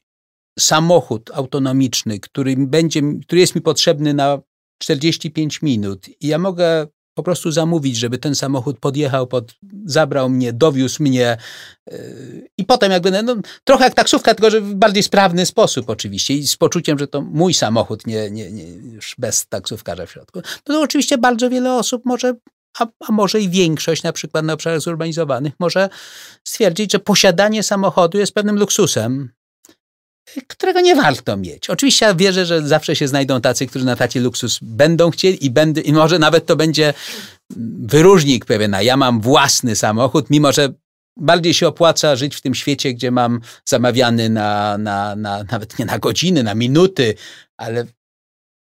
samochód 0.59 1.31
autonomiczny, 1.35 2.21
który, 2.21 2.55
będzie, 2.59 3.03
który 3.23 3.41
jest 3.41 3.55
mi 3.55 3.61
potrzebny 3.61 4.15
na 4.15 4.39
45 4.83 5.63
minut 5.63 6.09
i 6.21 6.27
ja 6.27 6.39
mogę 6.39 6.87
po 7.17 7.23
prostu 7.23 7.51
zamówić, 7.51 7.97
żeby 7.97 8.19
ten 8.19 8.35
samochód 8.35 8.79
podjechał, 8.79 9.27
pod, 9.27 9.55
zabrał 9.85 10.29
mnie, 10.29 10.53
dowiózł 10.53 11.03
mnie 11.03 11.37
yy, 11.91 12.49
i 12.59 12.65
potem 12.65 12.93
jak 12.93 13.03
będę, 13.03 13.23
no, 13.23 13.37
trochę 13.65 13.85
jak 13.85 13.95
taksówka, 13.95 14.35
tylko 14.35 14.51
że 14.51 14.61
w 14.61 14.75
bardziej 14.75 15.03
sprawny 15.03 15.47
sposób 15.47 15.91
oczywiście 15.91 16.35
i 16.35 16.47
z 16.47 16.57
poczuciem, 16.57 16.99
że 16.99 17.07
to 17.07 17.23
mój 17.23 17.55
samochód, 17.55 18.07
nie, 18.07 18.31
nie, 18.31 18.53
nie 18.53 18.65
już 18.65 19.15
bez 19.19 19.47
taksówkarza 19.47 20.07
w 20.07 20.11
środku. 20.11 20.41
No 20.69 20.75
to 20.75 20.81
oczywiście 20.81 21.19
bardzo 21.19 21.51
wiele 21.51 21.75
osób 21.75 22.03
może 22.05 22.35
a, 22.79 22.87
a 23.09 23.13
może 23.13 23.41
i 23.41 23.49
większość, 23.49 24.03
na 24.03 24.13
przykład 24.13 24.45
na 24.45 24.53
obszarach 24.53 24.81
zurbanizowanych, 24.81 25.53
może 25.61 25.89
stwierdzić, 26.45 26.93
że 26.93 26.99
posiadanie 26.99 27.63
samochodu 27.63 28.19
jest 28.19 28.35
pewnym 28.35 28.59
luksusem, 28.59 29.31
którego 30.47 30.81
nie 30.81 30.97
warto 30.97 31.37
mieć. 31.37 31.71
Oczywiście 31.71 32.07
ja 32.07 32.15
wierzę, 32.15 32.47
że 32.47 32.69
zawsze 32.69 32.97
się 32.97 33.09
znajdą 33.09 33.41
tacy, 33.41 33.67
którzy 33.67 33.85
na 33.85 33.97
taki 33.97 34.19
luksus 34.19 34.59
będą 34.63 35.11
chcieli 35.11 35.47
i, 35.47 35.53
i 35.85 35.93
może 35.93 36.19
nawet 36.19 36.47
to 36.47 36.57
będzie 36.57 36.95
wyróżnik 37.81 38.45
pewien, 38.45 38.77
ja 38.81 38.97
mam 38.97 39.21
własny 39.21 39.77
samochód, 39.77 40.31
mimo 40.31 40.53
że 40.53 40.73
bardziej 41.17 41.55
się 41.55 41.69
opłaca 41.69 42.17
żyć 42.17 42.37
w 42.37 42.41
tym 42.41 42.55
świecie, 42.55 42.95
gdzie 42.95 43.11
mam 43.11 43.41
zamawiany 43.65 44.29
na, 44.31 44.79
na, 44.79 45.17
na 45.17 45.45
nawet 45.51 45.79
nie 45.79 45.85
na 45.85 45.99
godziny, 45.99 46.43
na 46.43 46.55
minuty, 46.55 47.15
ale 47.57 47.87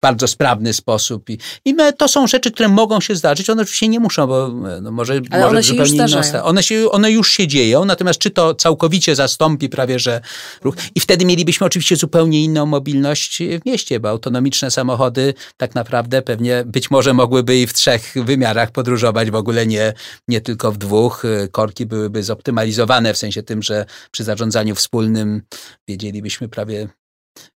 bardzo 0.03 0.28
sprawny 0.28 0.72
sposób. 0.72 1.30
I, 1.30 1.38
I 1.64 1.74
my, 1.74 1.92
to 1.92 2.09
są 2.09 2.26
rzeczy, 2.26 2.50
które 2.50 2.68
mogą 2.68 3.00
się 3.00 3.16
zdarzyć. 3.16 3.50
One 3.50 3.62
oczywiście 3.62 3.88
nie 3.88 4.00
muszą, 4.00 4.26
bo 4.26 4.48
no 4.82 4.90
może, 4.90 5.20
Ale 5.30 5.42
może 5.42 5.50
one 5.50 5.62
się 5.62 5.68
zupełnie 5.68 6.03
już 6.03 6.26
sta- 6.26 6.44
one, 6.44 6.62
się, 6.62 6.90
one 6.90 7.11
już 7.11 7.30
się 7.30 7.46
dzieją, 7.46 7.84
natomiast 7.84 8.18
czy 8.18 8.30
to 8.30 8.55
całkowicie 8.55 9.14
zastąpi 9.14 9.68
prawie, 9.68 9.98
że 9.98 10.20
ruch. 10.62 10.74
I 10.94 11.00
wtedy 11.00 11.24
mielibyśmy 11.24 11.66
oczywiście 11.66 11.96
zupełnie 11.96 12.44
inną 12.44 12.66
mobilność 12.66 13.38
w 13.62 13.66
mieście, 13.66 14.00
bo 14.00 14.09
autonomiczne 14.09 14.70
samochody 14.70 15.34
tak 15.57 15.74
naprawdę 15.74 16.22
pewnie 16.22 16.64
być 16.66 16.90
może 16.90 17.14
mogłyby 17.14 17.59
i 17.59 17.66
w 17.66 17.72
trzech 17.72 18.14
wymiarach 18.16 18.70
podróżować, 18.70 19.30
w 19.30 19.34
ogóle 19.34 19.66
nie, 19.66 19.92
nie 20.28 20.40
tylko 20.40 20.72
w 20.72 20.78
dwóch. 20.78 21.22
Korki 21.50 21.86
byłyby 21.86 22.22
zoptymalizowane 22.22 23.14
w 23.14 23.18
sensie 23.18 23.42
tym, 23.42 23.62
że 23.62 23.86
przy 24.11 24.24
zarządzaniu 24.24 24.74
wspólnym 24.74 25.42
wiedzielibyśmy 25.88 26.48
prawie 26.48 26.88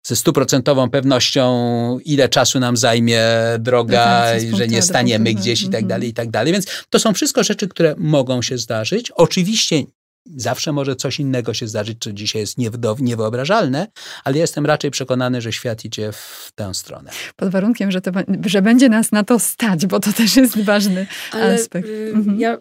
ze 0.03 0.17
stuprocentową 0.17 0.91
pewnością, 0.91 1.99
ile 2.05 2.29
czasu 2.29 2.61
nam 2.61 2.77
zajmie 2.77 3.23
droga, 3.59 4.27
że 4.57 4.69
nie 4.69 4.83
staniemy 4.83 5.35
gdzieś 5.35 5.63
i 5.63 5.65
tak 5.65 5.75
Mhm. 5.75 5.89
dalej, 5.89 6.09
i 6.09 6.15
tak 6.15 6.31
dalej. 6.31 6.53
Więc 6.53 6.67
to 6.91 6.99
są 6.99 7.13
wszystko 7.15 7.43
rzeczy, 7.45 7.69
które 7.69 7.95
mogą 7.99 8.43
się 8.43 8.59
zdarzyć. 8.59 9.11
Oczywiście 9.11 9.83
zawsze 10.27 10.73
może 10.73 10.97
coś 10.97 11.21
innego 11.21 11.55
się 11.55 11.69
zdarzyć, 11.69 11.99
co 12.01 12.13
dzisiaj 12.13 12.41
jest 12.41 12.59
niewyobrażalne, 13.01 13.87
ale 14.25 14.39
jestem 14.39 14.67
raczej 14.67 14.91
przekonany, 14.91 15.41
że 15.41 15.53
świat 15.53 15.85
idzie 15.85 16.13
w 16.13 16.53
tę 16.55 16.75
stronę. 16.75 17.11
Pod 17.37 17.49
warunkiem, 17.49 17.91
że, 17.91 18.01
to, 18.01 18.11
że 18.47 18.63
będzie 18.63 18.89
nas 18.89 19.13
na 19.13 19.25
to 19.25 19.39
stać, 19.39 19.87
bo 19.87 20.01
to 20.01 20.13
też 20.13 20.37
jest 20.37 20.65
ważny 20.65 21.07
Ale 21.33 21.55
aspekt. 21.55 21.89
y, 21.89 22.13
Mhm. 22.15 22.41
ja 22.41 22.59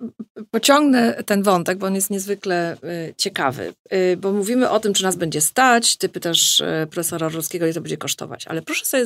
pociągnę 0.51 1.23
ten 1.25 1.43
wątek, 1.43 1.77
bo 1.77 1.87
on 1.87 1.95
jest 1.95 2.09
niezwykle 2.09 2.77
y, 3.09 3.13
ciekawy. 3.17 3.73
Y, 3.93 4.17
bo 4.17 4.31
mówimy 4.31 4.69
o 4.69 4.79
tym, 4.79 4.93
czy 4.93 5.03
nas 5.03 5.15
będzie 5.15 5.41
stać. 5.41 5.97
Ty 5.97 6.09
pytasz 6.09 6.63
profesora 6.91 7.29
Ruskiego, 7.29 7.65
ile 7.65 7.73
to 7.73 7.81
będzie 7.81 7.97
kosztować. 7.97 8.47
Ale 8.47 8.61
proszę 8.61 8.85
sobie 8.85 9.05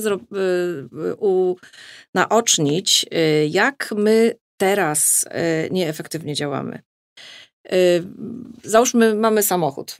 u, 1.17 1.55
naocznić, 2.13 3.05
jak 3.49 3.93
my 3.97 4.35
teraz 4.57 5.25
nieefektywnie 5.71 6.35
działamy. 6.35 6.79
Y, 7.73 8.03
załóżmy, 8.63 9.15
mamy 9.15 9.43
samochód. 9.43 9.97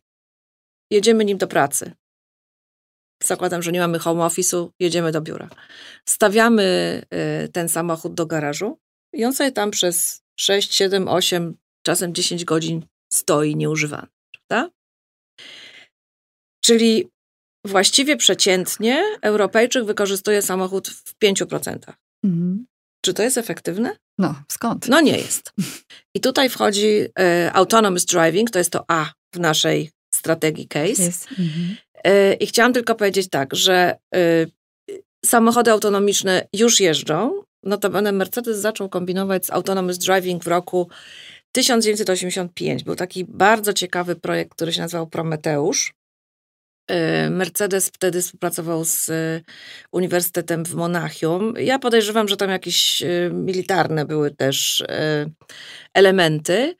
Jedziemy 0.92 1.26
nim 1.26 1.38
do 1.38 1.48
pracy. 1.48 1.92
Zakładam, 3.24 3.62
że 3.62 3.72
nie 3.72 3.80
mamy 3.80 4.00
home 4.00 4.24
office'u, 4.24 4.70
jedziemy 4.80 5.12
do 5.12 5.22
biura. 5.22 5.50
Stawiamy 6.06 7.02
y, 7.46 7.50
ten 7.50 7.70
samochód 7.70 8.14
do 8.14 8.26
garażu 8.26 8.80
i 9.14 9.26
on 9.26 9.34
sobie 9.34 9.52
tam 9.52 9.72
przez 9.72 10.22
6, 10.40 10.74
7, 10.74 11.08
8, 11.08 11.58
czasem 11.86 12.14
10 12.14 12.46
godzin 12.46 12.86
stoi 13.14 13.56
nieużywany, 13.56 14.08
prawda? 14.32 14.72
Czyli 16.64 17.10
właściwie 17.66 18.18
przeciętnie 18.18 19.04
Europejczyk 19.22 19.86
wykorzystuje 19.86 20.42
samochód 20.42 20.88
w 20.88 21.16
5%. 21.20 21.94
Mhm. 22.24 22.66
Czy 23.08 23.14
to 23.14 23.24
jest 23.24 23.38
efektywne? 23.38 23.96
No, 24.18 24.36
skąd? 24.52 24.88
No 24.88 25.02
nie 25.02 25.18
jest. 25.18 25.54
I 26.16 26.20
tutaj 26.20 26.50
wchodzi 26.50 27.06
e, 27.20 27.52
autonomous 27.54 28.06
driving, 28.06 28.52
to 28.52 28.60
jest 28.60 28.72
to 28.72 28.86
A 28.88 29.12
w 29.36 29.40
naszej 29.40 29.92
strategii 30.14 30.68
case. 30.68 31.04
Jest. 31.04 31.28
Mhm. 31.32 31.78
E, 32.04 32.34
I 32.34 32.48
chciałam 32.48 32.74
tylko 32.74 32.96
powiedzieć 32.96 33.30
tak, 33.30 33.56
że 33.56 33.98
e, 34.16 34.20
samochody 35.26 35.72
autonomiczne 35.72 36.48
już 36.54 36.80
jeżdżą. 36.80 37.44
notabene 37.64 38.12
Mercedes 38.12 38.58
zaczął 38.58 38.90
kombinować 38.90 39.46
z 39.46 39.52
Autonomous 39.52 39.98
Driving 39.98 40.44
w 40.44 40.48
roku 40.48 40.90
1985. 41.52 42.84
Był 42.84 42.96
taki 42.96 43.26
bardzo 43.26 43.74
ciekawy 43.74 44.16
projekt, 44.16 44.52
który 44.52 44.74
się 44.74 44.82
nazywał 44.82 45.08
Prometeusz. 45.08 45.94
Y, 46.92 47.30
Mercedes 47.30 47.88
wtedy 47.88 48.22
współpracował 48.22 48.86
z 48.86 49.10
y, 49.10 49.44
Uniwersytetem 49.92 50.66
w 50.66 50.76
Monachium. 50.76 51.54
Ja 51.60 51.80
podejrzewam, 51.80 52.28
że 52.28 52.38
tam 52.38 52.50
jakieś 52.50 53.02
y, 53.02 53.32
militarne 53.34 54.06
były 54.06 54.32
też 54.32 54.84
elementy. 55.94 56.76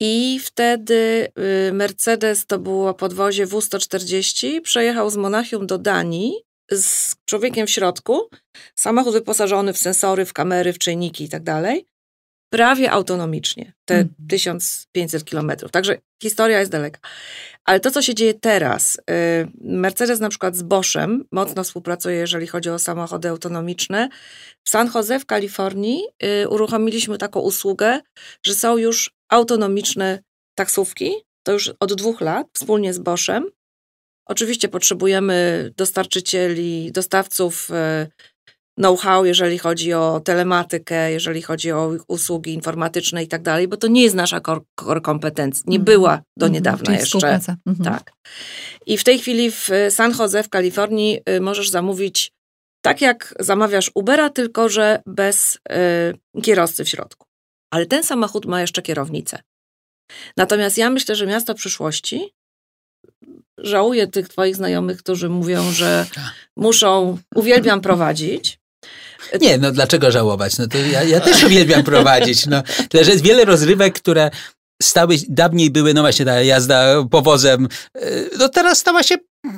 I 0.00 0.40
wtedy 0.44 1.28
Mercedes, 1.72 2.46
to 2.46 2.58
było 2.58 2.94
podwozie 2.94 3.46
W140, 3.46 4.60
przejechał 4.60 5.10
z 5.10 5.16
Monachium 5.16 5.66
do 5.66 5.78
Danii 5.78 6.32
z 6.72 7.14
człowiekiem 7.24 7.66
w 7.66 7.70
środku, 7.70 8.28
samochód 8.74 9.12
wyposażony 9.12 9.72
w 9.72 9.78
sensory, 9.78 10.24
w 10.24 10.32
kamery, 10.32 10.72
w 10.72 10.78
czujniki 10.78 11.24
i 11.24 11.28
tak 11.28 11.42
prawie 12.50 12.90
autonomicznie, 12.90 13.72
te 13.84 13.94
mm. 13.94 14.14
1500 14.28 15.24
kilometrów. 15.24 15.70
Także 15.70 15.98
historia 16.22 16.60
jest 16.60 16.72
daleka. 16.72 17.00
Ale 17.64 17.80
to, 17.80 17.90
co 17.90 18.02
się 18.02 18.14
dzieje 18.14 18.34
teraz, 18.34 18.96
y, 18.96 19.00
Mercedes 19.60 20.20
na 20.20 20.28
przykład 20.28 20.56
z 20.56 20.62
Boschem 20.62 21.24
mocno 21.32 21.64
współpracuje, 21.64 22.16
jeżeli 22.16 22.46
chodzi 22.46 22.70
o 22.70 22.78
samochody 22.78 23.28
autonomiczne. 23.28 24.08
W 24.64 24.70
San 24.70 24.90
Jose 24.94 25.20
w 25.20 25.26
Kalifornii 25.26 26.02
y, 26.42 26.48
uruchomiliśmy 26.48 27.18
taką 27.18 27.40
usługę, 27.40 28.00
że 28.42 28.54
są 28.54 28.76
już 28.76 29.10
autonomiczne 29.28 30.22
taksówki, 30.54 31.12
to 31.42 31.52
już 31.52 31.72
od 31.80 31.94
dwóch 31.94 32.20
lat, 32.20 32.46
wspólnie 32.52 32.94
z 32.94 32.98
Boschem. 32.98 33.50
Oczywiście 34.26 34.68
potrzebujemy 34.68 35.70
dostarczycieli, 35.76 36.92
dostawców 36.92 37.70
y, 37.70 38.10
know-how, 38.78 39.24
jeżeli 39.24 39.58
chodzi 39.58 39.92
o 39.92 40.20
telematykę, 40.24 41.12
jeżeli 41.12 41.42
chodzi 41.42 41.72
o 41.72 41.92
usługi 42.08 42.54
informatyczne 42.54 43.22
i 43.22 43.28
tak 43.28 43.42
dalej, 43.42 43.68
bo 43.68 43.76
to 43.76 43.86
nie 43.86 44.02
jest 44.02 44.14
nasza 44.14 44.40
core, 44.40 45.00
kompetencja. 45.00 45.62
Nie 45.66 45.78
mhm. 45.78 45.84
była 45.84 46.22
do 46.36 46.46
mhm. 46.46 46.52
niedawna 46.52 46.88
mm 46.88 47.00
jeszcze. 47.00 47.40
Mhm. 47.66 47.84
Tak. 47.84 48.12
I 48.86 48.98
w 48.98 49.04
tej 49.04 49.18
chwili 49.18 49.50
w 49.50 49.70
San 49.90 50.12
Jose 50.18 50.42
w 50.42 50.48
Kalifornii 50.48 51.20
y, 51.28 51.40
możesz 51.40 51.70
zamówić 51.70 52.32
tak 52.80 53.00
jak 53.00 53.34
zamawiasz 53.40 53.90
Ubera, 53.94 54.30
tylko 54.30 54.68
że 54.68 55.02
bez 55.06 55.58
y, 56.36 56.42
kierowcy 56.42 56.84
w 56.84 56.88
środku. 56.88 57.26
Ale 57.70 57.86
ten 57.86 58.02
samochód 58.02 58.46
ma 58.46 58.60
jeszcze 58.60 58.82
kierownicę. 58.82 59.38
Natomiast 60.36 60.78
ja 60.78 60.90
myślę, 60.90 61.16
że 61.16 61.26
miasto 61.26 61.54
przyszłości 61.54 62.32
żałuję 63.58 64.06
tych 64.06 64.28
twoich 64.28 64.56
znajomych, 64.56 64.98
którzy 64.98 65.28
mówią, 65.28 65.72
że 65.72 66.06
tak. 66.14 66.24
muszą, 66.56 67.18
uwielbiam 67.34 67.80
prowadzić, 67.80 68.58
nie, 69.40 69.58
no 69.58 69.72
dlaczego 69.72 70.10
żałować? 70.10 70.58
No 70.58 70.66
to 70.66 70.78
ja, 70.78 71.02
ja 71.02 71.20
też 71.20 71.44
uwielbiam 71.44 71.82
prowadzić. 71.82 72.46
No. 72.46 72.62
Tyle, 72.88 73.04
że 73.04 73.10
jest 73.10 73.24
wiele 73.24 73.44
rozrywek, 73.44 73.94
które 73.94 74.30
stały, 74.82 75.16
dawniej 75.28 75.70
były, 75.70 75.94
no 75.94 76.00
właśnie 76.00 76.24
ta 76.24 76.42
jazda 76.42 77.04
powozem, 77.10 77.68
y, 77.96 78.30
no 78.38 78.48
teraz 78.48 78.78
stała 78.78 79.02
się 79.02 79.14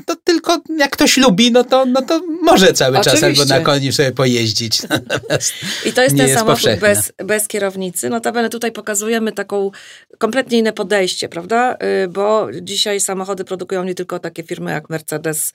to 0.06 0.16
tylko 0.16 0.60
jak 0.78 0.90
ktoś 0.90 1.16
lubi, 1.16 1.52
no 1.52 1.64
to, 1.64 1.84
no 1.84 2.02
to 2.02 2.20
może 2.42 2.72
cały 2.72 2.98
Oczywiście. 2.98 3.32
czas 3.32 3.40
albo 3.40 3.54
na 3.54 3.60
koni 3.60 3.92
sobie 3.92 4.12
pojeździć. 4.12 4.82
I 5.86 5.92
to 5.92 6.02
jest 6.02 6.16
ten 6.16 6.26
jest 6.26 6.38
samochód 6.38 6.80
bez, 6.80 7.12
bez 7.24 7.48
kierownicy. 7.48 8.08
Notabene 8.08 8.48
tutaj 8.48 8.72
pokazujemy 8.72 9.32
taką 9.32 9.70
kompletnie 10.18 10.58
inne 10.58 10.72
podejście, 10.72 11.28
prawda? 11.28 11.76
Y, 12.04 12.08
bo 12.08 12.46
dzisiaj 12.62 13.00
samochody 13.00 13.44
produkują 13.44 13.84
nie 13.84 13.94
tylko 13.94 14.18
takie 14.18 14.42
firmy 14.42 14.70
jak 14.70 14.90
Mercedes, 14.90 15.54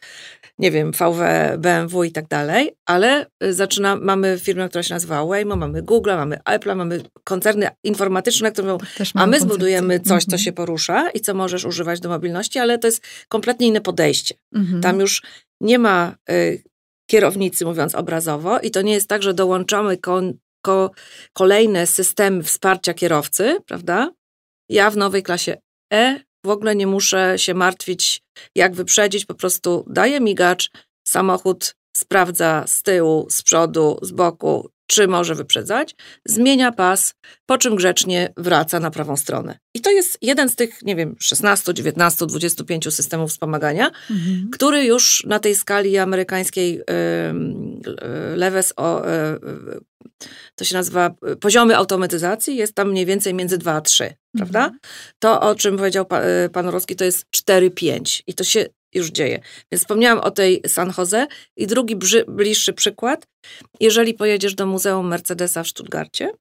nie 0.60 0.72
wiem, 0.72 0.92
VW, 0.92 1.24
BMW 1.58 2.04
i 2.04 2.12
tak 2.12 2.28
dalej, 2.28 2.76
ale 2.86 3.26
y, 3.44 3.54
zaczyna, 3.54 3.96
mamy 3.96 4.40
firmę, 4.42 4.70
która 4.70 4.84
się 4.84 4.94
nazywa 4.94 5.26
Waymo, 5.26 5.56
mamy 5.56 5.82
Google, 5.82 6.10
mamy 6.10 6.40
Apple, 6.46 6.76
mamy 6.76 7.02
koncerny 7.24 7.68
informatyczne, 7.84 8.52
które 8.52 8.68
mówią, 8.72 8.86
a 9.14 9.28
my 9.28 9.40
zbudujemy 9.40 10.00
coś, 10.00 10.24
co 10.24 10.28
mhm. 10.28 10.40
się 10.40 10.52
porusza 10.52 11.10
i 11.10 11.20
co 11.20 11.34
możesz 11.34 11.66
używać 11.66 12.00
do 12.00 12.10
mobilności, 12.10 12.60
ale 12.60 12.80
to 12.80 12.88
jest 12.88 13.02
kompletnie 13.28 13.68
inne 13.68 13.82
podejście. 13.82 14.22
Mhm. 14.55 14.82
Tam 14.82 14.99
już 14.99 15.21
nie 15.61 15.80
ma 15.80 16.15
y, 16.32 16.63
kierownicy, 17.09 17.65
mówiąc 17.65 17.95
obrazowo, 17.95 18.59
i 18.59 18.71
to 18.71 18.82
nie 18.82 18.93
jest 18.93 19.07
tak, 19.07 19.24
że 19.24 19.34
dołączamy 19.34 19.97
kon, 19.97 20.34
ko, 20.61 20.91
kolejne 21.34 21.88
systemy 21.88 22.43
wsparcia 22.43 22.93
kierowcy, 22.93 23.57
prawda? 23.65 24.11
Ja 24.69 24.89
w 24.91 24.97
nowej 24.97 25.24
klasie 25.24 25.57
E 25.93 26.19
w 26.45 26.49
ogóle 26.49 26.76
nie 26.76 26.88
muszę 26.88 27.34
się 27.38 27.53
martwić, 27.53 28.21
jak 28.55 28.76
wyprzedzić, 28.76 29.26
po 29.26 29.34
prostu 29.34 29.86
daję 29.88 30.19
migacz, 30.19 30.71
samochód 31.07 31.76
sprawdza 31.95 32.63
z 32.67 32.84
tyłu, 32.84 33.28
z 33.30 33.41
przodu, 33.41 33.99
z 34.01 34.11
boku, 34.11 34.69
czy 34.88 35.08
może 35.08 35.36
wyprzedzać, 35.36 35.96
zmienia 36.26 36.72
pas, 36.72 37.14
po 37.46 37.58
czym 37.58 37.76
grzecznie 37.76 38.34
wraca 38.38 38.80
na 38.80 38.92
prawą 38.92 39.18
stronę. 39.18 39.58
I 39.74 39.82
to 39.82 39.92
jest 39.92 40.18
jeden 40.22 40.50
z 40.50 40.56
tych, 40.56 40.82
nie 40.84 40.96
wiem, 40.96 41.16
16, 41.20 41.74
19, 41.74 42.26
25 42.26 42.96
systemów 42.96 43.32
wspomagania, 43.32 43.92
mhm. 44.12 44.50
który 44.52 44.86
już 44.86 45.24
na 45.28 45.40
tej 45.40 45.56
skali 45.56 45.98
amerykańskiej 45.98 46.80
y, 46.80 46.84
y, 48.34 48.36
Leves 48.36 48.74
o, 48.78 49.08
y, 49.08 49.40
to 50.56 50.66
się 50.66 50.76
nazywa 50.76 51.16
poziomy 51.40 51.78
automatyzacji, 51.78 52.56
jest 52.56 52.76
tam 52.76 52.90
mniej 52.90 53.06
więcej 53.06 53.34
między 53.34 53.58
2 53.58 53.74
a 53.74 53.82
3, 53.82 54.04
mhm. 54.04 54.18
prawda? 54.38 54.72
To, 55.20 55.42
o 55.42 55.56
czym 55.56 55.78
powiedział 55.78 56.06
pa, 56.06 56.22
pan 56.54 56.68
Rowski, 56.68 56.96
to 56.96 57.06
jest 57.06 57.26
4-5 57.32 58.24
i 58.28 58.34
to 58.34 58.44
się 58.44 58.66
już 58.94 59.12
dzieje. 59.12 59.39
Więc 59.72 59.82
wspomniałam 59.82 60.20
o 60.20 60.32
tej 60.32 60.62
San 60.68 60.94
Jose 60.98 61.28
i 61.58 61.68
drugi 61.68 61.96
bliższy 62.28 62.74
przykład. 62.74 63.28
Jeżeli 63.80 64.14
pojedziesz 64.14 64.56
do 64.56 64.66
Muzeum 64.66 65.08
Mercedesa 65.08 65.64
w 65.64 65.68
Stuttgarcie, 65.68 66.32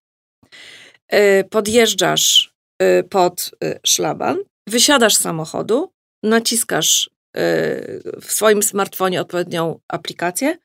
y, 1.14 1.44
podjeżdżasz 1.50 2.54
y, 2.82 3.04
pod 3.04 3.50
y, 3.64 3.78
szlaban, 3.86 4.38
wysiadasz 4.68 5.14
z 5.14 5.20
samochodu, 5.20 5.92
naciskasz 6.22 7.10
w 7.34 8.26
swoim 8.28 8.62
smartfonie 8.62 9.20
odpowiednią 9.20 9.80
aplikację 9.88 10.58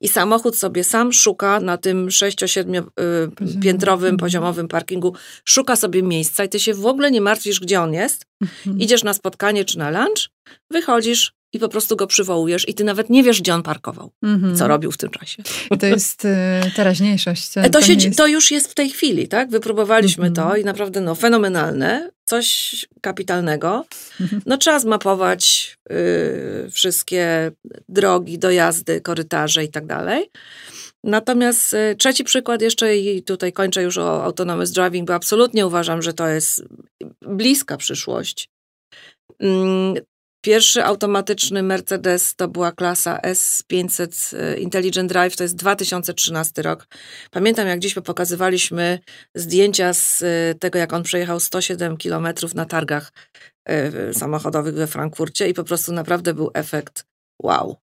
i 0.00 0.08
samochód 0.08 0.56
sobie 0.56 0.84
sam 0.84 1.12
szuka 1.12 1.60
na 1.60 1.76
tym 1.76 2.08
6-7 2.08 2.82
piętrowym, 3.62 4.06
mhm. 4.06 4.16
poziomowym 4.16 4.68
parkingu, 4.68 5.14
szuka 5.44 5.76
sobie 5.76 6.02
miejsca 6.02 6.44
i 6.44 6.48
ty 6.48 6.60
się 6.60 6.74
w 6.74 6.86
ogóle 6.86 7.10
nie 7.10 7.20
martwisz, 7.20 7.60
gdzie 7.60 7.80
on 7.80 7.94
jest. 7.94 8.26
Mhm. 8.42 8.78
Idziesz 8.80 9.04
na 9.04 9.14
spotkanie 9.14 9.64
czy 9.64 9.78
na 9.78 9.90
lunch, 9.90 10.28
wychodzisz 10.70 11.32
i 11.52 11.58
po 11.58 11.68
prostu 11.68 11.96
go 11.96 12.06
przywołujesz 12.06 12.68
i 12.68 12.74
ty 12.74 12.84
nawet 12.84 13.10
nie 13.10 13.22
wiesz, 13.22 13.40
gdzie 13.40 13.54
on 13.54 13.62
parkował, 13.62 14.10
mm-hmm. 14.24 14.56
co 14.56 14.68
robił 14.68 14.92
w 14.92 14.96
tym 14.96 15.10
czasie. 15.10 15.42
To 15.80 15.86
jest 15.86 16.24
y, 16.24 16.28
teraźniejszość. 16.76 17.48
To, 17.48 17.70
to, 17.70 17.82
się, 17.82 17.92
jest... 17.92 18.18
to 18.18 18.26
już 18.26 18.50
jest 18.50 18.70
w 18.70 18.74
tej 18.74 18.90
chwili, 18.90 19.28
tak? 19.28 19.50
Wypróbowaliśmy 19.50 20.30
mm-hmm. 20.30 20.50
to 20.50 20.56
i 20.56 20.64
naprawdę 20.64 21.00
no, 21.00 21.14
fenomenalne, 21.14 22.10
coś 22.24 22.76
kapitalnego. 23.00 23.84
Mm-hmm. 24.20 24.40
No 24.46 24.56
trzeba 24.56 24.78
zmapować 24.78 25.76
y, 25.92 26.70
wszystkie 26.70 27.52
drogi, 27.88 28.38
dojazdy, 28.38 29.00
korytarze 29.00 29.64
i 29.64 29.68
tak 29.68 29.86
dalej. 29.86 30.30
Natomiast 31.04 31.74
y, 31.74 31.96
trzeci 31.98 32.24
przykład 32.24 32.62
jeszcze 32.62 32.96
i 32.96 33.22
tutaj 33.22 33.52
kończę 33.52 33.82
już 33.82 33.98
o 33.98 34.24
autonomous 34.24 34.70
driving, 34.70 35.08
bo 35.08 35.14
absolutnie 35.14 35.66
uważam, 35.66 36.02
że 36.02 36.12
to 36.12 36.28
jest 36.28 36.64
bliska 37.22 37.76
przyszłość. 37.76 38.48
Pierwszy 40.44 40.84
automatyczny 40.84 41.62
Mercedes 41.62 42.34
to 42.36 42.48
była 42.48 42.72
klasa 42.72 43.18
S500 43.18 44.36
e, 44.36 44.58
Intelligent 44.58 45.08
Drive, 45.08 45.36
to 45.36 45.42
jest 45.42 45.56
2013 45.56 46.62
rok. 46.62 46.86
Pamiętam, 47.30 47.66
jak 47.66 47.78
dziś 47.78 47.94
pokazywaliśmy 47.94 48.98
zdjęcia 49.34 49.94
z 49.94 50.22
e, 50.22 50.54
tego, 50.54 50.78
jak 50.78 50.92
on 50.92 51.02
przejechał 51.02 51.40
107 51.40 51.96
km 51.96 52.28
na 52.54 52.64
targach 52.64 53.12
e, 53.64 54.14
samochodowych 54.14 54.74
we 54.74 54.86
Frankfurcie 54.86 55.48
i 55.48 55.54
po 55.54 55.64
prostu 55.64 55.92
naprawdę 55.92 56.34
był 56.34 56.50
efekt 56.54 57.04
wow. 57.42 57.76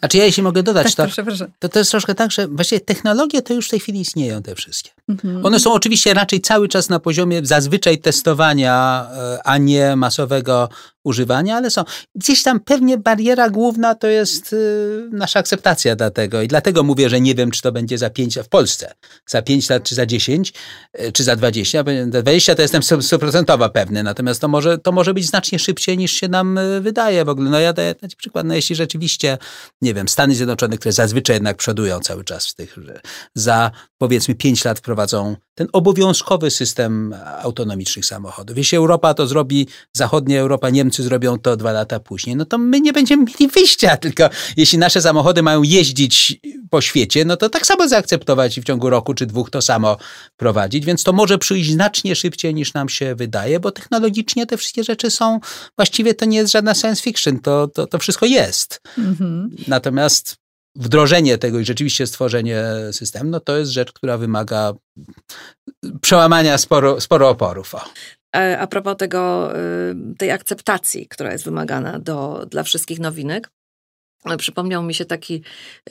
A 0.00 0.08
czy 0.08 0.18
ja 0.18 0.24
jeśli 0.24 0.42
mogę 0.42 0.62
dodać, 0.62 0.94
tak, 0.94 1.10
to, 1.14 1.22
to, 1.58 1.68
to 1.68 1.78
jest 1.78 1.90
troszkę 1.90 2.14
tak, 2.14 2.32
że 2.32 2.48
właściwie 2.48 2.80
technologie 2.80 3.42
to 3.42 3.54
już 3.54 3.66
w 3.66 3.70
tej 3.70 3.80
chwili 3.80 4.00
istnieją 4.00 4.42
te 4.42 4.54
wszystkie. 4.54 4.90
Mhm. 5.08 5.46
One 5.46 5.60
są 5.60 5.72
oczywiście 5.72 6.14
raczej 6.14 6.40
cały 6.40 6.68
czas 6.68 6.88
na 6.88 7.00
poziomie 7.00 7.40
zazwyczaj 7.44 7.98
testowania, 7.98 9.06
a 9.44 9.58
nie 9.58 9.96
masowego 9.96 10.68
używania, 11.08 11.56
ale 11.56 11.70
są. 11.70 11.84
Gdzieś 12.14 12.42
tam 12.42 12.60
pewnie 12.60 12.98
bariera 12.98 13.50
główna 13.50 13.94
to 13.94 14.06
jest 14.06 14.52
y, 14.52 15.08
nasza 15.12 15.38
akceptacja 15.38 15.96
dla 15.96 16.10
tego 16.10 16.42
i 16.42 16.48
dlatego 16.48 16.82
mówię, 16.82 17.10
że 17.10 17.20
nie 17.20 17.34
wiem, 17.34 17.50
czy 17.50 17.62
to 17.62 17.72
będzie 17.72 17.98
za 17.98 18.10
5 18.10 18.38
w 18.44 18.48
Polsce, 18.48 18.92
za 19.26 19.42
5 19.42 19.70
lat, 19.70 19.82
czy 19.82 19.94
za 19.94 20.06
10, 20.06 20.52
y, 21.00 21.12
czy 21.12 21.24
za 21.24 21.36
20. 21.36 21.84
Za 22.12 22.22
20 22.22 22.54
to 22.54 22.62
jestem 22.62 22.82
stuprocentowo 23.02 23.68
pewny, 23.70 24.02
natomiast 24.02 24.40
to 24.40 24.48
może, 24.48 24.78
to 24.78 24.92
może 24.92 25.14
być 25.14 25.26
znacznie 25.26 25.58
szybciej 25.58 25.98
niż 25.98 26.12
się 26.12 26.28
nam 26.28 26.58
y, 26.58 26.80
wydaje 26.80 27.24
w 27.24 27.28
ogóle. 27.28 27.50
No 27.50 27.60
ja 27.60 27.72
daję 27.72 27.94
taki 27.94 28.16
przykład, 28.16 28.46
no 28.46 28.54
jeśli 28.54 28.76
rzeczywiście, 28.76 29.38
nie 29.82 29.94
wiem, 29.94 30.08
Stany 30.08 30.34
Zjednoczone, 30.34 30.78
które 30.78 30.92
zazwyczaj 30.92 31.36
jednak 31.36 31.56
przodują 31.56 32.00
cały 32.00 32.24
czas 32.24 32.46
w 32.46 32.54
tych, 32.54 32.76
za 33.34 33.70
powiedzmy 33.98 34.34
5 34.34 34.64
lat 34.64 34.78
wprowadzą 34.78 35.36
ten 35.54 35.68
obowiązkowy 35.72 36.50
system 36.50 37.14
autonomicznych 37.42 38.06
samochodów. 38.06 38.56
Jeśli 38.56 38.78
Europa 38.78 39.14
to 39.14 39.26
zrobi, 39.26 39.68
zachodnia 39.92 40.40
Europa, 40.40 40.70
Niemcy 40.70 40.97
Zrobią 41.02 41.38
to 41.38 41.56
dwa 41.56 41.72
lata 41.72 42.00
później, 42.00 42.36
no 42.36 42.44
to 42.44 42.58
my 42.58 42.80
nie 42.80 42.92
będziemy 42.92 43.24
mieli 43.24 43.52
wyjścia, 43.52 43.96
tylko 44.04 44.30
jeśli 44.56 44.78
nasze 44.78 45.02
samochody 45.02 45.42
mają 45.42 45.62
jeździć 45.62 46.40
po 46.70 46.80
świecie, 46.80 47.24
no 47.24 47.36
to 47.36 47.48
tak 47.48 47.66
samo 47.66 47.88
zaakceptować 47.88 48.58
i 48.58 48.60
w 48.60 48.64
ciągu 48.64 48.90
roku 48.90 49.14
czy 49.14 49.26
dwóch 49.26 49.50
to 49.50 49.62
samo 49.62 49.96
prowadzić, 50.36 50.84
więc 50.84 51.04
to 51.04 51.12
może 51.12 51.38
przyjść 51.38 51.72
znacznie 51.72 52.16
szybciej 52.16 52.54
niż 52.54 52.74
nam 52.74 52.88
się 52.88 53.14
wydaje, 53.14 53.60
bo 53.60 53.70
technologicznie 53.70 54.46
te 54.46 54.56
wszystkie 54.56 54.84
rzeczy 54.84 55.10
są, 55.10 55.40
właściwie 55.76 56.14
to 56.14 56.24
nie 56.24 56.38
jest 56.38 56.52
żadna 56.52 56.74
science 56.74 57.02
fiction, 57.02 57.40
to, 57.40 57.68
to, 57.68 57.86
to 57.86 57.98
wszystko 57.98 58.26
jest. 58.26 58.80
Mhm. 58.98 59.56
Natomiast 59.68 60.36
wdrożenie 60.78 61.38
tego 61.38 61.58
i 61.58 61.64
rzeczywiście 61.64 62.06
stworzenie 62.06 62.64
systemu, 62.92 63.30
no 63.30 63.40
to 63.40 63.56
jest 63.56 63.70
rzecz, 63.70 63.92
która 63.92 64.18
wymaga 64.18 64.72
przełamania 66.00 66.58
sporo, 66.58 67.00
sporo 67.00 67.28
oporów. 67.28 67.74
O. 67.74 67.84
E, 68.36 68.58
a 68.58 68.66
propos 68.66 68.96
tego, 68.96 69.52
y, 69.56 70.16
tej 70.18 70.30
akceptacji, 70.30 71.08
która 71.08 71.32
jest 71.32 71.44
wymagana 71.44 71.98
do, 71.98 72.46
dla 72.50 72.62
wszystkich 72.62 73.00
nowinek, 73.00 73.50
Przypomniał 74.38 74.82
mi 74.82 74.94
się 74.94 75.04
taki 75.04 75.42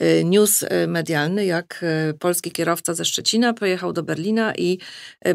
y, 0.02 0.24
news 0.24 0.62
y, 0.62 0.86
medialny, 0.86 1.46
jak 1.46 1.84
polski 2.18 2.50
kierowca 2.50 2.94
ze 2.94 3.04
Szczecina 3.04 3.52
pojechał 3.52 3.92
do 3.92 4.02
Berlina 4.02 4.54
i 4.54 4.78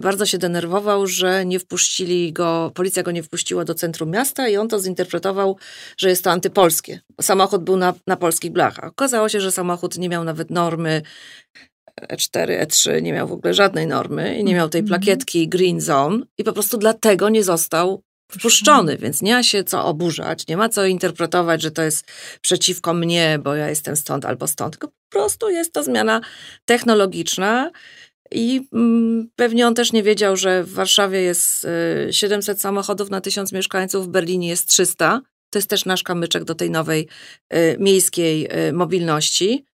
bardzo 0.02 0.26
się 0.26 0.38
denerwował, 0.38 1.08
że 1.08 1.46
nie 1.46 1.60
wpuścili 1.60 2.34
go, 2.34 2.72
policja 2.76 3.04
go 3.04 3.12
nie 3.12 3.24
wpuściła 3.24 3.66
do 3.66 3.74
centrum 3.74 4.12
miasta 4.12 4.48
i 4.48 4.58
on 4.58 4.68
to 4.68 4.80
zinterpretował, 4.80 5.58
że 5.98 6.10
jest 6.10 6.24
to 6.24 6.32
antypolskie. 6.32 7.00
Samochód 7.22 7.64
był 7.64 7.78
na, 7.78 7.94
na 8.08 8.18
polskich 8.18 8.52
blachach. 8.52 8.86
Okazało 8.86 9.30
się, 9.30 9.42
że 9.42 9.52
samochód 9.52 9.98
nie 9.98 10.10
miał 10.10 10.24
nawet 10.24 10.50
normy 10.50 11.02
E4, 12.02 12.66
E3 12.66 13.02
nie 13.02 13.14
miał 13.14 13.28
w 13.28 13.32
ogóle 13.32 13.54
żadnej 13.54 13.88
normy 13.88 14.38
i 14.38 14.44
nie 14.44 14.56
miał 14.56 14.70
tej 14.70 14.82
mhm. 14.82 14.88
plakietki 14.88 15.48
Green 15.48 15.82
Zone 15.82 16.26
i 16.38 16.44
po 16.44 16.54
prostu 16.54 16.78
dlatego 16.78 17.30
nie 17.30 17.44
został 17.44 18.04
wpuszczony, 18.32 18.98
więc 18.98 19.22
nie 19.22 19.34
ma 19.34 19.44
się 19.44 19.64
co 19.64 19.86
oburzać, 19.86 20.48
nie 20.48 20.58
ma 20.58 20.70
co 20.70 20.86
interpretować, 20.86 21.62
że 21.62 21.72
to 21.72 21.82
jest 21.82 22.06
przeciwko 22.42 22.94
mnie, 22.94 23.40
bo 23.44 23.56
ja 23.56 23.70
jestem 23.70 23.96
stąd 23.96 24.26
albo 24.26 24.48
stąd, 24.48 24.74
tylko 24.74 24.88
po 24.88 25.20
prostu 25.20 25.50
jest 25.50 25.74
to 25.74 25.84
zmiana 25.84 26.22
technologiczna 26.66 27.72
i 28.32 28.68
mm, 28.74 29.30
pewnie 29.36 29.68
on 29.68 29.76
też 29.76 29.92
nie 29.92 30.04
wiedział, 30.04 30.38
że 30.38 30.64
w 30.64 30.74
Warszawie 30.74 31.22
jest 31.22 31.68
700 32.12 32.58
y, 32.58 32.62
samochodów 32.62 33.10
na 33.10 33.22
1000 33.22 33.52
mieszkańców, 33.52 34.06
w 34.06 34.10
Berlinie 34.10 34.48
jest 34.48 34.68
300. 34.68 35.22
To 35.50 35.60
jest 35.60 35.70
też 35.70 35.86
nasz 35.86 36.04
kamyczek 36.04 36.44
do 36.44 36.56
tej 36.56 36.72
nowej 36.72 37.08
y, 37.54 37.78
miejskiej 37.80 38.48
y, 38.68 38.74
mobilności. 38.74 39.66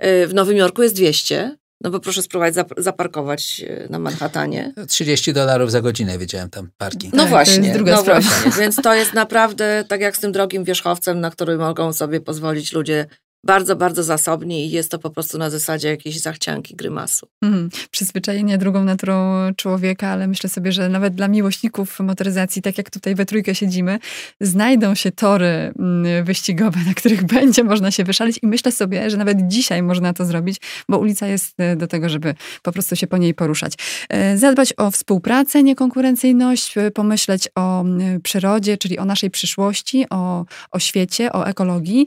w 0.00 0.30
Nowym 0.34 0.56
Jorku 0.56 0.82
jest 0.82 0.94
200, 0.94 1.56
no 1.80 1.90
bo 1.90 2.00
proszę 2.00 2.22
spróbować 2.22 2.54
zaparkować 2.76 3.64
e, 3.68 3.86
na 3.90 3.98
Manhattanie. 3.98 4.72
30 4.88 5.32
dolarów 5.32 5.70
za 5.70 5.80
godzinę 5.80 6.18
wiedziałem 6.18 6.50
tam 6.50 6.70
parking. 6.78 7.14
No 7.14 7.22
tak, 7.22 7.30
właśnie, 7.30 7.72
to 7.74 7.82
no 7.84 8.02
właśnie. 8.02 8.50
Więc 8.58 8.76
to 8.76 8.94
jest 8.94 9.14
naprawdę 9.14 9.84
tak 9.88 10.00
jak 10.00 10.16
z 10.16 10.20
tym 10.20 10.32
drogim 10.32 10.64
wierzchowcem, 10.64 11.20
na 11.20 11.30
który 11.30 11.56
mogą 11.56 11.92
sobie 11.92 12.20
pozwolić 12.20 12.72
ludzie 12.72 13.06
bardzo, 13.44 13.76
bardzo 13.76 14.02
zasobni 14.02 14.66
i 14.66 14.70
jest 14.70 14.90
to 14.90 14.98
po 14.98 15.10
prostu 15.10 15.38
na 15.38 15.50
zasadzie 15.50 15.88
jakiejś 15.88 16.20
zachcianki, 16.20 16.76
grymasu. 16.76 17.28
Mm, 17.42 17.68
przyzwyczajenie 17.90 18.58
drugą 18.58 18.84
naturą 18.84 19.34
człowieka, 19.56 20.08
ale 20.08 20.26
myślę 20.26 20.50
sobie, 20.50 20.72
że 20.72 20.88
nawet 20.88 21.14
dla 21.14 21.28
miłośników 21.28 22.00
motoryzacji, 22.00 22.62
tak 22.62 22.78
jak 22.78 22.90
tutaj 22.90 23.14
we 23.14 23.26
trójkę 23.26 23.54
siedzimy, 23.54 23.98
znajdą 24.40 24.94
się 24.94 25.12
tory 25.12 25.46
mm, 25.78 26.24
wyścigowe, 26.24 26.80
na 26.86 26.94
których 26.94 27.24
będzie 27.34 27.64
można 27.64 27.90
się 27.90 28.04
wyszalić 28.04 28.38
i 28.42 28.46
myślę 28.46 28.72
sobie, 28.72 29.10
że 29.10 29.16
nawet 29.16 29.38
dzisiaj 29.48 29.82
można 29.82 30.12
to 30.12 30.24
zrobić, 30.24 30.56
bo 30.88 30.98
ulica 30.98 31.26
jest 31.26 31.60
e, 31.60 31.76
do 31.76 31.86
tego, 31.86 32.08
żeby 32.08 32.34
po 32.62 32.72
prostu 32.72 32.96
się 32.96 33.06
po 33.06 33.16
niej 33.16 33.34
poruszać. 33.34 33.72
E, 34.08 34.38
zadbać 34.38 34.74
o 34.76 34.90
współpracę, 34.90 35.62
niekonkurencyjność, 35.62 36.78
e, 36.78 36.90
pomyśleć 36.90 37.48
o 37.54 37.84
przyrodzie, 38.22 38.78
czyli 38.78 38.98
o 38.98 39.04
naszej 39.04 39.30
przyszłości, 39.30 40.06
o, 40.10 40.44
o 40.70 40.78
świecie, 40.78 41.32
o 41.32 41.46
ekologii 41.46 42.06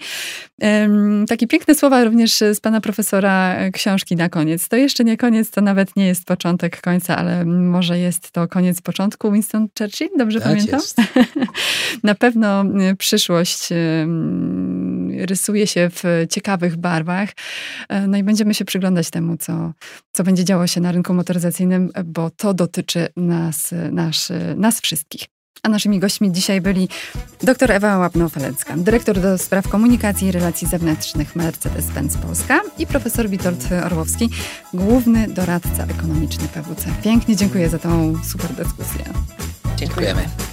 takie 1.28 1.48
piękne 1.48 1.76
słowa 1.76 2.04
również 2.04 2.44
z 2.54 2.60
pana 2.60 2.82
profesora 2.82 3.56
książki 3.72 4.16
na 4.16 4.30
koniec. 4.30 4.68
To 4.68 4.76
jeszcze 4.76 5.04
nie 5.04 5.18
koniec, 5.18 5.52
to 5.52 5.62
nawet 5.62 5.96
nie 5.96 6.08
jest 6.08 6.26
początek 6.26 6.82
końca, 6.82 7.18
ale 7.18 7.46
może 7.46 8.00
jest 8.00 8.32
to 8.32 8.48
koniec 8.48 8.82
początku. 8.82 9.32
Winston 9.32 9.68
Churchill, 9.80 10.10
dobrze 10.18 10.42
tak 10.42 10.50
pamiętam? 10.50 10.80
na 12.04 12.16
pewno 12.16 12.64
y, 12.92 12.96
przyszłość 12.96 13.70
rysuje 15.18 15.68
się 15.68 15.90
w 15.94 16.26
ciekawych 16.30 16.76
barwach. 16.76 17.30
No 18.08 18.18
i 18.18 18.24
będziemy 18.24 18.54
się 18.54 18.66
przyglądać 18.66 19.10
temu, 19.10 19.38
co, 19.38 19.74
co 20.12 20.24
będzie 20.24 20.44
działo 20.44 20.68
się 20.68 20.82
na 20.82 20.92
rynku 20.92 21.14
motoryzacyjnym, 21.14 21.92
bo 22.06 22.30
to 22.30 22.54
dotyczy 22.54 23.08
nas, 23.16 23.74
nasz, 23.92 24.28
nas 24.56 24.82
wszystkich. 24.82 25.37
A 25.64 25.70
naszymi 25.70 26.00
gośćmi 26.00 26.32
dzisiaj 26.32 26.62
byli 26.62 26.90
dr 27.44 27.72
Ewa 27.72 27.98
Łapno-Felecka, 27.98 28.78
dyrektor 28.78 29.20
do 29.20 29.38
spraw 29.38 29.68
komunikacji 29.68 30.28
i 30.28 30.32
relacji 30.32 30.68
zewnętrznych 30.68 31.36
Mercedes-Benz 31.36 32.18
Polska 32.18 32.62
i 32.78 32.88
profesor 32.88 33.30
Witold 33.30 33.70
Orłowski, 33.86 34.30
główny 34.74 35.28
doradca 35.28 35.84
ekonomiczny 35.90 36.48
PWC. 36.48 36.86
Pięknie 37.04 37.36
dziękuję 37.36 37.70
za 37.70 37.80
tą 37.80 38.16
super 38.24 38.54
dyskusję. 38.54 39.04
Dziękujemy. 39.78 40.47